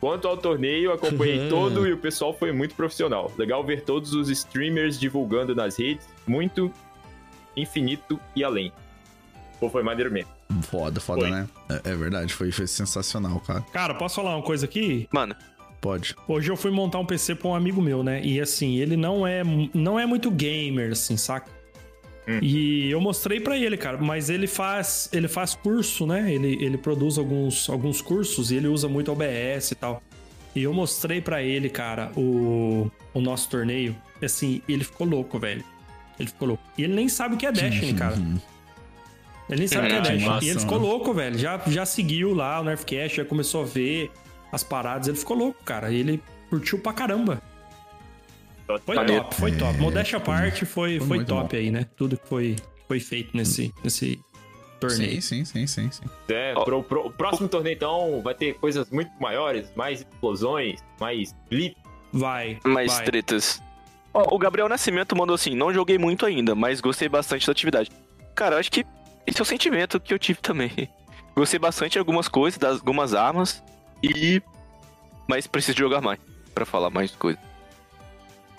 Quanto 0.00 0.28
ao 0.28 0.36
torneio, 0.36 0.92
acompanhei 0.92 1.48
todo 1.48 1.86
e 1.86 1.92
o 1.92 1.98
pessoal 1.98 2.34
foi 2.34 2.52
muito 2.52 2.74
profissional. 2.74 3.32
Legal 3.38 3.64
ver 3.64 3.82
todos 3.82 4.12
os 4.12 4.28
streamers 4.28 4.98
divulgando 5.00 5.54
nas 5.54 5.78
redes. 5.78 6.06
Muito 6.26 6.70
infinito 7.56 8.20
e 8.34 8.44
além. 8.44 8.72
Pô, 9.58 9.70
foi 9.70 9.82
maneiro 9.82 10.12
mesmo. 10.12 10.30
Foda, 10.62 11.00
foda, 11.00 11.22
Foi. 11.22 11.30
né? 11.30 11.48
É, 11.68 11.90
é 11.90 11.96
verdade, 11.96 12.32
foi, 12.32 12.52
foi 12.52 12.66
sensacional, 12.66 13.40
cara. 13.40 13.62
Cara, 13.72 13.94
posso 13.94 14.16
falar 14.16 14.36
uma 14.36 14.42
coisa 14.42 14.66
aqui? 14.66 15.08
Mano, 15.10 15.34
Pode. 15.80 16.16
Hoje 16.26 16.50
eu 16.50 16.56
fui 16.56 16.70
montar 16.70 16.98
um 16.98 17.06
PC 17.06 17.34
pra 17.34 17.48
um 17.48 17.54
amigo 17.54 17.80
meu, 17.80 18.02
né? 18.02 18.20
E 18.24 18.40
assim, 18.40 18.76
ele 18.76 18.96
não 18.96 19.26
é, 19.26 19.42
não 19.72 19.98
é 19.98 20.06
muito 20.06 20.30
gamer, 20.30 20.92
assim, 20.92 21.16
saca? 21.16 21.50
Hum. 22.28 22.38
E 22.42 22.90
eu 22.90 23.00
mostrei 23.00 23.38
pra 23.40 23.56
ele, 23.56 23.76
cara, 23.76 23.98
mas 23.98 24.28
ele 24.30 24.46
faz, 24.46 25.08
ele 25.12 25.28
faz 25.28 25.54
curso, 25.54 26.06
né? 26.06 26.32
Ele, 26.32 26.58
ele 26.64 26.76
produz 26.76 27.18
alguns, 27.18 27.68
alguns 27.70 28.00
cursos 28.02 28.50
e 28.50 28.56
ele 28.56 28.66
usa 28.66 28.88
muito 28.88 29.12
OBS 29.12 29.70
e 29.70 29.74
tal. 29.76 30.02
E 30.54 30.62
eu 30.62 30.72
mostrei 30.72 31.20
pra 31.20 31.42
ele, 31.42 31.68
cara, 31.68 32.10
o, 32.16 32.90
o 33.14 33.20
nosso 33.20 33.48
torneio. 33.48 33.94
Assim, 34.22 34.60
ele 34.68 34.82
ficou 34.84 35.06
louco, 35.06 35.38
velho. 35.38 35.62
Ele 36.18 36.28
ficou 36.28 36.48
louco. 36.48 36.62
E 36.76 36.82
ele 36.84 36.94
nem 36.94 37.08
sabe 37.08 37.34
o 37.34 37.38
que 37.38 37.46
é 37.46 37.52
Destiny, 37.52 37.92
cara. 37.94 38.16
Ele 39.48 39.58
nem 39.60 39.68
sabe 39.68 39.86
o 39.86 39.90
que 39.90 39.94
é 39.96 40.00
Destiny. 40.00 40.24
massa, 40.28 40.44
E 40.44 40.48
ele 40.48 40.58
ficou 40.60 40.78
mano. 40.80 40.90
louco, 40.90 41.12
velho. 41.14 41.38
Já, 41.38 41.60
já 41.66 41.86
seguiu 41.86 42.34
lá 42.34 42.60
o 42.60 42.64
Nerfcast, 42.64 43.18
já 43.18 43.24
começou 43.24 43.62
a 43.62 43.66
ver 43.66 44.10
as 44.50 44.64
paradas. 44.64 45.06
Ele 45.08 45.16
ficou 45.16 45.36
louco, 45.36 45.62
cara. 45.64 45.90
E 45.92 45.96
ele 46.00 46.22
curtiu 46.50 46.78
pra 46.78 46.92
caramba. 46.92 47.40
Foi 48.84 49.06
top, 49.06 49.34
foi 49.34 49.52
top. 49.52 49.74
É, 49.76 49.80
Modéstia 49.80 50.18
à 50.18 50.20
parte, 50.20 50.64
foi, 50.64 50.98
foi 50.98 51.08
foi 51.08 51.24
top 51.24 51.56
aí, 51.56 51.70
né? 51.70 51.86
Tudo 51.96 52.16
que 52.16 52.26
foi, 52.26 52.56
foi 52.88 52.98
feito 52.98 53.36
nesse, 53.36 53.72
nesse 53.84 54.20
torneio. 54.80 55.22
Sim, 55.22 55.44
sim, 55.44 55.66
sim, 55.66 55.66
sim, 55.66 55.90
sim. 55.90 56.04
É, 56.28 56.52
pro, 56.54 56.82
pro- 56.82 57.06
o 57.06 57.10
próximo 57.10 57.48
torneio, 57.48 57.74
então, 57.74 58.20
vai 58.22 58.34
ter 58.34 58.54
coisas 58.54 58.90
muito 58.90 59.10
maiores, 59.20 59.70
mais 59.76 60.00
explosões, 60.00 60.80
mais 61.00 61.34
blitz. 61.48 61.76
Vai. 62.12 62.58
Mais 62.64 62.92
vai. 62.92 63.04
tretas. 63.04 63.62
Ó, 64.12 64.34
o 64.34 64.38
Gabriel 64.38 64.68
Nascimento 64.68 65.14
mandou 65.16 65.34
assim: 65.34 65.54
não 65.54 65.72
joguei 65.72 65.98
muito 65.98 66.26
ainda, 66.26 66.54
mas 66.54 66.80
gostei 66.80 67.08
bastante 67.08 67.46
da 67.46 67.52
atividade. 67.52 67.90
Cara, 68.34 68.56
eu 68.56 68.58
acho 68.58 68.72
que 68.72 68.84
esse 69.26 69.38
é 69.38 69.42
o 69.42 69.46
sentimento 69.46 70.00
que 70.00 70.12
eu 70.12 70.18
tive 70.18 70.40
também. 70.40 70.70
Gostei 71.36 71.58
bastante 71.58 71.92
de 71.92 71.98
algumas 71.98 72.28
coisas, 72.28 72.58
das 72.58 72.78
algumas 72.78 73.12
armas, 73.12 73.62
e. 74.02 74.40
Mas 75.28 75.46
preciso 75.46 75.76
jogar 75.76 76.00
mais 76.00 76.18
pra 76.54 76.64
falar 76.64 76.88
mais 76.88 77.10
coisas. 77.10 77.42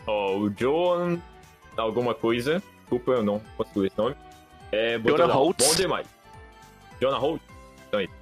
Ó, 0.07 0.37
o 0.37 0.49
John. 0.49 1.19
Alguma 1.75 2.15
coisa. 2.15 2.61
Desculpa, 2.79 3.11
eu 3.11 3.23
não 3.23 3.39
consigo 3.55 3.85
esse 3.85 3.97
nome. 3.97 4.15
É, 4.71 4.97
Jonah 4.97 5.25
Holtz. 5.33 5.67
Bom 5.67 5.75
demais. 5.75 6.07
Jonah 6.99 7.17
Holt. 7.17 7.41
Então, 7.87 7.99
é 7.99 8.03
isso. 8.05 8.13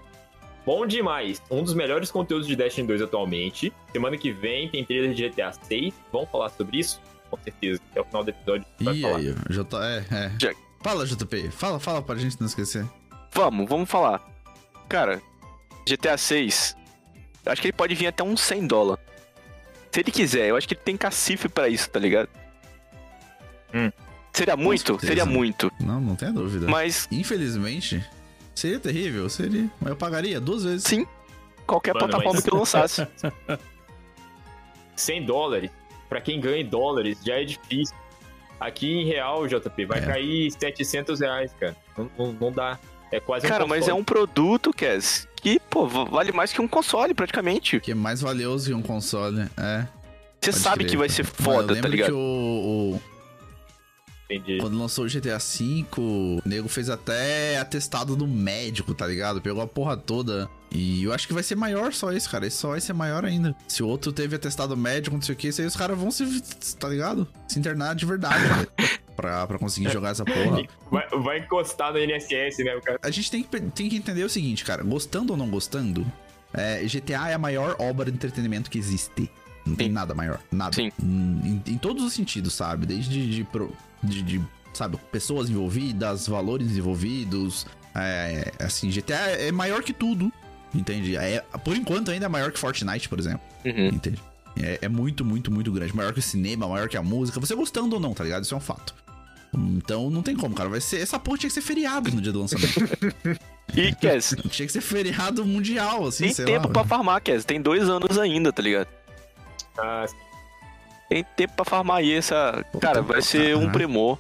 Bom 0.66 0.86
demais. 0.86 1.42
Um 1.50 1.64
dos 1.64 1.74
melhores 1.74 2.12
conteúdos 2.12 2.48
de 2.48 2.56
Destiny 2.56 2.88
2 2.88 3.04
atualmente. 3.04 3.72
Semana 3.92 4.18
que 4.18 4.32
vem 4.32 4.68
tem 4.68 4.84
trailer 4.84 5.14
de 5.14 5.30
GTA 5.30 5.54
6. 5.54 5.94
Vamos 6.12 6.30
falar 6.30 6.50
sobre 6.50 6.80
isso? 6.80 7.00
Com 7.30 7.38
certeza. 7.38 7.80
Até 7.92 8.02
o 8.02 8.04
final 8.04 8.24
do 8.24 8.30
episódio 8.30 8.66
a 8.68 8.84
gente 8.84 8.84
vai 8.84 8.96
E 8.96 9.02
falar. 9.02 9.18
aí, 9.18 9.36
J... 9.50 9.86
É, 9.86 10.06
é. 10.12 10.30
Jack. 10.38 10.60
Fala, 10.82 11.06
JP. 11.06 11.50
Fala, 11.52 11.80
fala 11.80 12.02
pra 12.02 12.16
gente 12.16 12.40
não 12.40 12.48
esquecer. 12.48 12.86
Vamos, 13.32 13.68
vamos 13.70 13.90
falar. 13.90 14.22
Cara, 14.90 15.22
GTA 15.88 16.18
6, 16.18 16.76
eu 17.46 17.52
acho 17.52 17.62
que 17.62 17.68
ele 17.68 17.74
pode 17.74 17.96
vir 17.96 18.08
até 18.08 18.24
uns 18.24 18.42
100 18.42 18.68
dólares. 18.68 18.95
Se 19.96 20.02
ele 20.02 20.12
quiser, 20.12 20.50
eu 20.50 20.58
acho 20.58 20.68
que 20.68 20.74
ele 20.74 20.82
tem 20.84 20.98
cacife 20.98 21.48
pra 21.48 21.70
isso, 21.70 21.90
tá 21.90 21.98
ligado? 21.98 22.28
Hum. 23.74 23.90
Seria 24.34 24.58
muito? 24.58 25.00
Seria 25.00 25.26
muito. 25.26 25.72
Não, 25.80 26.02
não 26.02 26.18
tenha 26.18 26.34
dúvida. 26.34 26.68
Mas, 26.68 27.08
Infelizmente, 27.10 28.04
seria 28.54 28.78
terrível, 28.78 29.30
seria. 29.30 29.70
Mas 29.80 29.92
eu 29.92 29.96
pagaria 29.96 30.38
duas 30.42 30.66
vezes. 30.66 30.84
sim, 30.84 31.08
qualquer 31.66 31.94
Mano, 31.94 32.10
plataforma 32.10 32.34
mas- 32.34 32.44
que 32.44 32.54
lançasse. 32.54 33.08
100 34.98 35.26
dólares. 35.26 35.72
Pra 36.10 36.20
quem 36.20 36.42
ganha 36.42 36.58
em 36.60 36.66
dólares, 36.66 37.18
já 37.26 37.36
é 37.36 37.46
difícil. 37.46 37.96
Aqui 38.60 38.92
em 38.92 39.06
real, 39.06 39.48
JP, 39.48 39.86
vai 39.86 40.00
É. 40.00 40.06
cair 40.06 40.52
700 40.52 41.22
reais, 41.22 41.54
cara. 41.58 41.74
Não, 41.98 42.12
não, 42.18 42.34
não 42.34 42.52
dá. 42.52 42.78
É 43.14 43.22
quase 43.22 43.48
Cara, 43.48 43.64
um 43.64 43.68
mas 43.70 43.88
é 43.88 43.94
um 43.94 44.04
produto, 44.04 44.74
Cass, 44.74 45.26
que, 45.54 45.60
pô, 45.70 45.88
va- 45.88 46.06
vale 46.06 46.32
mais 46.32 46.52
que 46.52 46.60
um 46.60 46.68
console, 46.68 47.14
praticamente. 47.14 47.80
Que 47.80 47.92
é 47.92 47.96
mais 47.96 48.20
valioso 48.20 48.68
que 48.70 48.74
um 48.74 48.82
console. 48.82 49.42
É. 49.56 49.86
Você 50.42 50.52
sabe 50.52 50.80
crer. 50.80 50.90
que 50.90 50.98
vai 50.98 51.08
ser 51.08 51.24
Mas 51.24 51.38
eu 51.38 51.44
foda, 51.44 51.68
tá 51.68 51.74
lembro 51.74 51.92
ligado? 51.92 52.08
que 52.08 52.14
o, 52.14 52.18
o- 52.96 53.02
Entendi. 54.28 54.58
Quando 54.60 54.76
lançou 54.80 55.06
o 55.06 55.08
GTA 55.08 55.38
V, 55.38 55.86
o 56.00 56.42
nego 56.44 56.68
fez 56.68 56.90
até 56.90 57.60
atestado 57.60 58.16
do 58.16 58.26
médico, 58.28 58.92
tá 58.96 59.06
ligado? 59.06 59.40
Pegou 59.40 59.62
a 59.62 59.68
porra 59.68 59.96
toda. 59.96 60.50
E 60.72 61.04
eu 61.04 61.14
acho 61.14 61.28
que 61.28 61.34
vai 61.34 61.44
ser 61.44 61.54
maior 61.56 61.94
só 61.94 62.12
esse, 62.12 62.28
cara. 62.28 62.48
Esse 62.48 62.58
só 62.58 62.70
vai 62.70 62.82
ser 62.82 62.94
maior 62.94 63.24
ainda. 63.24 63.56
Se 63.68 63.84
o 63.84 63.88
outro 63.88 64.12
teve 64.12 64.36
atestado 64.36 64.76
médico, 64.76 65.16
não 65.16 65.22
sei 65.22 65.36
o 65.36 65.38
que, 65.38 65.50
isso 65.50 65.62
aí 65.62 65.68
os 65.68 65.76
caras 65.76 65.96
vão 65.96 66.10
se, 66.10 66.26
tá 66.80 66.90
ligado? 66.90 67.28
Se 67.48 67.60
internar 67.60 67.94
de 67.94 68.04
verdade, 68.04 68.44
velho. 68.48 68.68
Pra, 69.16 69.48
pra 69.48 69.58
conseguir 69.58 69.90
jogar 69.92 70.10
essa 70.10 70.24
porra. 70.26 70.64
Vai, 70.92 71.08
vai 71.10 71.40
encostar 71.40 71.94
no 71.94 72.00
NSS, 72.00 72.64
né, 72.64 72.76
o 72.76 72.82
cara? 72.82 73.00
A 73.02 73.10
gente 73.10 73.32
tem 73.32 73.42
que, 73.44 73.60
tem 73.62 73.88
que 73.90 73.96
entender 73.96 74.24
o 74.24 74.30
seguinte, 74.30 74.64
cara. 74.66 74.84
Gostando 74.84 75.32
ou 75.32 75.38
não 75.38 75.48
gostando, 75.50 76.06
é, 76.54 76.84
GTA 76.84 77.30
é 77.30 77.34
a 77.34 77.38
maior 77.40 77.76
obra 77.80 78.06
de 78.12 78.18
entretenimento 78.18 78.70
que 78.70 78.78
existe. 78.78 79.30
Não 79.66 79.76
tem 79.76 79.88
Sim. 79.88 79.94
nada 79.94 80.14
maior. 80.14 80.40
Nada. 80.52 80.76
Sim. 80.76 80.92
Em, 81.02 81.62
em 81.66 81.78
todos 81.78 82.04
os 82.04 82.14
sentidos, 82.14 82.54
sabe? 82.54 82.86
Desde 82.86 83.30
de, 83.32 83.44
pro- 83.46 83.74
de, 84.04 84.22
de, 84.22 84.42
sabe, 84.74 84.98
pessoas 85.12 85.50
envolvidas, 85.50 86.28
valores 86.28 86.76
envolvidos. 86.78 87.66
É, 87.96 88.52
assim, 88.60 88.90
GTA 88.90 89.16
é 89.32 89.52
maior 89.52 89.82
que 89.82 89.94
tudo. 89.94 90.32
Entende? 90.74 91.16
É, 91.16 91.40
por 91.64 91.76
enquanto 91.76 92.12
ainda 92.12 92.26
é 92.26 92.30
maior 92.30 92.52
que 92.52 92.60
Fortnite, 92.60 93.08
por 93.08 93.18
exemplo. 93.18 93.40
Uhum. 93.64 93.88
Entende? 93.88 94.22
É, 94.62 94.80
é 94.84 94.90
muito, 94.90 95.24
muito, 95.26 95.50
muito 95.52 95.72
grande. 95.72 95.96
Maior 95.96 96.14
que 96.14 96.20
o 96.20 96.22
cinema, 96.22 96.68
maior 96.68 96.88
que 96.90 96.98
a 96.98 97.02
música. 97.02 97.40
Você 97.40 97.56
gostando 97.56 97.96
ou 97.96 98.02
não, 98.02 98.14
tá 98.14 98.24
ligado? 98.24 98.44
Isso 98.44 98.54
é 98.54 98.58
um 98.58 98.62
fato. 98.62 98.94
Então 99.58 100.10
não 100.10 100.22
tem 100.22 100.36
como, 100.36 100.54
cara. 100.56 100.70
Vai 100.70 100.82
ser. 100.82 101.02
Essa 101.02 101.20
porra 101.20 101.38
tinha 101.38 101.50
que 101.50 101.54
ser 101.54 101.62
feriado 101.62 102.12
no 102.12 102.22
dia 102.22 102.32
do 102.32 102.40
lançamento. 102.40 102.74
E, 103.76 103.94
Cass, 103.96 104.36
tinha 104.52 104.68
que 104.68 104.72
ser 104.72 104.80
feriado 104.80 105.44
mundial, 105.44 106.06
assim, 106.06 106.26
tem 106.26 106.34
sei 106.34 106.46
tempo 106.46 106.68
lá. 106.68 106.74
pra 106.74 106.84
farmar, 106.86 107.20
Cass. 107.22 107.44
Tem 107.44 107.60
dois 107.60 107.90
anos 107.90 108.18
ainda, 108.20 108.54
tá 108.54 108.62
ligado? 108.62 108.88
Ah, 109.78 110.06
Tem 111.10 111.26
tempo 111.36 111.54
pra 111.56 111.66
farmar 111.66 111.98
aí 111.98 112.14
essa. 112.14 112.64
Pô, 112.72 112.80
Cara, 112.80 113.02
vai 113.02 113.22
ser 113.24 113.56
um 113.56 113.62
Caralho. 113.62 113.72
primor. 113.74 114.20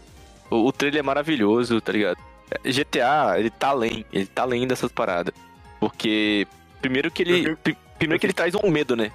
O, 0.49 0.65
o 0.67 0.71
trailer 0.71 0.99
é 0.99 1.03
maravilhoso, 1.03 1.79
tá 1.79 1.91
ligado? 1.91 2.17
GTA, 2.63 3.35
ele 3.39 3.49
tá 3.51 3.67
além. 3.69 4.03
Ele 4.11 4.25
tá 4.25 4.41
além 4.41 4.67
dessas 4.67 4.91
paradas. 4.91 5.33
Porque. 5.79 6.47
Primeiro 6.81 7.09
que 7.11 7.21
ele. 7.23 7.55
Primeiro 7.99 8.19
que 8.19 8.25
ele 8.25 8.33
traz 8.33 8.53
um 8.55 8.69
medo, 8.69 8.95
né? 8.95 9.11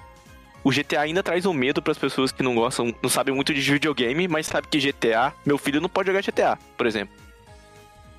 O 0.63 0.69
GTA 0.71 1.01
ainda 1.01 1.23
traz 1.23 1.45
um 1.45 1.53
medo 1.53 1.81
pras 1.81 1.97
pessoas 1.97 2.31
que 2.31 2.43
não 2.43 2.53
gostam, 2.55 2.93
não 3.01 3.09
sabem 3.09 3.33
muito 3.33 3.53
de 3.53 3.59
videogame, 3.61 4.27
mas 4.27 4.45
sabe 4.47 4.67
que 4.67 4.79
GTA, 4.79 5.33
meu 5.45 5.57
filho 5.57 5.81
não 5.81 5.89
pode 5.89 6.07
jogar 6.07 6.21
GTA, 6.21 6.57
por 6.77 6.85
exemplo. 6.85 7.15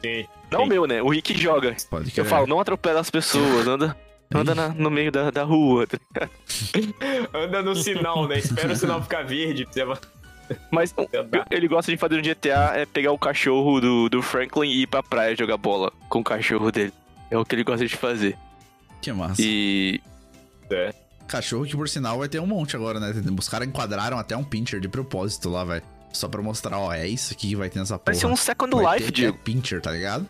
sim. 0.04 0.26
Não 0.50 0.64
o 0.64 0.66
meu, 0.66 0.86
né? 0.86 1.00
O 1.00 1.08
Rick 1.08 1.40
joga. 1.40 1.74
Pode 1.88 2.12
Eu 2.14 2.24
falo, 2.26 2.46
não 2.46 2.60
atropela 2.60 3.00
as 3.00 3.10
pessoas, 3.10 3.66
anda, 3.66 3.96
anda 4.34 4.54
na- 4.54 4.68
no 4.68 4.90
meio 4.90 5.10
da, 5.10 5.30
da 5.30 5.44
rua. 5.44 5.86
Anda 7.32 7.62
no 7.62 7.74
sinal, 7.74 8.28
né? 8.28 8.38
Espera 8.38 8.72
o 8.72 8.76
sinal 8.76 9.02
ficar 9.02 9.22
verde 9.22 9.64
pra 9.64 9.72
você 9.86 10.00
Mas 10.70 10.92
um, 10.98 11.06
ele 11.50 11.68
gosta 11.68 11.90
de 11.90 11.96
fazer 11.96 12.16
no 12.16 12.22
GTA 12.22 12.72
é 12.74 12.84
pegar 12.84 13.12
o 13.12 13.18
cachorro 13.18 13.80
do, 13.80 14.08
do 14.10 14.20
Franklin 14.20 14.68
e 14.68 14.82
ir 14.82 14.86
pra 14.86 15.02
praia 15.02 15.34
jogar 15.34 15.56
bola 15.56 15.90
com 16.10 16.18
o 16.20 16.24
cachorro 16.24 16.70
dele. 16.70 16.92
É 17.30 17.38
o 17.38 17.44
que 17.44 17.54
ele 17.54 17.64
gosta 17.64 17.86
de 17.86 17.96
fazer. 17.96 18.36
Que 19.00 19.10
massa. 19.12 19.40
E. 19.40 20.02
É. 20.70 20.92
Cachorro 21.32 21.64
que, 21.64 21.74
por 21.76 21.88
sinal, 21.88 22.18
vai 22.18 22.28
ter 22.28 22.38
um 22.40 22.46
monte 22.46 22.76
agora, 22.76 23.00
né? 23.00 23.12
Os 23.38 23.48
caras 23.48 23.66
enquadraram 23.66 24.18
até 24.18 24.36
um 24.36 24.44
pincher 24.44 24.80
de 24.80 24.88
propósito 24.88 25.48
lá, 25.48 25.64
velho. 25.64 25.82
Só 26.12 26.28
pra 26.28 26.42
mostrar, 26.42 26.78
ó, 26.78 26.92
é 26.92 27.06
isso 27.08 27.32
aqui 27.32 27.48
que 27.48 27.56
vai 27.56 27.70
ter 27.70 27.78
nessa 27.78 27.98
porra. 27.98 28.12
Vai 28.12 28.14
ser 28.14 28.26
um 28.26 28.36
Second 28.36 28.76
Vai 28.76 28.98
Life, 28.98 29.10
Diego. 29.12 29.34
até 29.34 29.42
pincher, 29.42 29.80
tá 29.80 29.90
ligado? 29.90 30.28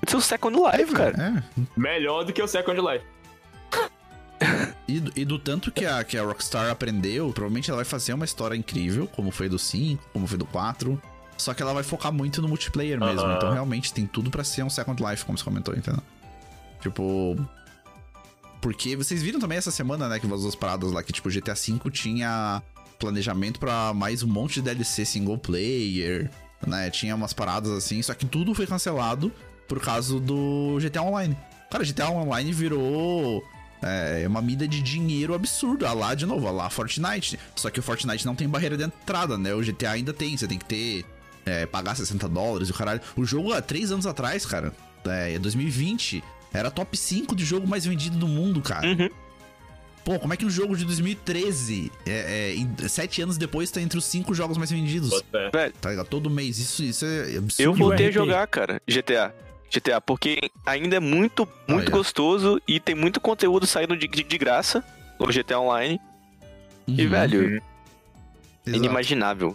Vai 0.00 0.08
ser 0.10 0.16
um 0.16 0.20
Second 0.20 0.56
Life, 0.56 0.92
cara. 0.92 1.42
É. 1.56 1.60
Melhor 1.76 2.24
do 2.24 2.32
que 2.32 2.40
o 2.40 2.46
Second 2.46 2.80
Life. 2.80 3.04
E, 4.86 5.00
do- 5.00 5.12
e 5.16 5.24
do 5.24 5.38
tanto 5.38 5.72
que 5.72 5.84
a, 5.84 6.02
que 6.04 6.16
a 6.16 6.22
Rockstar 6.22 6.70
aprendeu, 6.70 7.32
provavelmente 7.32 7.68
ela 7.68 7.78
vai 7.78 7.84
fazer 7.84 8.12
uma 8.12 8.24
história 8.24 8.54
incrível, 8.56 9.08
como 9.08 9.30
foi 9.32 9.48
do 9.48 9.58
5, 9.58 10.02
como 10.12 10.26
foi 10.26 10.38
do 10.38 10.46
4. 10.46 11.00
Só 11.36 11.52
que 11.52 11.60
ela 11.62 11.74
vai 11.74 11.82
focar 11.82 12.12
muito 12.12 12.40
no 12.40 12.48
multiplayer 12.48 12.98
mesmo. 12.98 13.28
Então, 13.32 13.52
realmente, 13.52 13.92
tem 13.92 14.06
tudo 14.06 14.30
pra 14.30 14.44
ser 14.44 14.62
um 14.62 14.70
Second 14.70 15.02
Life, 15.04 15.24
como 15.24 15.36
você 15.36 15.42
comentou, 15.44 15.74
entendeu? 15.74 16.02
Tipo. 16.80 17.36
Porque 18.60 18.96
vocês 18.96 19.22
viram 19.22 19.38
também 19.38 19.58
essa 19.58 19.70
semana, 19.70 20.08
né, 20.08 20.18
que 20.18 20.26
vazou 20.26 20.48
as 20.48 20.54
paradas 20.54 20.92
lá, 20.92 21.02
que, 21.02 21.12
tipo, 21.12 21.30
GTA 21.30 21.54
V 21.54 21.90
tinha 21.90 22.62
planejamento 22.98 23.60
pra 23.60 23.94
mais 23.94 24.22
um 24.22 24.26
monte 24.26 24.54
de 24.54 24.62
DLC 24.62 25.04
single 25.04 25.38
player, 25.38 26.30
né? 26.66 26.90
Tinha 26.90 27.14
umas 27.14 27.32
paradas 27.32 27.70
assim, 27.70 28.02
só 28.02 28.12
que 28.14 28.26
tudo 28.26 28.54
foi 28.54 28.66
cancelado 28.66 29.32
por 29.68 29.80
causa 29.80 30.18
do 30.18 30.78
GTA 30.80 31.02
Online. 31.02 31.36
Cara, 31.70 31.84
GTA 31.84 32.10
Online 32.10 32.52
virou 32.52 33.42
é, 33.82 34.24
uma 34.26 34.42
mida 34.42 34.66
de 34.66 34.82
dinheiro 34.82 35.34
absurdo. 35.34 35.86
A 35.86 35.92
lá, 35.92 36.14
de 36.14 36.26
novo, 36.26 36.50
lá 36.50 36.68
Fortnite. 36.68 37.38
Só 37.54 37.70
que 37.70 37.78
o 37.78 37.82
Fortnite 37.82 38.26
não 38.26 38.34
tem 38.34 38.48
barreira 38.48 38.76
de 38.76 38.84
entrada, 38.84 39.38
né? 39.38 39.54
O 39.54 39.62
GTA 39.62 39.92
ainda 39.92 40.12
tem, 40.12 40.36
você 40.36 40.48
tem 40.48 40.58
que 40.58 40.64
ter. 40.64 41.04
é, 41.46 41.66
pagar 41.66 41.96
60 41.96 42.28
dólares 42.28 42.68
e 42.68 42.72
o 42.72 42.74
caralho. 42.74 43.00
O 43.16 43.24
jogo 43.24 43.52
há 43.52 43.62
três 43.62 43.90
anos 43.92 44.06
atrás, 44.06 44.44
cara, 44.44 44.72
é 45.06 45.38
2020, 45.38 46.22
era 46.52 46.70
top 46.70 46.96
5 46.96 47.34
de 47.36 47.44
jogo 47.44 47.66
mais 47.66 47.84
vendido 47.84 48.16
do 48.16 48.26
mundo, 48.28 48.60
cara. 48.60 48.86
Uhum. 48.86 49.08
Pô, 50.04 50.18
como 50.18 50.32
é 50.32 50.36
que 50.38 50.46
um 50.46 50.50
jogo 50.50 50.74
de 50.74 50.84
2013, 50.86 51.92
é, 52.06 52.10
é, 52.10 52.54
em- 52.54 52.88
sete 52.88 53.20
anos 53.20 53.36
depois, 53.36 53.70
tá 53.70 53.80
entre 53.80 53.98
os 53.98 54.04
cinco 54.06 54.32
jogos 54.34 54.56
mais 54.56 54.70
vendidos? 54.70 55.22
Fé. 55.52 55.70
Tá 55.80 55.90
ligado? 55.90 56.06
Todo 56.06 56.30
mês. 56.30 56.58
Isso, 56.58 56.82
isso 56.82 57.04
é 57.04 57.36
absurdo. 57.36 57.62
Eu 57.62 57.74
voltei 57.74 58.06
a 58.06 58.10
jogar, 58.10 58.46
cara, 58.46 58.80
GTA. 58.88 59.34
GTA, 59.70 60.00
porque 60.00 60.50
ainda 60.64 60.96
é 60.96 61.00
muito, 61.00 61.46
muito 61.68 61.88
Olha. 61.88 61.90
gostoso 61.90 62.58
e 62.66 62.80
tem 62.80 62.94
muito 62.94 63.20
conteúdo 63.20 63.66
saindo 63.66 63.94
de, 63.98 64.08
de, 64.08 64.22
de 64.22 64.38
graça 64.38 64.82
no 65.20 65.26
GTA 65.26 65.58
Online. 65.60 66.00
E, 66.86 67.02
Uhum, 67.04 67.10
velho, 67.10 67.40
Uhum. 67.40 67.46
é 67.56 68.70
exato. 68.70 68.76
inimaginável. 68.78 69.54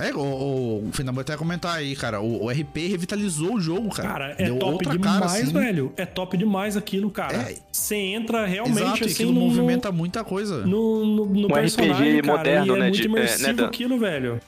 É, 0.00 0.14
o, 0.14 0.20
o 0.20 0.90
Fernando 0.92 1.20
até 1.20 1.36
comentar 1.36 1.76
aí, 1.76 1.94
cara. 1.94 2.20
O, 2.20 2.44
o 2.44 2.50
RP 2.50 2.88
revitalizou 2.88 3.54
o 3.54 3.60
jogo, 3.60 3.90
cara. 3.90 4.08
Cara, 4.08 4.34
é 4.38 4.44
Deu 4.44 4.58
top 4.58 4.72
outra 4.72 4.92
demais, 4.92 5.18
cara, 5.18 5.26
assim. 5.26 5.52
velho. 5.52 5.92
É 5.96 6.06
top 6.06 6.36
demais 6.36 6.76
aquilo, 6.76 7.10
cara. 7.10 7.36
É. 7.36 7.56
Você 7.72 7.96
entra 7.96 8.46
realmente 8.46 8.78
Exato, 8.80 8.98
e 9.02 9.04
assim 9.06 9.12
aquilo 9.14 9.32
no, 9.32 9.40
movimenta 9.40 9.92
muita 9.92 10.24
coisa. 10.24 10.66
no, 10.66 11.04
no, 11.06 11.26
no 11.26 11.46
Um 11.46 11.50
personagem, 11.50 12.18
RPG 12.18 12.22
cara, 12.22 12.38
moderno, 12.38 12.66
e 12.66 12.70
é 12.70 12.80
né, 12.80 12.84
muito 12.88 12.96
de- 12.96 13.02
é, 13.02 13.06
imersivo 13.06 13.60
né, 13.62 13.64
aquilo, 13.66 13.98
velho. 13.98 14.40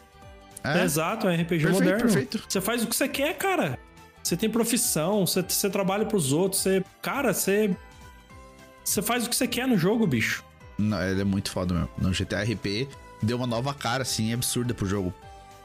É, 0.64 0.84
Exato, 0.84 1.26
é 1.26 1.30
um 1.30 1.34
RPG 1.34 1.48
perfeito, 1.48 1.72
moderno. 1.72 2.00
perfeito. 2.02 2.44
Você 2.48 2.60
faz 2.60 2.82
o 2.82 2.86
que 2.86 2.94
você 2.96 3.08
quer, 3.08 3.36
cara. 3.36 3.78
Você 4.22 4.36
tem 4.36 4.48
profissão, 4.48 5.26
você, 5.26 5.42
você 5.42 5.68
trabalha 5.68 6.06
pros 6.06 6.32
outros, 6.32 6.62
você. 6.62 6.84
Cara, 7.02 7.34
você. 7.34 7.76
Você 8.84 9.02
faz 9.02 9.26
o 9.26 9.30
que 9.30 9.36
você 9.36 9.46
quer 9.46 9.66
no 9.66 9.76
jogo, 9.76 10.06
bicho. 10.06 10.44
Não, 10.78 11.02
ele 11.02 11.20
é 11.20 11.24
muito 11.24 11.50
foda 11.50 11.74
mesmo. 11.74 11.90
No 11.98 12.10
GTA 12.10 12.42
RP, 12.42 12.88
deu 13.22 13.36
uma 13.36 13.46
nova 13.46 13.72
cara, 13.74 14.02
assim, 14.02 14.32
absurda 14.32 14.72
pro 14.74 14.86
jogo. 14.86 15.12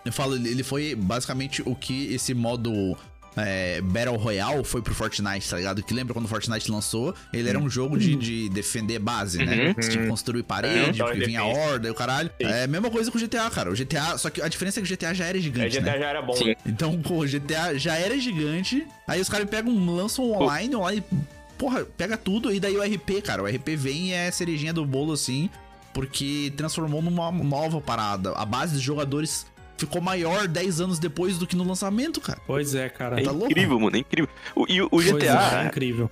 Eu 0.08 0.14
falo, 0.14 0.36
ele 0.36 0.64
foi 0.64 0.95
basicamente 0.95 1.62
o 1.66 1.76
que 1.76 2.14
esse 2.14 2.34
modo 2.34 2.97
é, 3.36 3.82
Battle 3.82 4.18
Royale 4.18 4.64
foi 4.64 4.82
pro 4.82 4.95
Fortnite, 4.95 5.47
tá 5.47 5.58
ligado? 5.58 5.84
Que 5.84 5.93
lembra 5.93 6.14
quando 6.14 6.26
o 6.26 6.28
Fortnite 6.28 6.72
lançou? 6.72 7.14
Ele 7.32 7.47
era 7.47 7.60
um 7.60 7.70
jogo 7.70 7.97
de, 7.97 8.16
de 8.16 8.49
defender 8.49 8.97
base, 8.99 9.38
né? 9.38 9.68
Uhum. 9.68 9.74
Você 9.76 9.89
tinha 9.89 10.03
que 10.03 10.10
construir 10.10 10.43
parede, 10.43 11.01
É, 11.01 11.05
porque 11.05 11.26
vinha 11.26 11.41
a 11.41 11.45
defesa. 11.45 11.60
horda 11.72 11.88
e 11.88 11.91
o 11.91 11.93
caralho. 11.93 12.32
Sim. 12.41 12.47
É 12.47 12.64
a 12.64 12.68
mesma 12.68 12.89
coisa 12.89 13.12
com 13.12 13.18
o 13.18 13.22
GTA, 13.22 13.49
cara. 13.51 13.72
O 13.72 13.76
GTA, 13.76 14.18
só 14.18 14.30
que 14.30 14.41
a 14.41 14.47
diferença 14.47 14.80
é 14.80 14.84
que 14.84 14.91
o 14.91 14.95
GTA 14.97 15.14
já 15.14 15.26
era 15.26 15.39
gigante, 15.39 15.78
GTA 15.80 15.91
né? 15.91 15.99
já 15.99 16.10
era 16.10 16.22
bom, 16.22 16.34
Sim. 16.34 16.45
né? 16.47 16.55
Então, 16.66 16.99
pô, 17.01 17.24
o 17.24 17.28
GTA 17.28 17.78
já 17.78 17.95
era 17.95 18.18
gigante. 18.18 18.88
Aí 19.08 19.22
os 19.22 19.30
caras 19.30 19.47
pegam, 19.49 19.74
lançam 19.95 20.32
online, 20.32 20.76
online, 20.76 21.03
porra, 21.58 21.86
pega 21.86 22.18
tudo. 22.18 22.51
E 22.51 22.60
daí 22.60 22.76
o 22.76 22.82
RP, 22.82 23.22
cara. 23.24 23.43
O 23.43 23.45
RP 23.45 23.76
vem 23.76 24.10
e 24.10 24.14
é 24.14 24.32
cerejinha 24.32 24.74
do 24.74 24.84
bolo, 24.84 25.14
assim, 25.14 25.47
porque 25.93 26.51
transformou 26.58 27.03
numa 27.03 27.32
nova 27.32 27.80
parada. 27.82 28.32
A 28.32 28.45
base 28.45 28.74
dos 28.74 28.82
jogadores 28.82 29.45
ficou 29.78 30.01
maior 30.01 30.47
10 30.47 30.82
anos 30.82 30.99
depois 30.99 31.38
do 31.38 31.45
que 31.47 31.55
no 31.55 31.63
lançamento, 31.63 32.19
cara. 32.19 32.39
Pois 32.45 32.73
é, 32.75 32.89
cara. 32.89 33.19
É 33.19 33.23
Tá 33.23 33.32
louco? 33.32 33.45
incrível, 33.51 33.80
mano, 33.80 33.95
é 33.95 33.99
incrível. 33.99 34.30
O, 34.55 34.65
e 34.67 34.82
o, 34.82 34.86
o 34.86 34.89
Pois 34.89 35.07
é, 35.07 35.11
GTA, 35.13 35.61
é 35.63 35.65
incrível. 35.67 36.09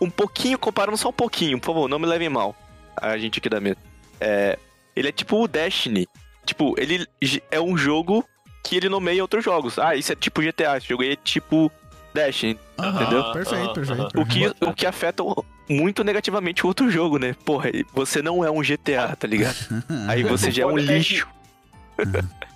um 0.00 0.10
pouquinho, 0.10 0.58
comparando 0.58 0.96
só 0.96 1.08
um 1.08 1.12
pouquinho, 1.12 1.58
por 1.58 1.66
favor, 1.66 1.88
não 1.88 1.98
me 1.98 2.06
levem 2.06 2.28
mal. 2.28 2.54
A 2.96 3.16
gente 3.18 3.38
aqui 3.38 3.48
da 3.48 3.60
mesa. 3.60 3.76
É, 4.20 4.58
ele 4.94 5.08
é 5.08 5.12
tipo 5.12 5.42
o 5.42 5.48
Destiny. 5.48 6.06
Tipo, 6.44 6.74
ele 6.78 7.06
é 7.50 7.60
um 7.60 7.76
jogo 7.76 8.24
que 8.64 8.76
ele 8.76 8.88
nomeia 8.88 9.22
outros 9.22 9.44
jogos. 9.44 9.78
Ah, 9.78 9.94
isso 9.94 10.12
é 10.12 10.16
tipo 10.16 10.40
GTA, 10.42 10.76
esse 10.78 10.88
jogo 10.88 11.02
aí 11.02 11.12
é 11.12 11.16
tipo 11.16 11.70
Destiny. 12.12 12.58
Aham, 12.78 13.02
Entendeu? 13.02 13.32
Perfeito, 13.32 13.72
perfeito. 13.74 14.00
aham. 14.02 14.08
O 14.16 14.26
que, 14.26 14.46
o 14.64 14.74
que 14.74 14.86
afeta 14.86 15.22
muito 15.68 16.02
negativamente 16.02 16.64
o 16.64 16.68
outro 16.68 16.90
jogo, 16.90 17.18
né? 17.18 17.34
Porra, 17.44 17.70
você 17.94 18.20
não 18.22 18.44
é 18.44 18.50
um 18.50 18.60
GTA, 18.62 19.14
tá 19.14 19.28
ligado? 19.28 19.56
Aí 20.08 20.22
você 20.24 20.50
já 20.50 20.62
é 20.62 20.66
um 20.66 20.76
lixo. 20.76 21.28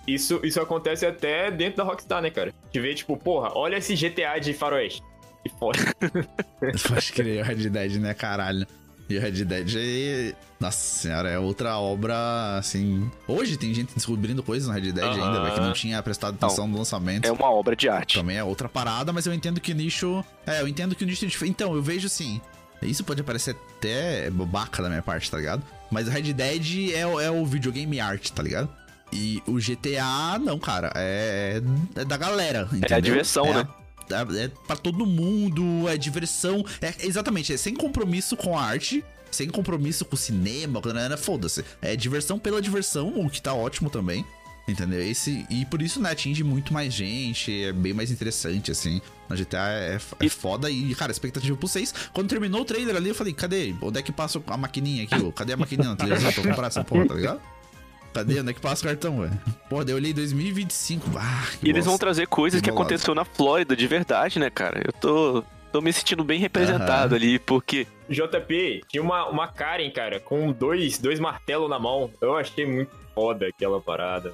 Isso, 0.07 0.41
isso 0.43 0.61
acontece 0.61 1.07
até 1.07 1.51
dentro 1.51 1.77
da 1.79 1.85
Rockstar, 1.85 2.21
né, 2.23 2.31
cara? 2.31 2.53
De 2.73 2.81
ver, 2.81 2.95
tipo, 2.95 3.17
porra, 3.17 3.51
olha 3.55 3.77
esse 3.77 3.95
GTA 3.95 4.39
de 4.41 4.53
faroeste. 4.53 5.03
Que 5.45 5.51
foda. 5.59 5.79
Pode 6.89 7.13
crer, 7.13 7.43
o 7.43 7.45
Red 7.45 7.69
Dead, 7.71 7.93
né, 7.97 8.15
caralho. 8.15 8.67
E 9.09 9.17
o 9.17 9.21
Red 9.21 9.45
Dead 9.45 9.75
é. 9.77 10.35
Nossa 10.59 10.79
senhora, 10.79 11.29
é 11.29 11.39
outra 11.39 11.77
obra, 11.77 12.57
assim. 12.57 13.11
Hoje 13.27 13.57
tem 13.57 13.75
gente 13.75 13.93
descobrindo 13.95 14.43
coisas 14.45 14.69
no 14.69 14.75
Red 14.75 14.93
Dead 14.93 15.05
ainda, 15.05 15.43
velho, 15.43 15.55
que 15.55 15.61
não 15.61 15.73
tinha 15.73 16.01
prestado 16.03 16.35
atenção 16.37 16.69
no 16.69 16.79
lançamento. 16.79 17.27
É 17.27 17.33
uma 17.33 17.51
obra 17.51 17.75
de 17.75 17.89
arte. 17.89 18.19
Também 18.19 18.37
é 18.37 18.45
outra 18.45 18.69
parada, 18.69 19.13
mas 19.13 19.27
eu 19.27 19.35
entendo 19.35 19.61
que 19.61 19.73
o 19.73 19.75
nicho. 19.75 20.25
É, 20.47 20.61
eu 20.61 20.69
entendo 20.69 20.95
que 20.95 21.03
o 21.03 21.07
nicho. 21.07 21.25
é 21.25 21.47
Então, 21.49 21.75
eu 21.75 21.83
vejo 21.83 22.07
assim. 22.07 22.41
Isso 22.81 23.03
pode 23.05 23.23
parecer 23.23 23.57
até 23.79 24.31
babaca 24.31 24.83
da 24.83 24.89
minha 24.89 25.03
parte, 25.03 25.31
tá 25.31 25.37
ligado? 25.37 25.63
Mas 25.91 26.07
o 26.09 26.11
Red 26.11 26.33
Dead 26.33 26.91
é, 26.95 27.07
o- 27.07 27.21
é 27.21 27.31
o 27.31 27.45
videogame 27.45 27.99
art, 28.01 28.31
tá 28.31 28.43
ligado? 28.43 28.69
E 29.13 29.43
o 29.47 29.55
GTA, 29.55 30.39
não, 30.41 30.59
cara. 30.59 30.93
É, 30.97 31.61
é 31.95 32.05
da 32.05 32.17
galera. 32.17 32.69
Entendeu? 32.73 32.97
a 32.97 33.01
diversão, 33.01 33.47
É 33.47 33.55
né? 33.55 33.69
É, 34.11 34.45
é 34.45 34.49
pra 34.67 34.77
todo 34.77 35.07
mundo, 35.07 35.89
é 35.89 35.97
diversão. 35.97 36.65
É, 36.81 36.95
exatamente, 37.07 37.53
é 37.53 37.57
sem 37.57 37.75
compromisso 37.75 38.37
com 38.37 38.59
a 38.59 38.63
arte, 38.63 39.05
sem 39.31 39.49
compromisso 39.49 40.05
com 40.05 40.15
o 40.15 40.19
cinema, 40.19 40.81
foda-se. 41.19 41.65
É 41.81 41.95
diversão 41.97 42.39
pela 42.39 42.61
diversão, 42.61 43.09
o 43.17 43.31
que 43.31 43.41
tá 43.41 43.55
ótimo 43.55 43.91
também. 43.91 44.25
Entendeu? 44.69 45.03
Esse, 45.03 45.45
e 45.51 45.67
por 45.67 45.83
isso, 45.83 46.01
né, 46.01 46.13
atinge 46.13 46.45
muito 46.45 46.73
mais 46.73 46.95
gente, 46.95 47.65
é 47.65 47.73
bem 47.73 47.93
mais 47.93 48.13
interessante, 48.13 48.71
assim. 48.71 49.01
Na 49.29 49.35
GTA 49.35 49.69
é, 49.71 49.99
é 50.21 50.29
foda 50.29 50.71
e, 50.71 50.95
cara, 50.95 51.11
expectativa 51.11 51.57
pro 51.57 51.67
6. 51.67 51.93
Quando 52.13 52.29
terminou 52.29 52.61
o 52.61 52.65
trailer 52.65 52.95
ali, 52.95 53.09
eu 53.09 53.15
falei, 53.15 53.33
cadê? 53.33 53.75
Onde 53.83 53.99
é 53.99 54.03
que 54.03 54.13
passa 54.13 54.41
a 54.47 54.57
maquininha 54.57 55.03
aqui? 55.03 55.33
Cadê 55.33 55.55
a 55.55 55.57
maquininha 55.57 55.91
na 55.91 55.97
televisão 55.97 56.33
pra 56.33 56.43
comprar 56.45 56.67
essa 56.69 56.85
porra, 56.85 57.07
tá 57.09 57.15
ligado? 57.15 57.41
Cadê? 58.13 58.41
Onde 58.41 58.51
é 58.51 58.53
que 58.53 58.61
passa 58.61 58.83
o 58.85 58.89
cartão, 58.89 59.21
velho? 59.21 59.33
Daí 59.71 59.91
eu 59.91 59.97
olhei 59.97 60.13
2025. 60.13 61.11
Ah, 61.17 61.47
que 61.59 61.67
E 61.67 61.71
eles 61.71 61.87
vão 61.87 61.97
trazer 61.97 62.27
coisas 62.27 62.61
que 62.61 62.71
bolado. 62.71 62.87
aconteceu 62.89 63.15
na 63.15 63.25
Flórida 63.25 63.75
de 63.75 63.87
verdade, 63.87 64.39
né, 64.39 64.51
cara? 64.51 64.83
Eu 64.85 64.93
tô, 64.93 65.43
tô 65.73 65.81
me 65.81 65.93
sentindo 65.93 66.23
bem 66.23 66.39
representado 66.39 67.15
Aham. 67.15 67.17
ali, 67.17 67.39
porque 67.39 67.87
JP, 68.11 68.83
tinha 68.89 69.03
uma, 69.03 69.27
uma 69.29 69.49
Karen, 69.49 69.91
cara, 69.91 70.21
com 70.21 70.53
dois, 70.53 70.99
dois 70.99 71.19
martelos 71.19 71.71
na 71.71 71.79
mão. 71.79 72.11
Eu 72.21 72.37
achei 72.37 72.67
muito 72.67 72.91
foda 73.15 73.47
aquela 73.47 73.81
parada. 73.81 74.33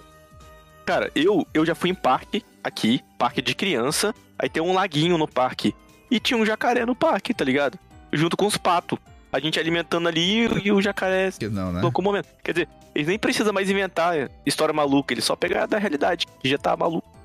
Cara, 0.84 1.10
eu, 1.14 1.46
eu 1.54 1.64
já 1.64 1.74
fui 1.74 1.90
em 1.90 1.94
parque 1.94 2.42
aqui, 2.64 3.00
parque 3.18 3.40
de 3.42 3.54
criança, 3.54 4.14
aí 4.38 4.48
tem 4.48 4.62
um 4.62 4.72
laguinho 4.72 5.16
no 5.18 5.28
parque. 5.28 5.74
E 6.10 6.18
tinha 6.18 6.38
um 6.38 6.46
jacaré 6.46 6.84
no 6.86 6.96
parque, 6.96 7.34
tá 7.34 7.44
ligado? 7.44 7.78
Junto 8.12 8.36
com 8.36 8.46
os 8.46 8.56
patos. 8.56 8.98
A 9.32 9.40
gente 9.40 9.58
alimentando 9.60 10.08
ali 10.08 10.48
e, 10.64 10.72
o 10.72 10.80
jacaré 10.80 11.30
Que 11.32 11.48
não, 11.48 11.72
né? 11.72 11.82
louco 11.82 12.00
momento. 12.00 12.28
Quer 12.42 12.52
dizer, 12.52 12.68
eles 12.94 13.08
nem 13.08 13.18
precisam 13.18 13.52
mais 13.52 13.70
inventar 13.70 14.30
história 14.46 14.72
maluca, 14.72 15.12
eles 15.12 15.24
só 15.24 15.36
pegar 15.36 15.66
da 15.66 15.78
realidade, 15.78 16.26
que 16.40 16.48
já 16.48 16.56
tá 16.56 16.76
maluco. 16.76 17.18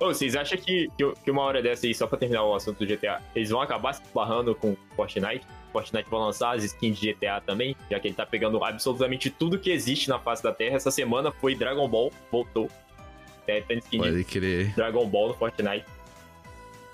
Ô, 0.00 0.06
vocês 0.06 0.36
acham 0.36 0.56
que, 0.56 0.88
que, 1.24 1.30
uma 1.30 1.42
hora 1.42 1.60
dessa 1.60 1.86
aí, 1.86 1.92
só 1.92 2.06
pra 2.06 2.16
terminar 2.16 2.44
o 2.44 2.54
assunto 2.54 2.78
do 2.78 2.86
GTA, 2.86 3.20
eles 3.34 3.50
vão 3.50 3.60
acabar 3.60 3.92
se 3.94 4.02
barrando 4.14 4.54
com 4.54 4.76
Fortnite? 4.94 5.44
Fortnite 5.72 6.08
vai 6.08 6.20
lançar 6.20 6.54
as 6.54 6.62
skins 6.62 6.98
de 6.98 7.12
GTA 7.12 7.42
também, 7.44 7.74
já 7.90 7.98
que 7.98 8.06
ele 8.06 8.14
tá 8.14 8.24
pegando 8.24 8.62
absolutamente 8.62 9.28
tudo 9.28 9.58
que 9.58 9.70
existe 9.70 10.08
na 10.08 10.18
face 10.18 10.40
da 10.40 10.52
Terra. 10.52 10.76
Essa 10.76 10.92
semana 10.92 11.32
foi 11.32 11.56
Dragon 11.56 11.88
Ball, 11.88 12.12
voltou. 12.30 12.70
É, 13.46 13.60
tem 13.60 13.78
skin 13.78 14.00
de 14.00 14.08
Pode 14.10 14.24
crer. 14.24 14.74
Dragon 14.74 15.04
Ball 15.06 15.28
no 15.28 15.34
Fortnite. 15.34 15.84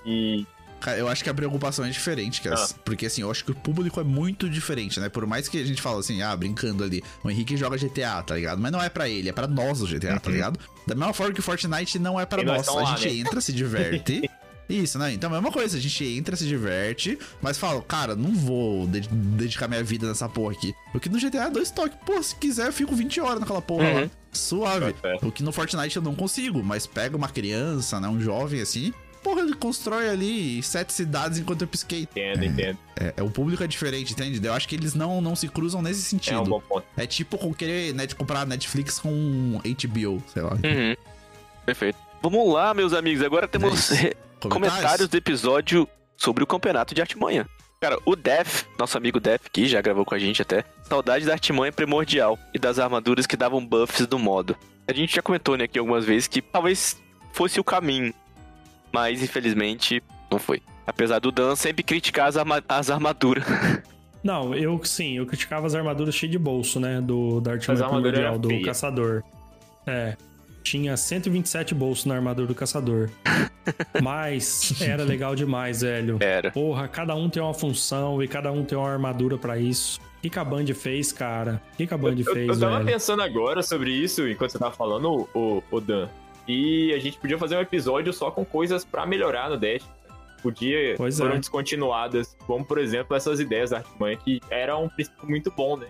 E 0.03 0.45
eu 0.91 1.07
acho 1.07 1.23
que 1.23 1.29
a 1.29 1.33
preocupação 1.33 1.83
é 1.85 1.89
diferente, 1.89 2.41
cara. 2.41 2.55
Ah. 2.55 2.67
Porque 2.85 3.05
assim, 3.05 3.21
eu 3.21 3.31
acho 3.31 3.43
que 3.45 3.51
o 3.51 3.55
público 3.55 3.99
é 3.99 4.03
muito 4.03 4.49
diferente, 4.49 4.99
né? 4.99 5.09
Por 5.09 5.25
mais 5.25 5.47
que 5.47 5.59
a 5.59 5.65
gente 5.65 5.81
fala 5.81 5.99
assim, 5.99 6.21
ah, 6.21 6.35
brincando 6.35 6.83
ali, 6.83 7.03
o 7.23 7.29
Henrique 7.29 7.55
joga 7.57 7.77
GTA, 7.77 8.21
tá 8.23 8.35
ligado? 8.35 8.61
Mas 8.61 8.71
não 8.71 8.81
é 8.81 8.89
pra 8.89 9.07
ele, 9.09 9.29
é 9.29 9.33
pra 9.33 9.47
nós 9.47 9.81
o 9.81 9.87
GTA, 9.87 10.19
tá 10.19 10.29
ligado? 10.31 10.59
Da 10.87 10.95
mesma 10.95 11.13
forma 11.13 11.33
que 11.33 11.39
o 11.39 11.43
Fortnite 11.43 11.97
não 11.99 12.19
é 12.19 12.25
pra 12.25 12.41
E 12.41 12.45
nós 12.45 12.57
nós. 12.57 12.65
tamo 12.67 12.79
A 12.79 12.83
lá, 12.91 12.95
gente 12.97 13.07
né? 13.13 13.19
entra, 13.21 13.41
se 13.41 13.51
diverte. 13.53 14.29
Isso, 14.67 14.97
né? 14.97 15.13
Então, 15.13 15.29
a 15.29 15.33
mesma 15.33 15.51
coisa, 15.51 15.77
a 15.77 15.79
gente 15.79 16.03
entra, 16.03 16.35
se 16.35 16.43
diverte, 16.47 17.19
mas 17.39 17.55
fala, 17.55 17.79
cara, 17.83 18.15
não 18.15 18.33
vou 18.33 18.87
de- 18.87 19.07
dedicar 19.09 19.67
minha 19.67 19.83
vida 19.83 20.07
nessa 20.07 20.27
porra 20.27 20.53
aqui. 20.53 20.73
Porque 20.91 21.07
no 21.07 21.19
GTA 21.19 21.43
é 21.43 21.49
dois 21.51 21.69
toques. 21.69 21.95
Pô, 22.03 22.21
se 22.23 22.35
quiser, 22.35 22.65
eu 22.65 22.73
fico 22.73 22.95
20 22.95 23.21
horas 23.21 23.39
naquela 23.39 23.61
porra 23.61 23.83
Uhum. 23.87 24.01
lá. 24.01 24.09
Suave. 24.33 24.93
Tá 24.93 25.01
certo. 25.01 25.27
O 25.27 25.31
que 25.31 25.43
no 25.43 25.51
Fortnite 25.51 25.95
eu 25.95 26.01
não 26.01 26.15
consigo, 26.15 26.63
mas 26.63 26.87
pega 26.87 27.15
uma 27.15 27.29
criança, 27.29 27.99
né? 27.99 28.07
Um 28.07 28.19
jovem 28.19 28.59
assim. 28.59 28.91
Porra, 29.25 29.41
ele 29.41 29.55
constrói 29.55 30.07
ali 30.07 30.61
sete 30.61 30.93
cidades 30.93 31.39
enquanto 31.39 31.63
eu 31.63 31.67
pisquei. 31.67 32.01
entendo, 32.03 32.45
entendo. 32.45 32.77
É, 32.95 33.11
é, 33.17 33.23
o 33.23 33.29
público 33.31 33.63
é 33.63 33.67
diferente, 33.67 34.13
entende? 34.13 34.45
Eu 34.45 34.53
acho 34.53 34.67
que 34.67 34.75
eles 34.75 34.93
não, 34.93 35.19
não 35.19 35.35
se 35.35 35.47
cruzam 35.47 35.81
nesse 35.81 35.97
É 36.01 36.05
um 36.05 36.09
sentido. 36.19 36.43
bom 36.43 36.61
ponto. 36.61 36.85
É, 36.95 37.07
tipo 37.07 37.35
com 37.35 37.51
querer 37.51 37.91
né, 37.95 38.05
de 38.05 38.13
comprar 38.13 38.45
Netflix 38.45 38.99
com 38.99 39.59
HBO, 39.63 40.21
sei 40.31 40.43
lá. 40.43 40.51
Uhum. 40.51 40.95
Perfeito. 41.65 41.97
Vamos 42.21 42.53
lá, 42.53 42.71
meus 42.75 42.93
amigos. 42.93 43.23
Agora 43.25 43.47
temos 43.47 43.91
É 43.91 43.95
isso. 44.09 44.15
comentários 44.47 45.07
do 45.07 45.17
episódio 45.17 45.87
sobre 46.15 46.43
o 46.43 46.47
campeonato 46.47 46.93
de 46.93 47.01
artimanha. 47.01 47.49
Cara, 47.81 47.97
o 48.05 48.15
Def, 48.15 48.65
nosso 48.77 48.95
amigo 48.95 49.19
Def, 49.19 49.49
que 49.51 49.67
já 49.67 49.81
gravou 49.81 50.05
com 50.05 50.13
a 50.13 50.19
gente 50.19 50.39
até, 50.39 50.63
saudade 50.87 51.25
da 51.25 51.33
artimanha 51.33 51.71
primordial 51.71 52.37
e 52.53 52.59
das 52.59 52.77
armaduras 52.77 53.25
que 53.25 53.35
davam 53.35 53.65
buffs 53.65 54.05
do 54.05 54.19
modo. 54.19 54.55
A 54.87 54.93
gente 54.93 55.15
já 55.15 55.21
comentou 55.23 55.57
né, 55.57 55.63
aqui 55.63 55.79
algumas 55.79 56.05
vezes 56.05 56.27
que 56.27 56.43
talvez 56.43 56.95
fosse 57.33 57.59
o 57.59 57.63
caminho, 57.63 58.13
mas 58.95 59.21
infelizmente 59.21 60.01
não 60.31 60.39
foi. 60.39 60.61
Apesar 60.87 61.19
do 61.19 61.31
Dan 61.31 61.55
sempre 61.55 61.83
criticar 61.83 62.27
as, 62.27 62.37
arma- 62.37 62.63
as 62.67 62.89
armaduras. 62.89 63.43
Não, 64.23 64.55
eu 64.55 64.83
sim, 64.83 65.17
eu 65.17 65.25
criticava 65.27 65.67
as 65.67 65.75
armaduras 65.75 66.15
cheias 66.15 66.31
de 66.31 66.39
bolso, 66.39 66.79
né? 66.79 66.99
Do, 66.99 67.39
da 67.39 67.51
primordial, 67.57 68.13
eram 68.31 68.39
do 68.39 68.47
feias. 68.49 68.65
caçador. 68.65 69.21
É. 69.85 70.17
Tinha 70.63 70.97
127 70.97 71.75
bolsos 71.75 72.05
na 72.05 72.15
armadura 72.15 72.47
do 72.47 72.55
caçador. 72.55 73.11
Mas 74.01 74.81
era 74.81 75.03
legal 75.03 75.35
demais, 75.35 75.81
velho. 75.81 76.17
Era. 76.19 76.49
Porra, 76.49 76.87
cada 76.87 77.13
um 77.15 77.29
tem 77.29 77.41
uma 77.41 77.53
função 77.53 78.21
e 78.23 78.27
cada 78.27 78.51
um 78.51 78.63
tem 78.65 78.75
uma 78.75 78.89
armadura 78.89 79.37
pra 79.37 79.59
isso. 79.59 79.99
O 80.17 80.21
que, 80.21 80.29
que 80.31 80.39
a 80.39 80.43
Band 80.43 80.65
fez, 80.73 81.11
cara? 81.11 81.61
O 81.73 81.77
que, 81.77 81.85
que 81.85 81.93
a 81.93 81.97
Band 81.97 82.15
Eu, 82.17 82.33
fez, 82.33 82.47
eu 82.49 82.59
tava 82.59 82.77
velho? 82.77 82.85
pensando 82.87 83.21
agora 83.21 83.61
sobre 83.61 83.91
isso 83.91 84.27
enquanto 84.27 84.49
você 84.51 84.57
tava 84.57 84.73
falando, 84.75 85.29
o, 85.35 85.61
o 85.69 85.79
Dan. 85.79 86.09
E 86.47 86.93
a 86.93 86.99
gente 86.99 87.17
podia 87.17 87.37
fazer 87.37 87.55
um 87.57 87.61
episódio 87.61 88.13
só 88.13 88.29
com 88.31 88.45
coisas 88.45 88.85
pra 88.85 89.05
melhorar 89.05 89.49
no 89.49 89.57
Dash. 89.57 89.83
Podia, 90.43 90.93
Pois 90.95 91.17
foram 91.17 91.33
é. 91.35 91.39
descontinuadas. 91.39 92.37
Como, 92.45 92.63
por 92.63 92.77
exemplo, 92.77 93.15
essas 93.15 93.39
ideias 93.39 93.71
da 93.71 93.77
Artimanha, 93.77 94.15
que 94.15 94.39
era 94.49 94.77
um 94.77 94.87
princípio 94.87 95.27
muito 95.27 95.51
bom, 95.51 95.75
né? 95.75 95.87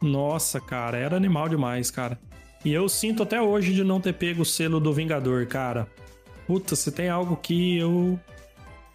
Nossa, 0.00 0.60
cara, 0.60 0.98
era 0.98 1.16
animal 1.16 1.48
demais, 1.48 1.90
cara. 1.90 2.18
E 2.64 2.72
eu 2.72 2.88
sinto 2.88 3.22
até 3.22 3.40
hoje 3.40 3.72
de 3.72 3.84
não 3.84 4.00
ter 4.00 4.12
pego 4.14 4.42
o 4.42 4.44
selo 4.44 4.80
do 4.80 4.92
Vingador, 4.92 5.46
cara. 5.46 5.86
Puta, 6.46 6.74
se 6.74 6.90
tem 6.90 7.08
algo 7.08 7.36
que 7.36 7.78
eu 7.78 8.18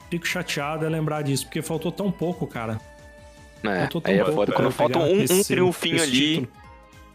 fico 0.09 0.27
chateado 0.27 0.85
é 0.85 0.89
lembrar 0.89 1.21
disso, 1.21 1.45
porque 1.45 1.61
faltou 1.61 1.91
tão 1.91 2.11
pouco, 2.11 2.45
cara. 2.45 2.79
É, 3.63 3.79
Faltou 3.81 4.01
tão 4.01 4.13
aí 4.13 4.19
é 4.19 4.23
pouco 4.23 4.39
foda. 4.39 4.51
Quando 4.51 4.71
falta 4.71 4.99
um, 4.99 5.21
esse 5.21 5.33
um 5.33 5.43
triunfinho 5.43 6.01
ali. 6.03 6.11
título. 6.11 6.47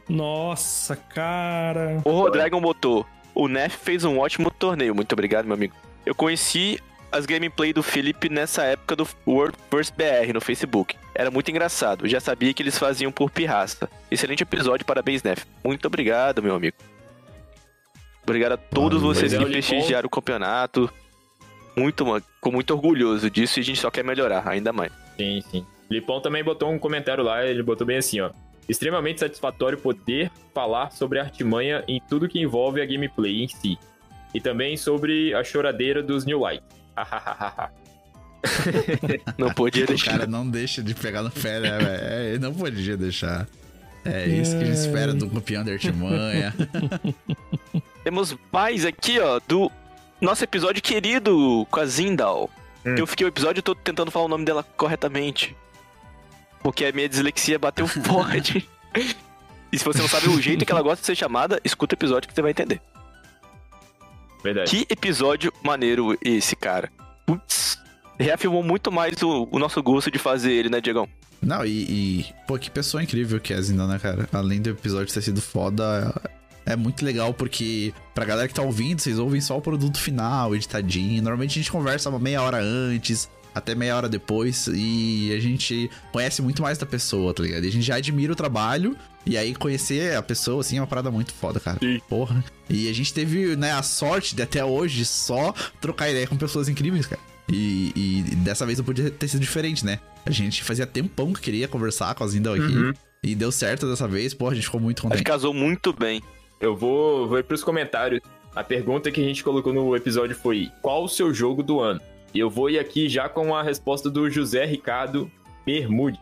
Nossa, 0.09 0.97
cara. 0.97 2.01
O 2.05 2.11
Rodrigo 2.11 2.61
botou. 2.61 3.07
O 3.35 3.49
Nef 3.49 3.77
fez 3.77 4.05
um 4.05 4.19
ótimo 4.19 4.51
torneio. 4.51 4.95
Muito 4.95 5.13
obrigado, 5.13 5.47
meu 5.47 5.55
amigo. 5.55 5.75
Eu 6.05 6.15
conheci 6.15 6.79
as 7.11 7.27
gameplay 7.27 7.73
do 7.73 7.83
Felipe 7.83 8.29
nessa 8.29 8.65
época 8.65 8.97
do 8.97 9.07
World 9.27 9.57
First 9.71 9.95
BR 9.95 10.33
no 10.33 10.41
Facebook. 10.41 10.97
Era 11.15 11.31
muito 11.31 11.51
engraçado. 11.51 12.09
Já 12.09 12.21
sabia 12.21 12.53
que 12.55 12.63
eles 12.63 12.79
faziam 12.79 13.13
por 13.13 13.31
pirraça. 13.31 13.89
Excelente 14.11 14.43
episódio, 14.43 14.85
parabéns, 14.87 15.23
Nef. 15.23 15.45
Muito 15.63 15.87
obrigado, 15.87 16.43
meu 16.43 16.55
amigo. 16.55 16.77
Obrigado 18.23 18.53
a 18.53 18.57
todos 18.57 19.01
Valeu. 19.01 19.15
vocês 19.15 19.35
que 19.35 19.45
prestigiaram 19.45 20.07
o 20.07 20.11
campeonato. 20.11 20.91
Muito, 21.77 22.05
mano. 22.07 22.23
Fico 22.35 22.53
muito 22.53 22.73
orgulhoso 22.73 23.31
disso 23.31 23.59
e 23.59 23.61
a 23.61 23.65
gente 23.65 23.81
só 23.81 23.91
quer 23.91 24.05
melhorar 24.05 24.47
ainda 24.47 24.73
mais. 24.73 24.93
Sim, 25.17 25.43
sim. 25.51 25.67
Lipão 25.91 26.21
também 26.21 26.43
botou 26.43 26.71
um 26.71 26.79
comentário 26.79 27.23
lá, 27.23 27.45
ele 27.45 27.63
botou 27.63 27.87
bem 27.87 27.99
assim, 27.99 28.21
ó. 28.21 28.31
Extremamente 28.69 29.21
satisfatório 29.21 29.77
poder 29.79 30.31
falar 30.55 30.91
sobre 30.93 31.19
a 31.19 31.23
artimanha 31.23 31.83
em 31.89 32.01
tudo 32.09 32.29
que 32.29 32.41
envolve 32.41 32.81
a 32.81 32.87
gameplay 32.87 33.43
em 33.43 33.49
si. 33.49 33.79
E 34.35 34.41
também 34.41 34.77
sobre 34.77 35.35
a 35.35 35.43
choradeira 35.45 36.03
dos 36.03 36.25
New 36.25 36.39
Light. 36.41 36.63
Não 39.39 39.53
podia 39.53 39.85
O 39.85 39.87
deixar. 39.87 40.13
cara 40.13 40.27
não 40.27 40.49
deixa 40.49 40.83
de 40.83 40.95
pegar 40.95 41.23
no 41.23 41.31
pé, 41.31 41.61
né, 41.61 41.79
velho? 41.79 42.05
É, 42.05 42.29
ele 42.31 42.39
não 42.41 42.53
podia 42.53 42.97
deixar. 42.97 43.47
É 44.05 44.27
isso 44.27 44.57
que 44.59 44.65
a 44.65 44.67
gente 44.67 44.79
espera 44.79 45.15
do 45.15 45.31
campeão 45.31 45.63
da 45.63 45.71
artimanha. 45.73 46.53
Temos 48.03 48.37
mais 48.53 48.85
aqui, 48.85 49.21
ó, 49.21 49.41
do 49.47 49.71
nosso 50.21 50.43
episódio 50.43 50.83
querido 50.83 51.65
com 51.71 51.79
a 51.79 51.87
Zindal. 51.87 52.51
Hum. 52.85 52.97
Eu 52.99 53.07
fiquei 53.07 53.25
o 53.25 53.29
episódio 53.29 53.63
todo 53.63 53.79
tentando 53.79 54.11
falar 54.11 54.25
o 54.25 54.29
nome 54.29 54.45
dela 54.45 54.65
corretamente. 54.77 55.57
Porque 56.63 56.85
a 56.85 56.93
minha 56.93 57.09
dislexia 57.09 57.59
bateu 57.59 57.87
forte. 57.89 58.69
e 59.73 59.79
se 59.79 59.85
você 59.85 60.01
não 60.01 60.09
sabe 60.09 60.29
o 60.29 60.41
jeito 60.41 60.65
que 60.65 60.73
ela 60.73 60.83
gosta 60.83 61.01
de 61.01 61.07
ser 61.07 61.17
chamada, 61.17 61.61
escuta 61.65 61.95
o 61.95 61.97
episódio 61.97 62.29
que 62.29 62.35
você 62.35 62.43
vai 62.43 62.51
entender. 62.51 62.81
Verdade. 64.43 64.71
Que 64.71 64.93
episódio 64.93 65.53
maneiro 65.63 66.19
esse, 66.23 66.57
cara. 66.57 66.91
Putz, 67.25 67.79
reafirmou 68.19 68.63
muito 68.63 68.91
mais 68.91 69.23
o, 69.23 69.49
o 69.51 69.59
nosso 69.59 69.83
gosto 69.83 70.11
de 70.11 70.19
fazer 70.19 70.53
ele, 70.53 70.69
né, 70.69 70.81
Diegão? 70.81 71.09
Não, 71.41 71.65
e, 71.65 71.71
e, 71.71 72.27
Pô, 72.47 72.59
que 72.59 72.71
pessoa 72.71 73.03
incrível 73.03 73.41
que 73.41 73.53
é 73.53 73.57
a 73.57 73.61
Zinda, 73.61 73.87
né, 73.87 73.99
cara? 73.99 74.29
Além 74.33 74.61
do 74.61 74.71
episódio 74.71 75.13
ter 75.13 75.23
sido 75.23 75.41
foda, 75.41 76.15
é 76.65 76.77
muito 76.77 77.05
legal 77.05 77.35
porque, 77.35 77.93
pra 78.15 78.25
galera 78.25 78.47
que 78.47 78.55
tá 78.55 78.63
ouvindo, 78.63 79.01
vocês 79.01 79.19
ouvem 79.19 79.41
só 79.41 79.59
o 79.59 79.61
produto 79.61 79.99
final, 79.99 80.55
editadinho. 80.55 81.21
Normalmente 81.23 81.51
a 81.51 81.63
gente 81.63 81.73
conversa 81.73 82.09
uma 82.11 82.21
meia 82.21 82.43
hora 82.43 82.59
antes, 82.61 83.29
até 83.55 83.75
meia 83.75 83.97
hora 83.97 84.09
depois, 84.09 84.69
e 84.73 85.33
a 85.37 85.41
gente 85.41 85.91
conhece 86.13 86.41
muito 86.43 86.63
mais 86.63 86.79
da 86.79 86.87
pessoa, 86.87 87.35
tá 87.35 87.43
ligado? 87.43 87.65
E 87.65 87.69
a 87.69 87.73
gente 87.73 87.85
já 87.85 87.97
admira 87.97 88.33
o 88.33 88.37
trabalho, 88.37 88.97
e 89.25 89.37
aí 89.37 89.55
conhecer 89.55 90.17
a 90.17 90.23
pessoa, 90.23 90.61
assim, 90.61 90.79
é 90.79 90.81
uma 90.81 90.87
parada 90.87 91.11
muito 91.11 91.33
foda, 91.33 91.61
cara. 91.61 91.79
Sim. 91.79 92.01
Porra. 92.09 92.45
E 92.69 92.89
a 92.89 92.93
gente 92.93 93.13
teve, 93.13 93.57
né, 93.57 93.73
a 93.73 93.83
sorte 93.83 94.35
de 94.35 94.43
até 94.43 94.65
hoje 94.65 95.05
só 95.05 95.55
trocar 95.81 96.11
ideia 96.11 96.27
com 96.27 96.37
pessoas 96.37 96.69
incríveis, 96.69 97.07
cara. 97.07 97.21
E, 97.49 97.93
e 97.95 98.37
dessa 98.37 98.65
vez 98.65 98.79
não 98.79 98.85
podia 98.85 99.11
ter 99.11 99.29
sido 99.29 99.41
diferente, 99.41 99.85
né? 99.85 99.99
A 100.25 100.31
gente 100.31 100.63
fazia 100.63 100.87
tempão 100.87 101.33
que 101.33 101.41
queria 101.41 101.69
conversar 101.69 102.15
com 102.15 102.25
a 102.25 102.27
Zindal 102.27 102.55
aqui. 102.55 102.63
Uhum. 102.63 102.93
E 103.23 103.35
deu 103.35 103.53
certo 103.53 103.89
dessa 103.89 104.09
vez, 104.09 104.35
pô, 104.35 104.49
a 104.49 104.55
gente 104.55 104.65
ficou 104.65 104.81
muito 104.81 104.99
Acho 105.01 105.03
que 105.03 105.09
contente. 105.11 105.25
casou 105.25 105.53
muito 105.53 105.93
bem. 105.93 106.23
Eu 106.61 106.77
vou, 106.77 107.29
vou 107.29 107.39
ir 107.39 107.45
pros 107.45 107.63
comentários. 107.63 108.21
A 108.55 108.63
pergunta 108.63 109.11
que 109.11 109.21
a 109.21 109.25
gente 109.25 109.43
colocou 109.43 109.73
no 109.73 109.95
episódio 109.97 110.37
foi: 110.37 110.71
qual 110.81 111.05
o 111.05 111.09
seu 111.09 111.33
jogo 111.33 111.63
do 111.63 111.81
ano? 111.81 112.01
E 112.35 112.39
eu 112.39 112.49
vou 112.51 112.71
ir 112.71 112.79
aqui 112.79 113.09
já 113.09 113.29
com 113.29 113.55
a 113.55 113.63
resposta 113.63 114.09
do 114.11 114.29
José 114.31 114.65
Ricardo 114.65 115.31
Bermude, 115.67 116.19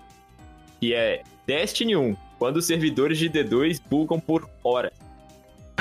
que 0.81 0.93
é 0.95 1.23
Destiny 1.47 1.95
1, 1.97 2.17
quando 2.39 2.57
os 2.57 2.67
servidores 2.67 3.19
de 3.19 3.29
D2 3.31 3.81
bugam 3.89 4.19
por 4.19 4.49
hora. 4.65 4.93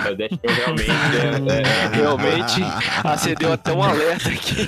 É, 0.06 0.12
O 0.12 0.16
Destiny 0.16 0.42
1 0.48 0.54
realmente 0.54 0.92
é, 1.52 1.58
é- 1.58 1.62
é- 1.62 1.88
Realmente 1.98 2.62
acendeu 3.04 3.52
até 3.54 3.74
um 3.74 3.82
alerta 3.84 4.30
aqui. 4.30 4.68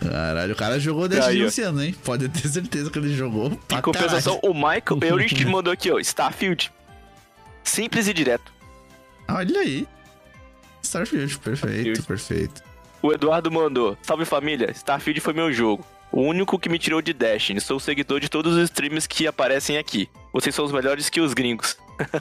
Caralho, 0.00 0.52
o 0.54 0.56
cara 0.56 0.80
jogou 0.80 1.06
Destiny 1.08 1.36
Aí, 1.36 1.44
ó. 1.44 1.48
esse 1.48 1.62
ano, 1.62 1.82
hein? 1.82 1.94
Pode 2.04 2.28
ter 2.28 2.48
certeza 2.48 2.90
que 2.90 2.98
ele 2.98 3.12
jogou. 3.14 3.50
pra 3.68 3.78
Em 3.78 3.82
compensação, 3.82 4.40
o 4.42 4.54
Michael 4.54 4.98
Eurich 5.02 5.44
mandou 5.44 5.72
aqui, 5.72 5.90
ó, 5.90 5.98
Starfield. 5.98 6.72
Simples 7.62 8.08
e 8.08 8.14
direto. 8.14 8.50
caralho. 9.26 9.50
Olha 9.50 9.60
aí. 9.60 9.86
Starfield, 10.82 11.38
perfeito, 11.38 11.74
Starfield. 12.00 12.02
perfeito. 12.02 12.62
O 13.02 13.12
Eduardo 13.12 13.50
mandou, 13.50 13.96
salve 14.02 14.24
família, 14.24 14.70
Starfield 14.72 15.20
foi 15.20 15.32
meu 15.32 15.52
jogo. 15.52 15.84
O 16.12 16.22
único 16.22 16.58
que 16.58 16.68
me 16.68 16.76
tirou 16.78 17.00
de 17.00 17.12
Destiny. 17.12 17.60
Sou 17.60 17.78
seguidor 17.78 18.18
de 18.18 18.28
todos 18.28 18.56
os 18.56 18.64
streams 18.64 19.06
que 19.06 19.28
aparecem 19.28 19.78
aqui. 19.78 20.08
Vocês 20.32 20.52
são 20.52 20.64
os 20.64 20.72
melhores 20.72 21.08
que 21.08 21.20
os 21.20 21.32
gringos. 21.32 21.76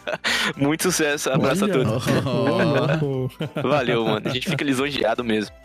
Muito 0.55 0.84
sucesso, 0.84 1.30
abraço 1.32 1.64
Olha. 1.64 1.74
a 1.74 2.97
todos. 2.99 3.34
Valeu, 3.64 4.05
mano. 4.05 4.22
A 4.28 4.30
gente 4.30 4.47
fica 4.47 4.64
lisonjeado 4.64 5.24
mesmo. 5.24 5.55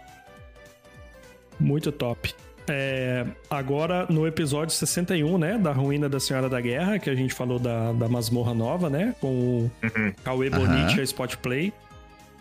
Muito 1.61 1.92
top. 1.92 2.34
É, 2.66 3.26
agora, 3.51 4.07
no 4.09 4.26
episódio 4.26 4.74
61, 4.74 5.36
né, 5.36 5.59
da 5.59 5.72
Ruína 5.72 6.09
da 6.09 6.18
Senhora 6.18 6.49
da 6.49 6.61
Guerra, 6.61 6.99
que 6.99 7.11
a 7.11 7.14
gente 7.14 7.34
falou 7.34 7.59
da, 7.59 7.92
da 7.92 8.09
masmorra 8.09 8.55
nova, 8.55 8.88
né, 8.88 9.14
com 9.20 9.28
o 9.28 9.70
Cauê 10.24 10.49
Aham. 10.49 10.61
Bonite 10.61 10.97
e 10.97 11.01
a 11.01 11.05
Spot 11.05 11.36
Play. 11.36 11.74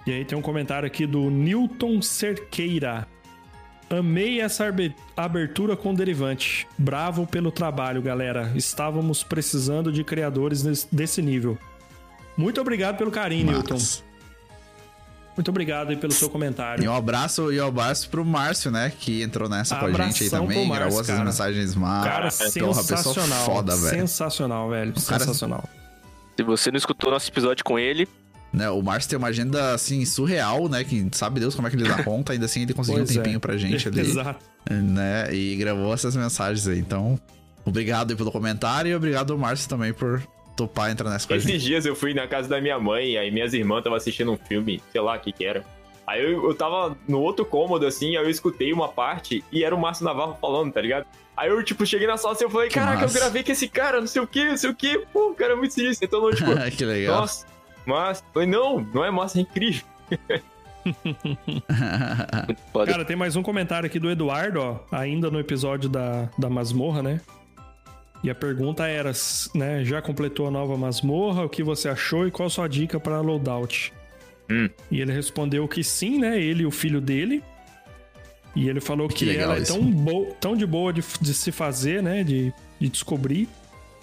E 0.06 0.12
aí 0.12 0.26
tem 0.26 0.38
um 0.38 0.41
comentário 0.41 0.86
aqui 0.86 1.06
do 1.06 1.30
Newton 1.30 2.01
Cerqueira. 2.01 3.08
Amei 3.89 4.41
essa 4.41 4.66
abertura 5.16 5.78
com 5.78 5.93
derivante. 5.93 6.68
Bravo 6.78 7.28
pelo 7.28 7.51
trabalho, 7.51 8.01
galera. 8.01 8.51
Estávamos 8.56 9.24
precisando 9.24 9.91
de 9.91 10.04
criadores 10.04 10.64
desse 10.91 11.22
nível. 11.22 11.58
Muito 12.36 12.60
obrigado 12.60 12.97
pelo 12.97 13.12
carinho, 13.12 13.51
Newton. 13.51 13.78
Muito 15.36 15.49
obrigado 15.49 15.89
aí 15.89 15.95
pelo 15.95 16.14
seu 16.14 16.28
E 16.28 16.32
comentário. 16.32 16.91
um 16.91 16.95
abraço 16.95 17.51
e 17.51 17.60
um 17.60 17.68
abraço 17.68 18.08
pro 18.10 18.24
Márcio, 18.24 18.70
né? 18.72 18.91
Que 18.99 19.22
entrou 19.24 19.49
nessa 19.49 19.76
com 19.76 19.86
a 19.86 19.89
gente 19.89 19.95
aí 19.99 20.06
Abração 20.28 20.41
também. 20.41 20.58
pro 20.60 20.68
Márcio, 20.68 20.76
gravou 20.86 21.01
essas 21.01 21.16
cara. 21.16 21.26
mensagens 21.26 21.76
má. 21.76 22.04
Cara, 22.04 22.30
Porra, 22.60 22.84
sensacional. 22.84 23.45
foda, 23.45 23.76
velho. 23.76 23.99
Sensacional, 23.99 24.70
velho. 24.70 24.93
cara- 24.93 25.20
Sensacional. 25.20 25.64
Se 26.38 26.43
você 26.43 26.72
não 26.72 26.78
escutou 26.78 27.10
nosso 27.12 27.30
episódio 27.30 27.64
com 27.64 27.78
ele, 27.80 28.08
Né, 28.54 28.70
o 28.70 28.84
Márcio 28.84 29.10
tem 29.10 29.18
uma 29.18 29.30
agenda, 29.30 29.74
assim, 29.74 30.06
surreal, 30.06 30.70
né? 30.70 30.84
Que 30.84 31.08
sabe 31.14 31.39
Deus 31.39 31.56
como 31.56 31.68
é 31.68 31.72
que 31.72 31.76
ele 31.76 31.89
dá 31.89 32.01
conta. 32.06 32.34
Ainda 32.34 32.45
assim, 32.45 32.62
ele 32.62 32.74
conseguiu 32.74 33.01
um 33.01 33.04
é. 33.04 33.08
tempinho 33.08 33.39
pra 33.39 33.58
gente 33.58 33.88
ali. 33.88 34.01
Exato. 34.06 34.45
né? 34.70 35.34
E 35.34 35.56
gravou 35.56 35.91
essas 35.91 36.16
mensagens 36.16 36.68
aí. 36.68 36.78
Então, 36.78 37.20
obrigado 37.66 38.12
aí 38.12 38.16
pelo 38.16 38.32
comentário 38.32 38.91
e 38.91 38.95
obrigado 38.95 39.34
ao 39.34 39.39
Márcio 39.39 39.68
também 39.68 39.91
por 39.91 40.22
topar 40.56 40.91
entrar 40.91 41.10
nessa 41.10 41.28
com 41.28 41.34
a 41.34 41.38
gente. 41.39 41.49
Esses 41.49 41.64
dias 41.64 41.86
eu 41.86 41.95
fui 41.95 42.14
na 42.14 42.28
casa 42.28 42.47
da 42.47 42.62
minha 42.62 42.80
mãe, 42.80 43.18
aí 43.18 43.32
minhas 43.32 43.54
irmãs 43.54 43.80
estavam 43.80 43.97
assistindo 43.97 44.32
um 44.32 44.38
filme, 44.38 44.82
sei 44.91 45.01
lá 45.01 45.16
o 45.16 45.20
que 45.20 45.32
que 45.32 45.43
era. 45.43 45.66
Aí 46.06 46.22
eu, 46.22 46.49
eu 46.49 46.54
tava 46.54 46.97
no 47.08 47.20
outro 47.22 47.45
cômodo, 47.45 47.86
assim, 47.86 48.18
aí 48.18 48.24
eu 48.24 48.30
escutei 48.30 48.74
uma 48.74 48.89
parte 48.89 49.43
e 49.51 49.64
era 49.64 49.74
o 49.74 49.80
Márcio 49.80 50.04
Navarro 50.04 50.38
falando, 50.39 50.72
tá 50.72 50.82
ligado? 50.82 51.06
Aí 51.36 51.49
eu, 51.49 51.64
tipo, 51.64 51.86
cheguei 51.86 52.06
na 52.06 52.18
sala 52.18 52.34
assim, 52.34 52.43
eu 52.43 52.49
falei, 52.49 52.68
Que 52.68 52.76
caraca, 52.76 53.06
eu 53.06 53.10
gravei 53.10 53.43
com 53.43 53.51
esse 53.51 53.68
cara, 53.68 53.99
não 53.99 54.08
sei 54.08 54.22
o 54.22 54.28
que, 54.28 54.45
não 54.45 54.58
sei 54.58 54.70
o 54.70 54.76
que, 54.76 54.99
pô, 55.12 55.32
o 55.32 55.36
cara 55.36 55.54
é 55.54 55.56
muito 55.56 55.74
sinistro. 55.74 56.06
Então, 56.06 56.22
não, 56.22 56.32
tipo, 56.32 56.51
que 56.78 56.86
legal. 56.86 57.22
nossa, 57.22 57.45
mas, 57.86 58.24
falei, 58.34 58.48
não, 58.48 58.80
não 58.94 59.04
é 59.04 59.12
massa, 59.12 59.40
é 59.40 59.42
incrível. 59.42 59.84
Cara, 62.86 63.06
tem 63.06 63.16
mais 63.16 63.36
um 63.36 63.44
comentário 63.44 63.88
aqui 63.88 64.00
do 64.00 64.10
Eduardo, 64.10 64.60
ó. 64.60 64.80
Ainda 64.92 65.30
no 65.32 65.40
episódio 65.40 65.90
da, 65.90 66.30
da 66.38 66.50
masmorra, 66.50 67.02
né? 67.02 67.22
E 68.24 68.30
a 68.30 68.36
pergunta 68.36 68.88
era, 68.88 69.12
né? 69.54 69.84
Já 69.84 70.02
completou 70.02 70.48
a 70.48 70.52
nova 70.52 70.78
masmorra? 70.78 71.44
O 71.44 71.50
que 71.50 71.62
você 71.64 71.90
achou 71.90 72.28
e 72.28 72.32
qual 72.32 72.48
a 72.48 72.50
sua 72.50 72.68
dica 72.68 73.00
para 73.00 73.20
loadout? 73.20 73.94
Hum. 74.50 74.70
E 74.90 75.02
ele 75.02 75.12
respondeu 75.12 75.68
que 75.68 75.84
sim, 75.84 76.20
né? 76.20 76.40
Ele 76.40 76.64
e 76.64 76.66
o 76.66 76.72
filho 76.72 77.02
dele. 77.02 77.44
E 78.56 78.70
ele 78.70 78.80
falou 78.80 79.08
que, 79.08 79.26
Que 79.26 79.38
era 79.38 79.58
isso. 79.60 79.74
tão, 79.74 79.84
bo 79.84 80.36
tão 80.40 80.56
de 80.56 80.66
boa 80.66 80.94
de, 80.94 81.04
de 81.20 81.34
se 81.34 81.52
fazer, 81.52 82.02
né? 82.04 82.24
De, 82.24 82.54
de 82.80 82.90
descobrir. 82.90 83.50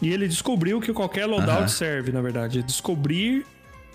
E 0.02 0.10
ele 0.12 0.26
descobriu 0.26 0.80
que 0.80 0.92
qualquer 0.92 1.26
loadout 1.26 1.58
Aham. 1.60 1.68
serve, 1.68 2.10
na 2.12 2.20
verdade. 2.20 2.62
Descobrir 2.62 3.46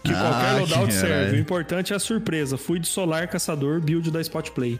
que 0.06 0.14
Ah, 0.14 0.20
qualquer 0.22 0.54
que 0.54 0.60
loadout 0.72 0.94
serve. 0.94 1.14
caralho. 1.14 1.34
O 1.34 1.38
importante 1.40 1.94
é 1.94 1.96
a 1.96 2.00
surpresa. 2.00 2.58
Fui 2.58 2.80
de 2.80 2.88
Solar 2.88 3.28
Caçador, 3.28 3.80
build 3.82 4.10
da 4.12 4.22
Spot 4.22 4.50
Play. 4.52 4.80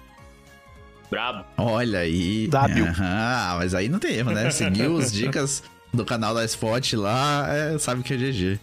Brabo. 1.10 1.46
Olha 1.58 2.00
aí. 2.00 2.48
Dábil. 2.48 2.86
Aham, 2.86 3.56
mas 3.58 3.76
aí 3.76 3.88
não 3.90 4.00
tem 4.00 4.16
erro, 4.16 4.32
né? 4.32 4.50
Seguiu 4.52 4.98
as 4.98 5.12
dicas 5.14 5.64
do 5.94 6.04
canal 6.04 6.34
da 6.34 6.44
Spot 6.46 6.94
lá, 6.94 7.46
é, 7.50 7.78
sabe 7.78 8.04
que 8.04 8.14
é 8.14 8.18
GG. 8.18 8.60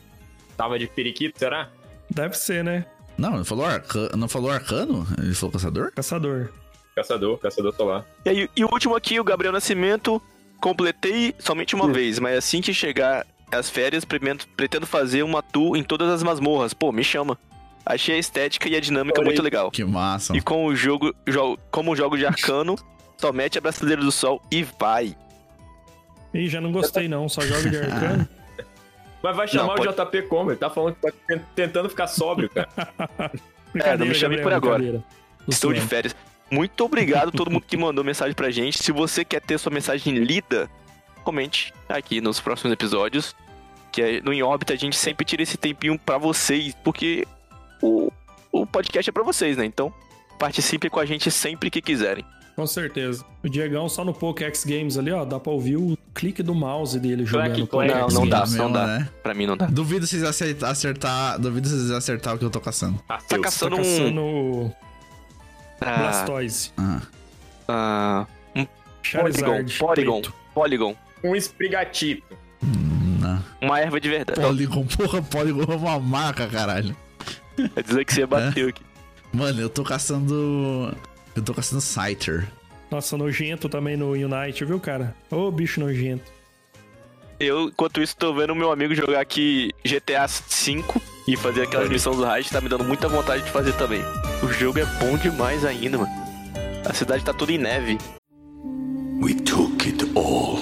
Tava 0.56 0.78
de 0.78 0.86
periquito, 0.86 1.38
será? 1.38 1.70
Deve 2.10 2.36
ser, 2.36 2.62
né? 2.62 2.84
Não, 3.16 3.36
não 3.38 3.44
falou, 3.44 3.64
arca... 3.64 4.10
não 4.16 4.28
falou 4.28 4.50
arcano? 4.50 5.06
Ele 5.18 5.34
falou 5.34 5.52
caçador? 5.52 5.92
Caçador. 5.92 6.50
Caçador, 6.94 7.38
caçador 7.38 7.74
solar. 7.74 8.04
E, 8.24 8.28
aí, 8.28 8.50
e 8.54 8.64
o 8.64 8.68
último 8.70 8.94
aqui, 8.94 9.18
o 9.18 9.24
Gabriel 9.24 9.52
Nascimento. 9.52 10.20
Completei 10.60 11.34
somente 11.38 11.74
uma 11.74 11.90
vez, 11.92 12.18
mas 12.18 12.36
assim 12.38 12.60
que 12.60 12.72
chegar 12.74 13.26
as 13.54 13.68
férias, 13.70 14.04
pretendo, 14.04 14.44
pretendo 14.56 14.86
fazer 14.86 15.22
uma 15.22 15.42
tour 15.42 15.76
em 15.76 15.82
todas 15.82 16.08
as 16.10 16.22
masmorras. 16.22 16.72
Pô, 16.74 16.90
me 16.92 17.04
chama. 17.04 17.38
Achei 17.84 18.14
a 18.14 18.18
estética 18.18 18.68
e 18.68 18.76
a 18.76 18.80
dinâmica 18.80 19.20
muito 19.22 19.42
legal. 19.42 19.70
Que 19.70 19.84
massa. 19.84 20.36
E 20.36 20.40
com 20.40 20.66
o 20.66 20.74
jogo, 20.76 21.14
jo 21.26 21.58
como 21.70 21.96
jogo 21.96 22.16
de 22.16 22.24
arcano, 22.24 22.76
só 23.18 23.32
mete 23.32 23.58
a 23.58 23.60
Brasileira 23.60 24.00
do 24.02 24.12
Sol 24.12 24.40
e 24.50 24.62
vai. 24.78 25.16
Ih, 26.32 26.48
já 26.48 26.60
não 26.60 26.70
gostei 26.72 27.08
não, 27.08 27.28
só 27.28 27.40
jogo 27.42 27.68
de 27.68 27.76
arcano. 27.78 28.28
Mas 29.22 29.36
vai 29.36 29.46
chamar 29.46 29.76
Não, 29.76 29.84
o 29.84 29.92
JP 29.92 30.22
como? 30.22 30.50
Ele 30.50 30.58
tá 30.58 30.68
falando 30.68 30.94
que 30.96 31.00
tá 31.02 31.12
ten- 31.28 31.40
tentando 31.54 31.88
ficar 31.88 32.08
sóbrio, 32.08 32.48
cara. 32.50 32.68
Brincadeira, 33.72 33.98
não 33.98 34.06
me 34.06 34.14
chame 34.14 34.40
por 34.42 34.52
agora. 34.52 35.02
Estou 35.48 35.72
de 35.72 35.80
férias. 35.80 36.14
Muito 36.50 36.84
obrigado 36.84 37.28
a 37.28 37.32
todo 37.32 37.50
mundo 37.50 37.64
que 37.66 37.76
mandou 37.76 38.04
mensagem 38.04 38.34
pra 38.34 38.50
gente. 38.50 38.82
Se 38.82 38.92
você 38.92 39.24
quer 39.24 39.40
ter 39.40 39.58
sua 39.58 39.72
mensagem 39.72 40.14
lida, 40.18 40.68
comente 41.24 41.72
aqui 41.88 42.20
nos 42.20 42.40
próximos 42.40 42.72
episódios. 42.72 43.34
Que 43.92 44.02
é, 44.02 44.20
no 44.22 44.32
Em 44.32 44.42
Órbita 44.42 44.72
a 44.72 44.76
gente 44.76 44.96
sempre 44.96 45.24
tira 45.24 45.42
esse 45.42 45.56
tempinho 45.56 45.98
pra 45.98 46.16
vocês, 46.18 46.74
porque 46.82 47.26
o, 47.82 48.10
o 48.50 48.66
podcast 48.66 49.08
é 49.08 49.12
pra 49.12 49.22
vocês, 49.22 49.56
né? 49.56 49.64
Então 49.64 49.92
participem 50.38 50.90
com 50.90 50.98
a 50.98 51.04
gente 51.06 51.30
sempre 51.30 51.70
que 51.70 51.80
quiserem. 51.80 52.24
Com 52.56 52.66
certeza. 52.66 53.24
O 53.42 53.48
Diegão 53.48 53.88
só 53.88 54.04
no 54.04 54.12
Pokéx 54.12 54.64
Games 54.64 54.98
ali, 54.98 55.10
ó. 55.10 55.24
Dá 55.24 55.40
pra 55.40 55.52
ouvir 55.52 55.76
o 55.76 55.96
clique 56.14 56.42
do 56.42 56.54
mouse 56.54 56.98
dele 56.98 57.24
jogando. 57.24 57.66
clack. 57.66 57.90
Não, 57.90 58.08
não 58.08 58.28
dá, 58.28 58.38
Games. 58.40 58.54
não 58.54 58.64
mesmo, 58.68 58.78
dá. 58.78 58.86
né? 58.86 59.08
Pra 59.22 59.34
mim 59.34 59.46
não 59.46 59.56
dá. 59.56 59.66
Duvido 59.66 60.06
vocês 60.06 60.22
acertar, 60.22 60.70
acertar. 60.70 61.38
Duvido 61.38 61.68
vocês 61.68 61.90
acertar 61.90 62.34
o 62.34 62.38
que 62.38 62.44
eu 62.44 62.50
tô 62.50 62.60
caçando. 62.60 62.98
Tá 63.08 63.14
Arceus. 63.14 63.28
Tá 63.30 63.38
caçando 63.38 63.76
um. 63.76 63.78
caçando 63.78 64.74
Ah, 65.80 65.98
Blastoise. 65.98 66.72
Ah. 66.76 67.00
ah, 67.68 68.26
Polygon, 68.54 68.68
Charizard. 69.02 69.78
Polygon, 69.78 70.20
preto. 70.20 70.34
Polygon. 70.54 70.96
Um 71.24 71.34
esprigatito. 71.34 72.36
Não. 73.22 73.42
Uma 73.60 73.80
erva 73.80 74.00
de 74.00 74.08
verdade. 74.08 74.40
Polygon, 74.40 74.84
porra, 74.96 75.22
Polygon 75.22 75.72
é 75.72 75.76
uma 75.76 75.98
marca, 76.00 76.46
caralho. 76.46 76.96
É 77.76 77.82
dizer 77.82 78.04
que 78.04 78.12
você 78.12 78.26
bateu 78.26 78.68
aqui. 78.68 78.82
Mano, 79.32 79.60
eu 79.60 79.68
tô 79.68 79.82
caçando. 79.84 80.94
Eu 81.34 81.42
tô 81.42 81.54
caçando 81.54 81.80
Scyther. 81.80 82.46
Nossa, 82.90 83.16
nojento 83.16 83.68
também 83.68 83.96
no 83.96 84.12
Unite, 84.12 84.64
viu, 84.64 84.78
cara? 84.78 85.14
Ô, 85.30 85.50
bicho 85.50 85.80
nojento. 85.80 86.30
Eu, 87.40 87.68
enquanto 87.68 88.02
isso, 88.02 88.16
tô 88.16 88.34
vendo 88.34 88.54
meu 88.54 88.70
amigo 88.70 88.94
jogar 88.94 89.20
aqui 89.20 89.70
GTA 89.84 90.26
V 90.26 90.84
e 91.26 91.36
fazer 91.36 91.62
aquelas 91.62 91.88
missões 91.88 92.16
do 92.16 92.24
Raid, 92.24 92.48
tá 92.50 92.60
me 92.60 92.68
dando 92.68 92.84
muita 92.84 93.08
vontade 93.08 93.42
de 93.42 93.50
fazer 93.50 93.72
também. 93.72 94.02
O 94.42 94.48
jogo 94.48 94.78
é 94.78 94.84
bom 94.84 95.16
demais 95.16 95.64
ainda, 95.64 95.98
mano. 95.98 96.12
A 96.84 96.92
cidade 96.92 97.24
tá 97.24 97.32
toda 97.32 97.52
em 97.52 97.58
neve. 97.58 97.98
We 99.20 99.34
took 99.34 99.88
it 99.88 100.04
all. 100.14 100.61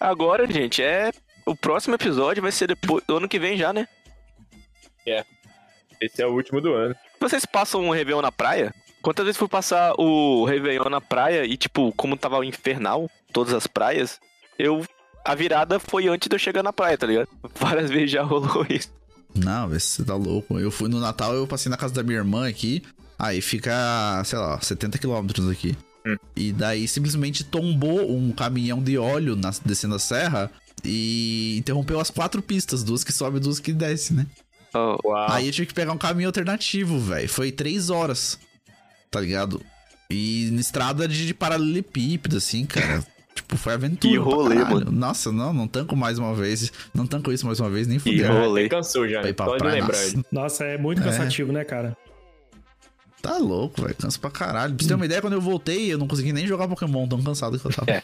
Agora, 0.00 0.50
gente, 0.50 0.82
é. 0.82 1.12
O 1.44 1.54
próximo 1.54 1.94
episódio 1.94 2.42
vai 2.42 2.52
ser 2.52 2.68
depois 2.68 3.04
do 3.06 3.16
ano 3.16 3.28
que 3.28 3.38
vem 3.38 3.56
já, 3.56 3.72
né? 3.72 3.86
Esse 6.00 6.22
é 6.22 6.26
o 6.26 6.32
último 6.32 6.60
do 6.60 6.72
ano. 6.72 6.94
Vocês 7.20 7.44
passam 7.44 7.84
um 7.84 7.90
Réveillon 7.90 8.22
na 8.22 8.32
praia? 8.32 8.74
Quantas 9.02 9.24
vezes 9.24 9.38
fui 9.38 9.48
passar 9.48 9.94
o 9.98 10.44
Réveillon 10.44 10.88
na 10.88 11.00
praia 11.00 11.44
e, 11.44 11.56
tipo, 11.56 11.92
como 11.96 12.16
tava 12.16 12.44
infernal, 12.44 13.10
todas 13.32 13.52
as 13.52 13.66
praias, 13.66 14.18
eu. 14.58 14.84
A 15.22 15.34
virada 15.34 15.78
foi 15.78 16.08
antes 16.08 16.28
de 16.28 16.34
eu 16.34 16.38
chegar 16.38 16.62
na 16.62 16.72
praia, 16.72 16.96
tá 16.96 17.06
ligado? 17.06 17.28
Várias 17.54 17.90
vezes 17.90 18.10
já 18.10 18.22
rolou 18.22 18.64
isso. 18.70 18.90
Não, 19.34 19.68
vê 19.68 19.78
se 19.78 19.88
você 19.88 20.04
tá 20.04 20.14
louco. 20.14 20.58
Eu 20.58 20.70
fui 20.70 20.88
no 20.88 20.98
Natal, 20.98 21.34
eu 21.34 21.46
passei 21.46 21.68
na 21.68 21.76
casa 21.76 21.92
da 21.92 22.02
minha 22.02 22.18
irmã 22.18 22.48
aqui. 22.48 22.82
Aí 23.18 23.42
fica, 23.42 24.22
sei 24.24 24.38
lá, 24.38 24.58
70 24.58 24.98
quilômetros 24.98 25.48
aqui. 25.48 25.76
Hum. 26.06 26.16
E 26.34 26.52
daí 26.52 26.88
simplesmente 26.88 27.44
tombou 27.44 28.14
um 28.16 28.32
caminhão 28.32 28.82
de 28.82 28.96
óleo 28.96 29.36
na, 29.36 29.50
descendo 29.64 29.94
a 29.94 29.98
serra 29.98 30.50
e 30.84 31.56
interrompeu 31.58 32.00
as 32.00 32.10
quatro 32.10 32.40
pistas, 32.40 32.82
duas 32.82 33.04
que 33.04 33.12
sobe 33.12 33.36
e 33.36 33.40
duas 33.40 33.58
que 33.60 33.72
desce, 33.72 34.14
né? 34.14 34.26
Ó, 34.72 34.98
Uau. 35.04 35.30
Aí 35.32 35.46
eu 35.46 35.52
tive 35.52 35.66
que 35.66 35.74
pegar 35.74 35.92
um 35.92 35.98
caminho 35.98 36.28
alternativo, 36.28 36.98
velho. 36.98 37.28
Foi 37.28 37.50
três 37.52 37.90
horas, 37.90 38.38
tá 39.10 39.20
ligado? 39.20 39.60
E 40.10 40.48
na 40.52 40.60
estrada 40.60 41.06
de, 41.06 41.26
de 41.26 41.34
paralelepípedo, 41.34 42.36
assim, 42.38 42.64
cara. 42.64 43.04
tipo, 43.34 43.56
foi 43.56 43.74
aventura. 43.74 44.12
Que 44.14 44.18
pra 44.20 44.34
rolê, 44.34 44.54
mano. 44.56 44.90
Nossa, 44.90 45.30
não, 45.30 45.52
não 45.52 45.68
tanco 45.68 45.94
mais 45.94 46.18
uma 46.18 46.34
vez. 46.34 46.72
Não 46.94 47.06
tanco 47.06 47.30
isso 47.30 47.46
mais 47.46 47.60
uma 47.60 47.68
vez, 47.68 47.86
nem 47.86 47.98
Que 47.98 48.10
fudeu. 48.18 48.32
rolê. 48.32 48.68
Cansou 48.68 49.06
já. 49.08 49.20
Pra 49.20 49.30
ir 49.30 49.34
pra 49.34 49.46
Só 49.46 49.52
de 49.52 49.58
praia, 49.58 49.80
lembrar. 49.82 49.96
nossa. 49.98 50.24
Nossa, 50.32 50.64
é 50.64 50.78
muito 50.78 51.00
É. 51.00 51.04
cansativo, 51.04 51.52
né, 51.52 51.64
cara? 51.64 51.96
Tá 53.22 53.36
louco, 53.38 53.82
velho. 53.82 53.94
Canso 53.96 54.18
pra 54.20 54.30
caralho. 54.30 54.74
Pra 54.74 54.82
você 54.82 54.88
ter 54.88 54.94
uma 54.94 55.04
ideia, 55.04 55.20
quando 55.20 55.34
eu 55.34 55.40
voltei, 55.40 55.92
eu 55.92 55.98
não 55.98 56.06
consegui 56.08 56.32
nem 56.32 56.46
jogar 56.46 56.66
Pokémon, 56.68 57.06
tão 57.06 57.22
cansado 57.22 57.58
que 57.58 57.66
eu 57.66 57.70
tava. 57.72 57.90
É. 57.90 58.02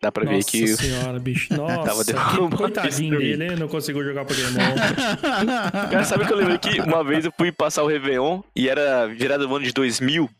Dá 0.00 0.12
pra 0.12 0.24
ver 0.24 0.36
Nossa 0.36 0.50
que. 0.50 0.66
senhora, 0.68 1.18
bicho. 1.18 1.52
Nossa, 1.56 2.04
derrubado. 2.04 2.50
que 2.50 2.56
coitadinho 2.56 3.18
dele, 3.18 3.44
hein? 3.44 3.56
Não 3.56 3.66
conseguiu 3.68 4.02
jogar 4.04 4.24
Pokémon. 4.24 4.74
Cara, 5.90 6.04
sabe 6.04 6.24
que 6.26 6.32
eu 6.32 6.36
lembrei 6.36 6.56
que 6.58 6.80
uma 6.80 7.02
vez 7.02 7.24
eu 7.24 7.32
fui 7.36 7.50
passar 7.52 7.82
o 7.82 7.86
Réveillon 7.88 8.40
e 8.54 8.68
era 8.68 9.06
virada 9.08 9.46
do 9.46 9.54
ano 9.56 9.64
de 9.64 9.72
2000 9.72 10.30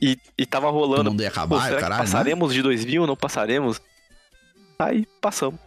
e, 0.00 0.16
e 0.38 0.46
tava 0.46 0.68
O 0.68 0.70
rolando. 0.70 1.10
mundo 1.10 1.22
ia 1.22 1.30
Pô, 1.30 1.38
acabar, 1.40 1.62
será 1.64 1.74
que 1.76 1.80
caralho. 1.82 2.02
né? 2.02 2.06
passaremos 2.10 2.54
de 2.54 2.62
2000 2.62 3.06
não 3.06 3.16
passaremos? 3.16 3.80
Aí 4.78 5.06
passamos. 5.20 5.58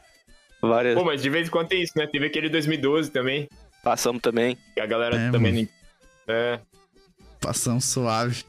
Várias. 0.62 0.96
Pô, 0.96 1.04
mas 1.04 1.22
de 1.22 1.30
vez 1.30 1.48
em 1.48 1.52
quando 1.52 1.68
tem 1.68 1.82
isso, 1.82 1.94
né? 1.96 2.06
Teve 2.08 2.26
aquele 2.28 2.48
2012 2.50 3.12
também. 3.12 3.48
Passamos 3.84 4.22
também. 4.22 4.58
Que 4.76 4.82
a 4.82 4.86
galera 4.86 5.16
É, 5.18 5.32
também. 5.32 5.68
Não- 6.30 6.36
É. 6.36 6.60
Passão 7.42 7.80
suave. 7.80 8.44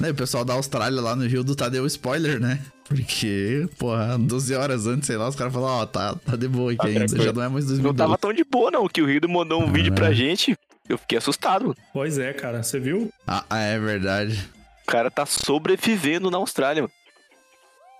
Né, 0.00 0.10
o 0.10 0.14
pessoal 0.14 0.44
da 0.44 0.54
Austrália 0.54 1.00
lá 1.00 1.14
no 1.14 1.26
Rio 1.26 1.44
do 1.44 1.54
tá 1.54 1.68
deu 1.68 1.86
spoiler, 1.86 2.40
né? 2.40 2.60
Porque, 2.84 3.68
porra, 3.78 4.18
12 4.18 4.54
horas 4.54 4.86
antes, 4.86 5.06
sei 5.06 5.16
lá, 5.16 5.28
os 5.28 5.36
caras 5.36 5.52
falaram, 5.52 5.74
ó, 5.76 5.86
tá, 5.86 6.14
tá 6.16 6.36
de 6.36 6.48
boa 6.48 6.72
aqui 6.72 6.78
Tá 6.78 6.88
ainda, 6.88 6.98
tranquilo. 7.06 7.24
já 7.24 7.32
não 7.32 7.42
é 7.42 7.48
mais 7.48 7.64
Não 7.64 7.68
2012. 7.70 7.96
tava 7.96 8.18
tão 8.18 8.32
de 8.32 8.44
boa, 8.44 8.70
não. 8.70 8.88
Que 8.88 9.00
o 9.00 9.06
Rido 9.06 9.28
mandou 9.28 9.62
um 9.62 9.72
vídeo 9.72 9.94
pra 9.94 10.12
gente. 10.12 10.56
Eu 10.88 10.98
fiquei 10.98 11.16
assustado. 11.18 11.74
pois 11.92 12.18
é, 12.18 12.32
cara. 12.32 12.62
Você 12.62 12.80
viu? 12.80 13.10
Ah, 13.26 13.44
ah, 13.48 13.60
é 13.60 13.78
verdade. 13.78 14.46
O 14.82 14.86
cara 14.90 15.10
tá 15.10 15.24
sobrevivendo 15.24 16.30
na 16.30 16.38
Austrália, 16.38 16.82
mano. 16.82 16.92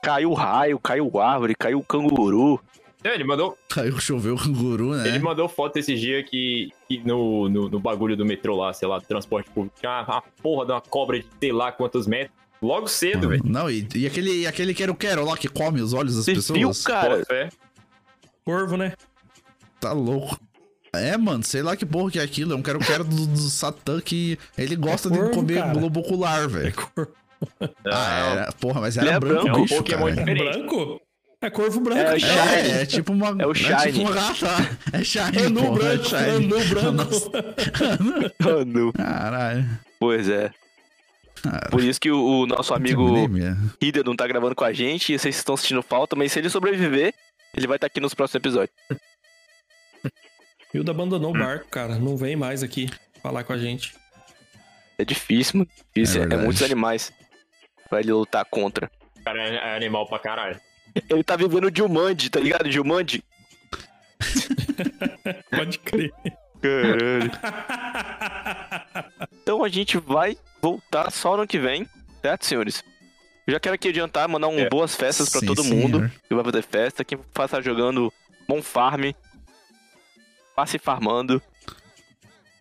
Caiu 0.03 0.33
raio, 0.35 0.79
caiu 0.81 1.21
árvore, 1.21 1.55
caiu 1.55 1.81
canguru. 1.85 2.61
É, 3.05 3.15
ele 3.15 3.25
mandou, 3.25 3.59
Caiu, 3.69 3.99
choveu 3.99 4.35
o 4.35 4.39
canguru, 4.39 4.95
né? 4.95 5.09
ele 5.09 5.19
mandou 5.19 5.49
foto 5.49 5.77
esse 5.77 5.95
dia 5.97 6.23
que, 6.23 6.71
que 6.89 6.99
no, 7.05 7.49
no, 7.49 7.69
no 7.69 7.81
bagulho 7.81 8.17
do 8.17 8.25
metrô 8.25 8.57
lá, 8.57 8.73
sei 8.73 8.87
lá, 8.87 8.99
do 8.99 9.05
transporte 9.05 9.51
público, 9.51 9.77
tinha 9.81 9.91
uma, 9.91 10.03
uma 10.17 10.23
porra 10.43 10.67
de 10.67 10.73
uma 10.73 10.81
cobra 10.81 11.19
de 11.19 11.27
sei 11.41 11.53
lá 11.53 11.73
quantos 11.73 12.07
metros. 12.07 12.37
Logo 12.63 12.87
cedo, 12.87 13.29
velho. 13.29 13.43
Não, 13.45 13.69
e, 13.69 13.85
e 13.97 14.07
aquele, 14.07 14.47
aquele 14.47 14.73
quero-quero 14.73 15.25
lá 15.25 15.37
que 15.37 15.49
come 15.49 15.81
os 15.81 15.93
olhos 15.93 16.15
das 16.15 16.25
Você 16.27 16.35
pessoas? 16.35 16.59
viu, 16.59 16.71
cara? 16.85 17.17
Bota 17.17 17.25
fé. 17.27 17.49
Corvo, 18.45 18.77
né? 18.77 18.93
Tá 19.81 19.93
louco. 19.93 20.39
É, 20.95 21.17
mano, 21.17 21.43
sei 21.43 21.61
lá 21.63 21.75
que 21.75 21.85
porra 21.85 22.11
que 22.13 22.19
é 22.21 22.23
aquilo. 22.23 22.53
É 22.53 22.57
um 22.57 22.63
quero-quero 22.63 23.03
do, 23.03 23.27
do 23.27 23.39
Satã 23.39 24.01
que 24.01 24.39
ele 24.57 24.77
gosta 24.77 25.09
corvo, 25.09 25.25
de 25.31 25.35
comer 25.37 25.55
cara. 25.59 25.73
globo 25.73 26.01
ocular, 26.01 26.49
velho. 26.49 26.73
Corvo. 26.95 27.11
Ah, 27.85 28.31
era, 28.31 28.53
porra, 28.53 28.81
mas 28.81 28.97
Ele 28.97 29.09
era 29.09 29.17
é 29.17 29.21
branco, 29.21 29.61
bicho, 29.61 29.75
é 29.75 29.77
um 29.77 29.81
Pokémon 29.81 30.05
cara. 30.05 30.15
diferente. 30.15 30.59
Branco? 30.59 31.01
É 31.43 31.51
corvo 31.51 31.81
branco. 31.81 32.01
É. 32.01 32.19
Shine. 32.19 32.33
É, 32.39 32.83
é 32.83 32.87
tipo 32.87 33.13
uma. 33.13 33.29
É 33.43 33.47
o 33.47 33.51
É 33.51 33.55
Shine. 33.55 33.93
tipo 33.93 34.11
uma... 34.11 34.21
Ah, 34.31 34.35
tá. 34.35 34.99
É 34.99 35.05
Shine, 35.05 35.39
Anu 35.47 35.61
porra, 35.63 35.79
branco, 35.79 36.05
é 36.05 36.09
Shine. 36.09 36.31
anu 36.31 36.65
branco. 36.69 38.65
Não. 38.67 38.93
Caralho. 38.93 39.69
Pois 39.99 40.29
é. 40.29 40.51
Cara, 41.43 41.69
Por 41.71 41.83
isso 41.83 42.01
que 42.01 42.11
o, 42.11 42.43
o 42.43 42.47
nosso 42.47 42.73
amigo 42.73 43.05
Hida 43.81 44.03
não 44.05 44.15
tá 44.15 44.27
gravando 44.29 44.55
com 44.55 44.63
a 44.65 44.73
gente 44.73 45.13
e 45.13 45.19
vocês 45.19 45.35
estão 45.37 45.57
sentindo 45.57 45.83
falta, 45.83 46.15
mas 46.15 46.31
se 46.31 46.39
ele 46.39 46.49
sobreviver, 46.49 47.13
ele 47.57 47.67
vai 47.67 47.77
estar 47.77 47.89
aqui 47.89 47.99
nos 48.01 48.15
próximos 48.15 48.37
episódios. 48.37 48.71
Hilda 50.73 50.93
abandonou 50.93 51.35
o 51.35 51.39
barco, 51.39 51.69
cara. 51.69 51.97
Não 51.97 52.17
vem 52.17 52.37
mais 52.37 52.63
aqui 52.63 52.89
falar 53.23 53.43
com 53.45 53.53
a 53.53 53.59
gente. 53.59 53.95
É 54.99 55.05
difícil, 55.05 55.59
mano. 55.59 55.71
Difícil, 55.95 56.23
É 56.23 56.35
é, 56.35 56.37
muitos 56.37 56.63
animais 56.63 57.13
pra 57.91 58.01
ele 58.01 58.13
lutar 58.13 58.45
contra. 58.45 58.89
O 59.19 59.25
cara 59.25 59.43
é 59.43 59.55
é 59.57 59.77
animal 59.77 60.07
pra 60.09 60.19
caralho. 60.21 60.61
Ele 61.09 61.23
tá 61.25 61.37
vivendo 61.37 61.67
o 61.67 61.75
Jumanji, 61.77 62.29
tá 62.31 62.41
ligado? 62.41 62.71
Jumanji. 62.71 63.23
Pode 65.51 65.79
crer. 65.79 66.13
Caralho. 66.61 67.31
Então 69.43 69.65
a 69.65 69.69
gente 69.69 69.99
vai 69.99 70.39
voltar 70.63 71.11
só 71.11 71.37
no 71.37 71.47
que 71.47 71.59
vem, 71.59 71.87
certo, 72.23 72.47
senhores? 72.47 72.85
Eu 73.45 73.55
já 73.55 73.59
quero 73.61 73.75
aqui 73.75 73.89
adiantar, 73.89 74.29
mandar 74.29 74.47
um 74.47 74.61
É. 74.61 74.69
boas 74.69 74.95
festas 74.95 75.29
pra 75.29 75.41
Sim, 75.41 75.47
todo 75.47 75.65
senhor. 75.65 75.77
mundo 75.77 76.13
que 76.29 76.35
vai 76.35 76.45
fazer 76.45 76.63
festa. 76.63 77.05
Quem 77.05 77.19
faça 77.35 77.61
jogando 77.61 78.13
bom 78.49 78.63
farm, 78.63 79.11
passe 80.55 80.79
farmando. 80.79 81.43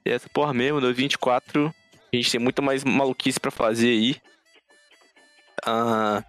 E 0.04 0.10
essa 0.10 0.28
porra 0.28 0.56
mesmo, 0.56 0.82
2024, 0.82 1.72
a 2.12 2.16
gente 2.16 2.32
tem 2.32 2.40
muito 2.40 2.64
mais 2.64 2.84
maluquice 2.84 3.40
pra 3.40 3.52
fazer 3.52 3.90
aí. 3.90 4.16
Ah, 5.64 6.24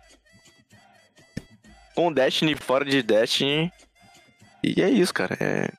com 1.95 2.13
Destiny, 2.13 2.55
fora 2.55 2.85
de 2.85 3.03
Destiny. 3.03 3.71
E 4.63 4.81
é 4.83 4.89
isso, 4.91 5.13
cara. 5.13 5.37
É... 5.41 5.71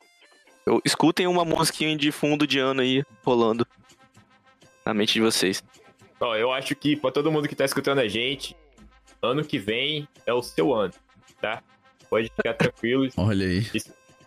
Eu- 0.66 0.82
escutem 0.86 1.28
uma 1.28 1.44
musiquinha 1.46 1.96
de 1.98 2.12
fundo 2.12 2.48
de 2.48 2.60
ano 2.60 2.82
aí 2.82 3.04
rolando 3.26 3.68
na 4.86 4.94
mente 4.94 5.14
de 5.14 5.22
vocês. 5.22 5.64
Ó, 6.20 6.36
eu 6.36 6.52
acho 6.54 6.76
que 6.76 6.96
pra 6.96 7.12
todo 7.12 7.32
mundo 7.32 7.48
que 7.48 7.56
tá 7.56 7.66
escutando 7.66 8.00
a 8.00 8.08
gente, 8.08 8.56
ano 9.22 9.44
que 9.44 9.58
vem 9.60 10.08
é 10.26 10.34
o 10.34 10.42
seu 10.42 10.74
ano, 10.74 10.94
tá? 11.42 11.62
Pode 12.10 12.30
ficar 12.36 12.54
tranquilo. 12.54 13.10
Olha 13.18 13.46
aí. 13.46 13.64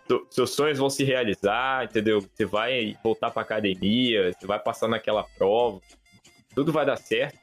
Seu- 0.07 0.25
seus 0.29 0.51
sonhos 0.51 0.77
vão 0.77 0.89
se 0.89 1.03
realizar, 1.03 1.85
entendeu? 1.85 2.21
Você 2.21 2.45
vai 2.45 2.95
voltar 3.03 3.29
pra 3.31 3.41
academia, 3.41 4.31
você 4.33 4.45
vai 4.45 4.59
passar 4.59 4.87
naquela 4.87 5.23
prova. 5.37 5.81
Tudo 6.55 6.71
vai 6.71 6.85
dar 6.85 6.97
certo, 6.97 7.37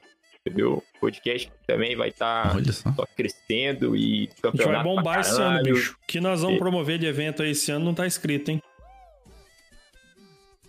entendeu? 0.45 0.83
O 0.95 0.99
podcast 0.99 1.51
também 1.65 1.95
vai 1.95 2.09
estar 2.09 2.55
Olha 2.55 2.71
só. 2.71 2.91
só 2.93 3.05
crescendo 3.15 3.95
e 3.95 4.01
A 4.01 4.19
gente 4.19 4.41
vai 4.41 4.51
campeonato 4.51 4.83
bombar 4.83 5.19
esse 5.21 5.41
ano, 5.41 5.63
bicho. 5.63 5.97
O 6.01 6.05
que 6.07 6.19
nós 6.21 6.41
vamos 6.41 6.57
E- 6.57 6.59
promover 6.59 6.99
de 6.99 7.05
evento 7.07 7.41
aí 7.41 7.51
esse 7.51 7.71
ano 7.71 7.83
não 7.85 7.93
tá 7.93 8.05
escrito, 8.05 8.49
hein? 8.51 8.61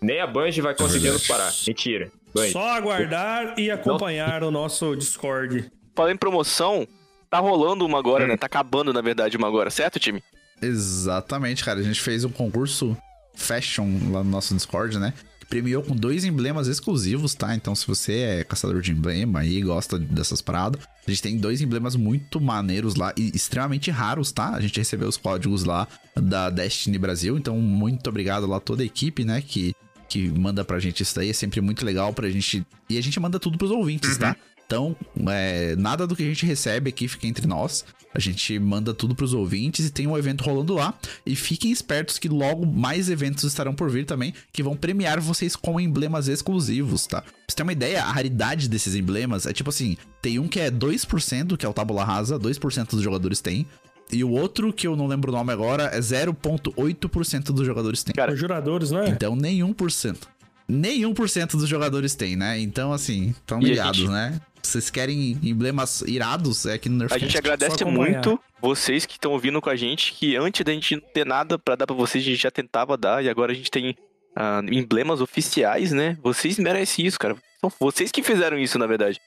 Nem 0.01 0.19
a 0.21 0.27
Bungie 0.27 0.61
vai 0.61 0.75
conseguir 0.75 1.09
nos 1.11 1.27
parar. 1.27 1.51
Mentira. 1.67 2.11
Bungie. 2.33 2.51
Só 2.51 2.69
aguardar 2.73 3.57
e 3.59 3.71
acompanhar 3.71 4.43
o 4.43 4.51
nosso 4.51 4.95
Discord. 4.95 5.71
Falando 5.95 6.13
em 6.13 6.17
promoção, 6.17 6.87
tá 7.29 7.39
rolando 7.39 7.85
uma 7.85 7.97
agora, 7.97 8.25
Hum. 8.25 8.27
né? 8.27 8.37
Tá 8.37 8.45
acabando, 8.45 8.93
na 8.93 9.01
verdade, 9.01 9.37
uma 9.37 9.47
agora, 9.47 9.69
certo, 9.71 9.99
time? 9.99 10.23
Exatamente, 10.61 11.63
cara. 11.63 11.79
A 11.79 11.83
gente 11.83 11.99
fez 12.01 12.23
um 12.23 12.29
concurso 12.29 12.95
Fashion 13.35 13.85
lá 14.11 14.23
no 14.23 14.29
nosso 14.29 14.53
Discord, 14.55 14.97
né? 14.99 15.13
Premiou 15.49 15.81
com 15.81 15.95
dois 15.95 16.25
emblemas 16.25 16.67
exclusivos, 16.67 17.33
tá? 17.33 17.55
Então, 17.55 17.73
se 17.73 17.87
você 17.87 18.13
é 18.13 18.43
caçador 18.43 18.81
de 18.81 18.91
emblema 18.91 19.45
e 19.45 19.61
gosta 19.61 19.97
dessas 19.97 20.41
paradas, 20.41 20.81
a 21.05 21.09
gente 21.09 21.21
tem 21.21 21.37
dois 21.37 21.61
emblemas 21.61 21.95
muito 21.95 22.41
maneiros 22.41 22.95
lá 22.95 23.13
e 23.17 23.31
extremamente 23.33 23.89
raros, 23.89 24.31
tá? 24.31 24.49
A 24.49 24.59
gente 24.59 24.77
recebeu 24.77 25.07
os 25.07 25.15
códigos 25.15 25.63
lá 25.63 25.87
da 26.15 26.49
Destiny 26.49 26.97
Brasil. 26.97 27.37
Então, 27.37 27.57
muito 27.61 28.09
obrigado 28.09 28.45
lá 28.45 28.59
toda 28.59 28.83
a 28.83 28.85
equipe, 28.85 29.23
né? 29.23 29.41
Que, 29.41 29.73
que 30.09 30.27
manda 30.29 30.65
pra 30.65 30.79
gente 30.79 31.01
isso 31.01 31.15
daí. 31.15 31.29
É 31.29 31.33
sempre 31.33 31.61
muito 31.61 31.85
legal 31.85 32.13
pra 32.13 32.29
gente. 32.29 32.65
E 32.89 32.97
a 32.97 33.01
gente 33.01 33.19
manda 33.19 33.39
tudo 33.39 33.57
pros 33.57 33.71
ouvintes, 33.71 34.17
tá? 34.17 34.35
Então, 34.67 34.95
é, 35.29 35.75
nada 35.77 36.05
do 36.05 36.13
que 36.15 36.21
a 36.23 36.25
gente 36.25 36.45
recebe 36.45 36.89
aqui 36.89 37.07
fica 37.07 37.25
entre 37.25 37.47
nós. 37.47 37.83
A 38.13 38.19
gente 38.19 38.57
manda 38.59 38.93
tudo 38.93 39.15
pros 39.15 39.33
ouvintes 39.33 39.85
e 39.85 39.89
tem 39.91 40.07
um 40.07 40.17
evento 40.17 40.43
rolando 40.43 40.73
lá. 40.75 40.93
E 41.25 41.35
fiquem 41.35 41.71
espertos 41.71 42.19
que 42.19 42.27
logo 42.27 42.65
mais 42.65 43.09
eventos 43.09 43.43
estarão 43.45 43.73
por 43.73 43.89
vir 43.89 44.05
também, 44.05 44.33
que 44.51 44.61
vão 44.61 44.75
premiar 44.75 45.19
vocês 45.21 45.55
com 45.55 45.79
emblemas 45.79 46.27
exclusivos, 46.27 47.07
tá? 47.07 47.21
Pra 47.21 47.31
você 47.47 47.55
ter 47.55 47.63
uma 47.63 47.71
ideia, 47.71 48.03
a 48.03 48.11
raridade 48.11 48.67
desses 48.67 48.93
emblemas 48.93 49.45
é 49.45 49.53
tipo 49.53 49.69
assim: 49.69 49.95
tem 50.21 50.37
um 50.37 50.47
que 50.47 50.59
é 50.59 50.69
2%, 50.69 51.55
que 51.55 51.65
é 51.65 51.69
o 51.69 51.73
Tabula 51.73 52.03
Rasa, 52.03 52.37
2% 52.37 52.89
dos 52.91 53.01
jogadores 53.01 53.39
têm. 53.39 53.65
E 54.11 54.23
o 54.23 54.31
outro, 54.31 54.73
que 54.73 54.87
eu 54.87 54.95
não 54.95 55.05
lembro 55.07 55.31
o 55.31 55.35
nome 55.35 55.51
agora, 55.53 55.83
é 55.93 55.99
0,8% 55.99 57.43
dos 57.51 57.65
jogadores 57.65 58.03
têm. 58.03 58.13
Cara, 58.15 58.33
Os 58.33 58.39
juradores, 58.39 58.91
não 58.91 58.99
é? 59.01 59.09
Então, 59.09 59.35
nenhum 59.35 59.73
por 59.73 59.91
cento. 59.91 60.27
Nenhum 60.67 61.13
por 61.13 61.29
cento 61.29 61.55
dos 61.57 61.67
jogadores 61.69 62.13
tem, 62.15 62.35
né? 62.35 62.59
Então, 62.59 62.91
assim, 62.91 63.29
estão 63.29 63.59
ligados, 63.59 63.99
gente- 64.01 64.09
né? 64.11 64.39
Vocês 64.61 64.89
querem 64.89 65.39
emblemas 65.43 66.01
irados? 66.01 66.65
É 66.65 66.73
aqui 66.73 66.89
no 66.89 66.95
A 66.95 66.99
Nerfcast. 66.99 67.25
gente 67.25 67.37
agradece 67.37 67.85
muito 67.85 68.39
vocês 68.61 69.05
que 69.05 69.13
estão 69.13 69.31
ouvindo 69.31 69.61
com 69.61 69.69
a 69.69 69.75
gente, 69.75 70.13
que 70.13 70.35
antes 70.35 70.63
da 70.65 70.73
gente 70.73 70.95
não 70.95 71.03
ter 71.13 71.25
nada 71.25 71.57
pra 71.57 71.75
dar 71.75 71.87
pra 71.87 71.95
vocês, 71.95 72.23
a 72.23 72.27
gente 72.27 72.41
já 72.41 72.51
tentava 72.51 72.97
dar, 72.97 73.23
e 73.23 73.29
agora 73.29 73.51
a 73.51 73.55
gente 73.55 73.71
tem 73.71 73.95
ah, 74.35 74.61
emblemas 74.71 75.21
oficiais, 75.21 75.91
né? 75.91 76.17
Vocês 76.21 76.57
merecem 76.57 77.05
isso, 77.05 77.19
cara. 77.19 77.35
São 77.61 77.71
vocês 77.79 78.11
que 78.11 78.21
fizeram 78.21 78.57
isso, 78.57 78.77
na 78.77 78.87
verdade. 78.87 79.19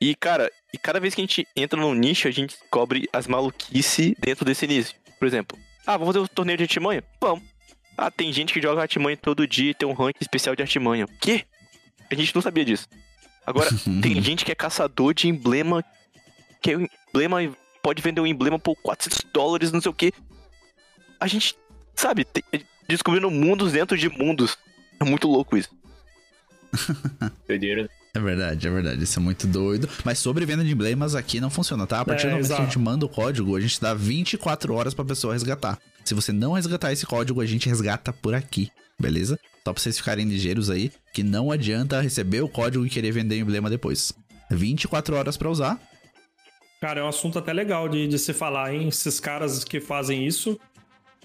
E, 0.00 0.14
cara, 0.14 0.50
e 0.72 0.78
cada 0.78 1.00
vez 1.00 1.14
que 1.14 1.20
a 1.20 1.24
gente 1.24 1.46
entra 1.56 1.80
num 1.80 1.94
nicho, 1.94 2.28
a 2.28 2.30
gente 2.30 2.56
descobre 2.58 3.08
as 3.12 3.26
maluquices 3.26 4.14
dentro 4.18 4.44
desse 4.44 4.66
nicho. 4.66 4.94
Por 5.18 5.26
exemplo, 5.26 5.58
ah, 5.86 5.96
vamos 5.96 6.14
fazer 6.14 6.24
um 6.24 6.26
torneio 6.26 6.58
de 6.58 6.64
artimanha? 6.64 7.02
Vamos. 7.20 7.44
Ah, 7.96 8.10
tem 8.10 8.32
gente 8.32 8.52
que 8.52 8.60
joga 8.60 8.82
artimanha 8.82 9.16
todo 9.16 9.46
dia 9.46 9.70
e 9.70 9.74
tem 9.74 9.88
um 9.88 9.92
ranking 9.92 10.18
especial 10.20 10.56
de 10.56 10.62
artimanha. 10.62 11.04
O 11.04 11.18
quê? 11.20 11.44
A 12.10 12.14
gente 12.14 12.34
não 12.34 12.42
sabia 12.42 12.64
disso. 12.64 12.88
Agora, 13.46 13.68
tem 14.02 14.20
gente 14.22 14.44
que 14.44 14.52
é 14.52 14.54
caçador 14.54 15.14
de 15.14 15.28
emblema, 15.28 15.84
que 16.62 16.72
é 16.72 16.78
um 16.78 16.86
emblema 17.10 17.42
e 17.42 17.52
pode 17.82 18.00
vender 18.02 18.20
um 18.20 18.26
emblema 18.26 18.58
por 18.58 18.74
400 18.76 19.20
dólares, 19.32 19.70
não 19.72 19.80
sei 19.80 19.90
o 19.90 19.94
quê. 19.94 20.12
A 21.20 21.26
gente, 21.26 21.54
sabe, 21.94 22.24
te- 22.24 22.44
descobrindo 22.88 23.30
mundos 23.30 23.72
dentro 23.72 23.96
de 23.96 24.08
mundos. 24.08 24.56
É 25.00 25.04
muito 25.04 25.28
louco 25.28 25.56
isso. 25.56 25.70
Doideira. 27.46 27.88
É 28.14 28.20
verdade, 28.20 28.66
é 28.66 28.70
verdade. 28.70 29.02
Isso 29.02 29.18
é 29.18 29.22
muito 29.22 29.46
doido. 29.46 29.88
Mas 30.04 30.18
sobre 30.18 30.46
venda 30.46 30.64
de 30.64 30.72
emblemas 30.72 31.14
aqui 31.14 31.40
não 31.40 31.50
funciona, 31.50 31.86
tá? 31.86 32.00
A 32.00 32.04
partir 32.04 32.26
É, 32.26 32.30
do 32.30 32.32
momento 32.32 32.46
que 32.46 32.52
a 32.52 32.56
exato. 32.56 32.70
gente 32.70 32.78
manda 32.78 33.04
o 33.04 33.08
código, 33.08 33.56
a 33.56 33.60
gente 33.60 33.80
dá 33.80 33.92
24 33.92 34.72
horas 34.72 34.94
pra 34.94 35.04
pessoa 35.04 35.32
resgatar. 35.32 35.78
Se 36.04 36.14
você 36.14 36.32
não 36.32 36.52
resgatar 36.52 36.92
esse 36.92 37.04
código, 37.06 37.40
a 37.40 37.46
gente 37.46 37.68
resgata 37.68 38.12
por 38.12 38.34
aqui, 38.34 38.70
beleza? 39.00 39.38
Só 39.66 39.72
pra 39.72 39.82
vocês 39.82 39.96
ficarem 39.96 40.28
ligeiros 40.28 40.68
aí, 40.68 40.92
que 41.12 41.22
não 41.22 41.50
adianta 41.50 42.00
receber 42.00 42.42
o 42.42 42.48
código 42.48 42.84
e 42.84 42.90
querer 42.90 43.12
vender 43.12 43.36
o 43.36 43.38
emblema 43.38 43.70
depois. 43.70 44.12
24 44.50 45.16
horas 45.16 45.38
pra 45.38 45.48
usar. 45.48 45.80
Cara, 46.82 47.00
é 47.00 47.02
um 47.02 47.08
assunto 47.08 47.38
até 47.38 47.50
legal 47.50 47.88
de, 47.88 48.06
de 48.06 48.18
se 48.18 48.34
falar, 48.34 48.74
hein? 48.74 48.88
Esses 48.88 49.18
caras 49.18 49.64
que 49.64 49.80
fazem 49.80 50.26
isso, 50.26 50.60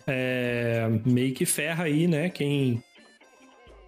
é, 0.08 0.88
meio 1.06 1.34
que 1.34 1.46
ferra 1.46 1.84
aí, 1.84 2.08
né? 2.08 2.30
Quem, 2.30 2.82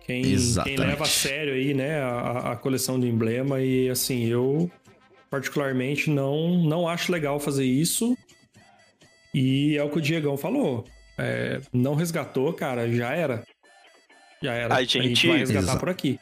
quem, 0.05 0.21
quem 0.65 0.75
leva 0.75 1.05
a 1.05 1.07
sério 1.07 1.53
aí, 1.53 1.73
né? 1.73 2.01
A, 2.01 2.51
a 2.51 2.55
coleção 2.57 2.99
de 2.99 3.07
emblema. 3.07 3.61
E 3.61 3.89
assim, 3.89 4.25
eu 4.25 4.69
particularmente 5.29 6.09
não, 6.09 6.61
não 6.61 6.89
acho 6.89 7.09
legal 7.09 7.39
fazer 7.39 7.63
isso. 7.63 8.17
E 9.33 9.77
é 9.77 9.83
o 9.83 9.89
que 9.89 9.97
o 9.97 10.01
Diegão 10.01 10.35
falou. 10.35 10.83
É, 11.17 11.61
não 11.71 11.95
resgatou, 11.95 12.51
cara, 12.51 12.91
já 12.91 13.13
era. 13.13 13.45
Já 14.41 14.53
era. 14.53 14.75
A 14.75 14.83
gente- 14.83 15.27
vai 15.27 15.37
resgatar 15.37 15.63
Exato. 15.63 15.79
por 15.79 15.89
aqui. 15.89 16.19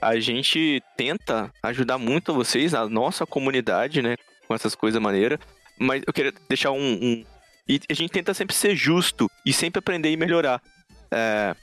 A 0.00 0.18
gente 0.20 0.82
tenta 0.96 1.50
ajudar 1.62 1.98
muito 1.98 2.34
vocês, 2.34 2.74
a 2.74 2.88
nossa 2.88 3.26
comunidade, 3.26 4.02
né? 4.02 4.16
Com 4.46 4.54
essas 4.54 4.74
coisas 4.74 5.00
maneiras. 5.00 5.38
Mas 5.78 6.02
eu 6.06 6.12
queria 6.12 6.32
deixar 6.48 6.70
um, 6.70 6.92
um- 6.94 7.24
E 7.68 7.80
a 7.90 7.94
gente 7.94 8.10
tenta 8.10 8.32
sempre 8.32 8.54
ser 8.54 8.76
justo 8.76 9.28
e 9.44 9.52
sempre 9.52 9.78
aprender 9.80 10.10
e 10.10 10.16
melhorar. 10.16 10.62
É, 11.10 11.54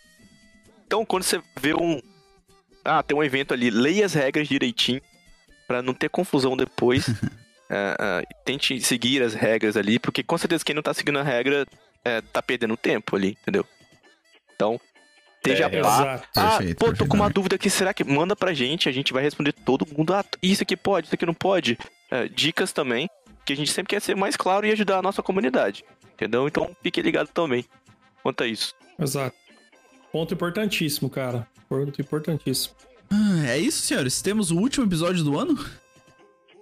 Então, 0.86 1.06
quando 1.06 1.24
você 1.24 1.42
vê 1.60 1.74
um. 1.74 2.00
Ah, 2.86 3.02
tem 3.02 3.18
um 3.18 3.24
evento 3.24 3.54
ali, 3.54 3.70
leia 3.72 4.06
as 4.06 4.14
regras 4.14 4.48
direitinho. 4.48 5.02
Pra 5.68 5.82
não 5.82 5.94
ter 5.94 6.10
confusão 6.10 6.56
depois. 6.58 7.06
É, 7.70 7.96
é, 8.00 8.24
tente 8.46 8.80
seguir 8.82 9.24
as 9.24 9.34
regras 9.34 9.76
ali, 9.76 9.98
porque 9.98 10.22
com 10.22 10.38
certeza 10.38 10.64
quem 10.64 10.76
não 10.76 10.84
tá 10.84 10.94
seguindo 10.94 11.18
a 11.18 11.24
regra 11.24 11.66
é, 12.06 12.22
tá 12.22 12.40
perdendo 12.40 12.78
tempo 12.78 13.16
ali, 13.16 13.36
entendeu? 13.42 13.66
Então, 14.54 14.80
esteja 15.50 15.66
É, 15.66 15.82
pá. 15.82 15.90
Exato. 16.02 16.28
Ah, 16.36 16.58
Perfeito, 16.58 16.78
pô, 16.80 16.86
tô 16.86 16.92
perfeito, 16.92 17.10
com 17.10 17.18
uma 17.18 17.30
dúvida 17.30 17.56
aqui, 17.56 17.70
será 17.70 17.94
que 17.94 18.04
manda 18.04 18.36
pra 18.36 18.54
gente? 18.54 18.88
A 18.88 18.92
gente 18.92 19.12
vai 19.14 19.22
responder 19.24 19.52
todo 19.54 19.86
mundo. 19.96 20.14
Ah, 20.14 20.24
isso 20.42 20.64
aqui 20.64 20.76
pode, 20.78 21.08
isso 21.08 21.16
aqui 21.16 21.26
não 21.26 21.34
pode. 21.34 21.78
É, 22.12 22.28
dicas 22.28 22.72
também, 22.72 23.10
que 23.46 23.54
a 23.54 23.56
gente 23.56 23.72
sempre 23.72 23.90
quer 23.90 24.02
ser 24.02 24.16
mais 24.16 24.36
claro 24.36 24.66
e 24.66 24.72
ajudar 24.72 25.00
a 25.00 25.02
nossa 25.02 25.22
comunidade. 25.22 25.84
Entendeu? 26.14 26.48
Então 26.48 26.70
fique 26.82 27.02
ligado 27.02 27.28
também 27.30 27.66
quanto 28.22 28.44
a 28.44 28.48
isso. 28.48 28.74
Exato. 29.00 29.36
Ponto 30.12 30.34
importantíssimo, 30.34 31.10
cara. 31.10 31.48
Ponto 31.68 32.00
importantíssimo. 32.00 32.76
Ah, 33.12 33.48
É 33.48 33.58
isso, 33.58 33.82
senhores. 33.82 34.22
Temos 34.22 34.52
o 34.52 34.58
último 34.58 34.86
episódio 34.86 35.24
do 35.24 35.38
ano. 35.40 35.56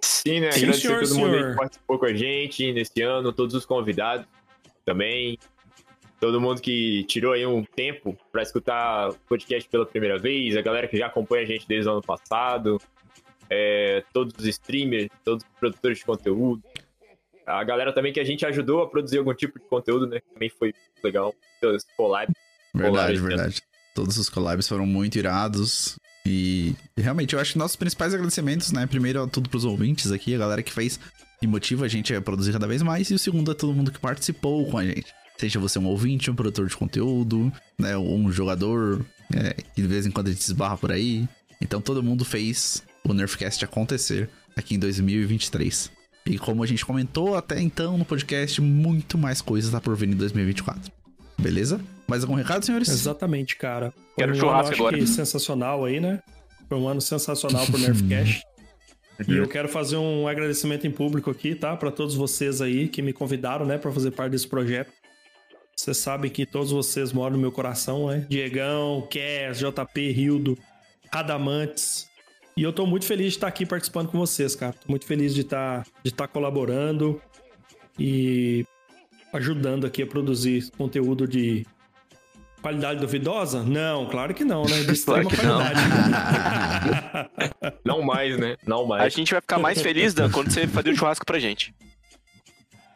Sim, 0.00 0.40
né? 0.40 0.50
Sim, 0.50 0.60
Agradecer 0.64 0.80
senhor, 0.88 0.96
a 0.96 1.06
todo 1.06 1.14
mundo 1.16 1.26
aí 1.34 1.38
senhor. 1.40 1.50
que 1.52 1.56
participou 1.58 1.98
com 1.98 2.06
a 2.06 2.14
gente 2.14 2.72
nesse 2.72 3.02
ano, 3.02 3.32
todos 3.32 3.54
os 3.54 3.64
convidados 3.64 4.26
também. 4.84 5.38
Todo 6.22 6.40
mundo 6.40 6.62
que 6.62 7.02
tirou 7.08 7.32
aí 7.32 7.44
um 7.44 7.64
tempo 7.64 8.16
pra 8.30 8.44
escutar 8.44 9.08
o 9.08 9.14
podcast 9.28 9.68
pela 9.68 9.84
primeira 9.84 10.20
vez, 10.20 10.56
a 10.56 10.62
galera 10.62 10.86
que 10.86 10.96
já 10.96 11.08
acompanha 11.08 11.42
a 11.42 11.46
gente 11.46 11.66
desde 11.66 11.88
o 11.88 11.94
ano 11.94 12.00
passado, 12.00 12.80
é, 13.50 14.04
todos 14.12 14.32
os 14.38 14.46
streamers, 14.46 15.08
todos 15.24 15.42
os 15.42 15.58
produtores 15.58 15.98
de 15.98 16.04
conteúdo, 16.04 16.62
a 17.44 17.64
galera 17.64 17.92
também 17.92 18.12
que 18.12 18.20
a 18.20 18.24
gente 18.24 18.46
ajudou 18.46 18.84
a 18.84 18.88
produzir 18.88 19.18
algum 19.18 19.34
tipo 19.34 19.58
de 19.58 19.64
conteúdo, 19.64 20.06
né? 20.06 20.20
Também 20.32 20.48
foi 20.48 20.72
legal. 21.02 21.34
Os 21.60 21.84
collabs. 21.96 22.36
Verdade, 22.72 23.20
né? 23.20 23.28
verdade. 23.28 23.62
Todos 23.92 24.16
os 24.16 24.30
collabs 24.30 24.68
foram 24.68 24.86
muito 24.86 25.18
irados. 25.18 25.98
E 26.24 26.76
realmente, 26.96 27.34
eu 27.34 27.40
acho 27.40 27.54
que 27.54 27.58
nossos 27.58 27.74
principais 27.74 28.14
agradecimentos, 28.14 28.70
né? 28.70 28.86
Primeiro, 28.86 29.26
tudo 29.26 29.50
pros 29.50 29.64
ouvintes 29.64 30.12
aqui, 30.12 30.36
a 30.36 30.38
galera 30.38 30.62
que 30.62 30.72
fez 30.72 31.00
e 31.42 31.48
motiva 31.48 31.84
a 31.84 31.88
gente 31.88 32.14
a 32.14 32.22
produzir 32.22 32.52
cada 32.52 32.68
vez 32.68 32.80
mais. 32.80 33.10
E 33.10 33.14
o 33.14 33.18
segundo 33.18 33.50
é 33.50 33.54
todo 33.56 33.74
mundo 33.74 33.90
que 33.90 33.98
participou 33.98 34.70
com 34.70 34.78
a 34.78 34.84
gente. 34.84 35.12
Seja 35.42 35.58
você 35.58 35.76
um 35.76 35.86
ouvinte, 35.86 36.30
um 36.30 36.36
produtor 36.36 36.68
de 36.68 36.76
conteúdo, 36.76 37.52
né? 37.76 37.96
Ou 37.96 38.16
um 38.16 38.30
jogador, 38.30 39.04
é, 39.34 39.54
que 39.74 39.82
de 39.82 39.88
vez 39.88 40.06
em 40.06 40.10
quando 40.12 40.28
a 40.28 40.30
gente 40.30 40.42
esbarra 40.42 40.76
por 40.76 40.92
aí. 40.92 41.28
Então 41.60 41.80
todo 41.80 42.00
mundo 42.00 42.24
fez 42.24 42.84
o 43.02 43.12
Nerfcast 43.12 43.64
acontecer 43.64 44.30
aqui 44.54 44.76
em 44.76 44.78
2023. 44.78 45.90
E 46.26 46.38
como 46.38 46.62
a 46.62 46.66
gente 46.68 46.86
comentou 46.86 47.34
até 47.34 47.60
então 47.60 47.98
no 47.98 48.04
podcast, 48.04 48.60
muito 48.60 49.18
mais 49.18 49.40
coisas 49.40 49.72
tá 49.72 49.80
por 49.80 49.96
vir 49.96 50.10
em 50.10 50.14
2024. 50.14 50.92
Beleza? 51.36 51.80
Mais 52.06 52.22
algum 52.22 52.36
recado, 52.36 52.64
senhores? 52.64 52.88
Exatamente, 52.88 53.56
cara. 53.56 53.90
Foi 53.90 53.98
Quero 54.18 54.30
um 54.30 54.34
churrasco 54.36 54.58
ano, 54.58 54.68
acho 54.68 54.82
agora. 54.82 54.98
que 54.98 55.06
sensacional 55.08 55.84
aí, 55.84 55.98
né? 55.98 56.22
Foi 56.68 56.78
um 56.78 56.86
ano 56.86 57.00
sensacional 57.00 57.66
pro 57.66 57.78
Nerfcast. 57.82 58.44
E 59.26 59.36
eu 59.36 59.48
quero 59.48 59.68
fazer 59.68 59.96
um 59.96 60.28
agradecimento 60.28 60.86
em 60.86 60.90
público 60.92 61.32
aqui, 61.32 61.56
tá? 61.56 61.76
Para 61.76 61.90
todos 61.90 62.14
vocês 62.14 62.62
aí 62.62 62.86
que 62.86 63.02
me 63.02 63.12
convidaram, 63.12 63.66
né, 63.66 63.76
para 63.76 63.90
fazer 63.90 64.12
parte 64.12 64.30
desse 64.30 64.46
projeto. 64.46 65.01
Vocês 65.82 65.96
sabem 65.96 66.30
que 66.30 66.46
todos 66.46 66.70
vocês 66.70 67.12
moram 67.12 67.34
no 67.34 67.42
meu 67.42 67.50
coração, 67.50 68.06
né? 68.06 68.24
Diegão, 68.28 69.08
Cass, 69.10 69.58
JP, 69.58 70.12
Rildo, 70.12 70.56
Adamantes. 71.10 72.08
E 72.56 72.62
eu 72.62 72.72
tô 72.72 72.86
muito 72.86 73.04
feliz 73.04 73.32
de 73.32 73.38
estar 73.38 73.48
aqui 73.48 73.66
participando 73.66 74.06
com 74.08 74.16
vocês, 74.16 74.54
cara. 74.54 74.74
Tô 74.74 74.88
muito 74.88 75.04
feliz 75.04 75.34
de 75.34 75.40
estar, 75.40 75.84
de 76.04 76.10
estar 76.10 76.28
colaborando 76.28 77.20
e 77.98 78.64
ajudando 79.32 79.84
aqui 79.84 80.04
a 80.04 80.06
produzir 80.06 80.70
conteúdo 80.78 81.26
de 81.26 81.66
qualidade 82.60 83.00
duvidosa? 83.00 83.64
Não, 83.64 84.06
claro 84.06 84.32
que 84.34 84.44
não, 84.44 84.62
né? 84.64 84.84
De 84.84 84.92
extrema 84.94 85.28
Claro 85.28 85.36
que 85.36 85.44
não. 85.44 85.56
qualidade. 85.56 85.80
Não 87.84 88.02
mais, 88.02 88.38
né? 88.38 88.56
Não 88.64 88.84
A 88.84 88.86
mais. 88.86 89.12
gente 89.12 89.32
vai 89.32 89.40
ficar 89.40 89.58
mais 89.58 89.82
feliz, 89.82 90.14
Dan, 90.14 90.30
quando 90.30 90.48
você 90.48 90.68
fazer 90.68 90.90
o 90.90 90.96
churrasco 90.96 91.26
pra 91.26 91.40
gente. 91.40 91.74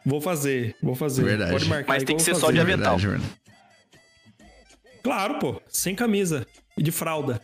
Vou 0.07 0.21
fazer, 0.21 0.75
vou 0.81 0.95
fazer. 0.95 1.23
Verdade. 1.23 1.51
Pode 1.51 1.65
marcar. 1.65 1.87
Mas 1.89 2.01
aí 2.01 2.05
tem 2.05 2.15
que 2.15 2.23
ser 2.23 2.35
só 2.35 2.49
de 2.49 2.57
fazer. 2.57 2.73
avental. 2.73 2.97
Verdade, 2.97 3.23
verdade. 3.23 3.41
Claro, 5.03 5.39
pô. 5.39 5.61
Sem 5.67 5.93
camisa 5.93 6.45
e 6.77 6.83
de 6.83 6.91
fralda. 6.91 7.41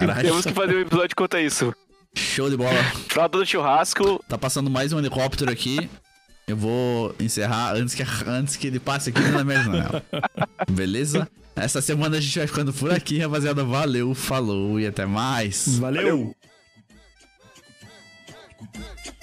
Caralho. 0.00 0.22
Temos 0.22 0.44
que 0.44 0.52
fazer 0.52 0.76
um 0.76 0.80
episódio 0.80 1.16
quanto 1.16 1.36
a 1.36 1.40
isso. 1.40 1.74
Show 2.14 2.50
de 2.50 2.56
bola. 2.56 2.82
Fralda 3.08 3.38
do 3.38 3.46
churrasco. 3.46 4.22
Tá 4.28 4.36
passando 4.36 4.68
mais 4.68 4.92
um 4.92 4.98
helicóptero 4.98 5.50
aqui. 5.50 5.88
Eu 6.46 6.56
vou 6.56 7.14
encerrar 7.20 7.74
antes 7.74 7.94
que, 7.94 8.02
antes 8.26 8.56
que 8.56 8.66
ele 8.66 8.80
passe 8.80 9.10
aqui 9.10 9.20
na 9.20 9.44
minha 9.44 9.62
janela. 9.62 10.02
Beleza? 10.70 11.28
Essa 11.54 11.80
semana 11.80 12.18
a 12.18 12.20
gente 12.20 12.38
vai 12.38 12.46
ficando 12.46 12.72
por 12.72 12.92
aqui, 12.92 13.18
rapaziada. 13.18 13.64
Valeu, 13.64 14.14
falou 14.14 14.78
e 14.78 14.86
até 14.86 15.06
mais. 15.06 15.78
Valeu. 15.78 16.34
Thank 18.72 19.21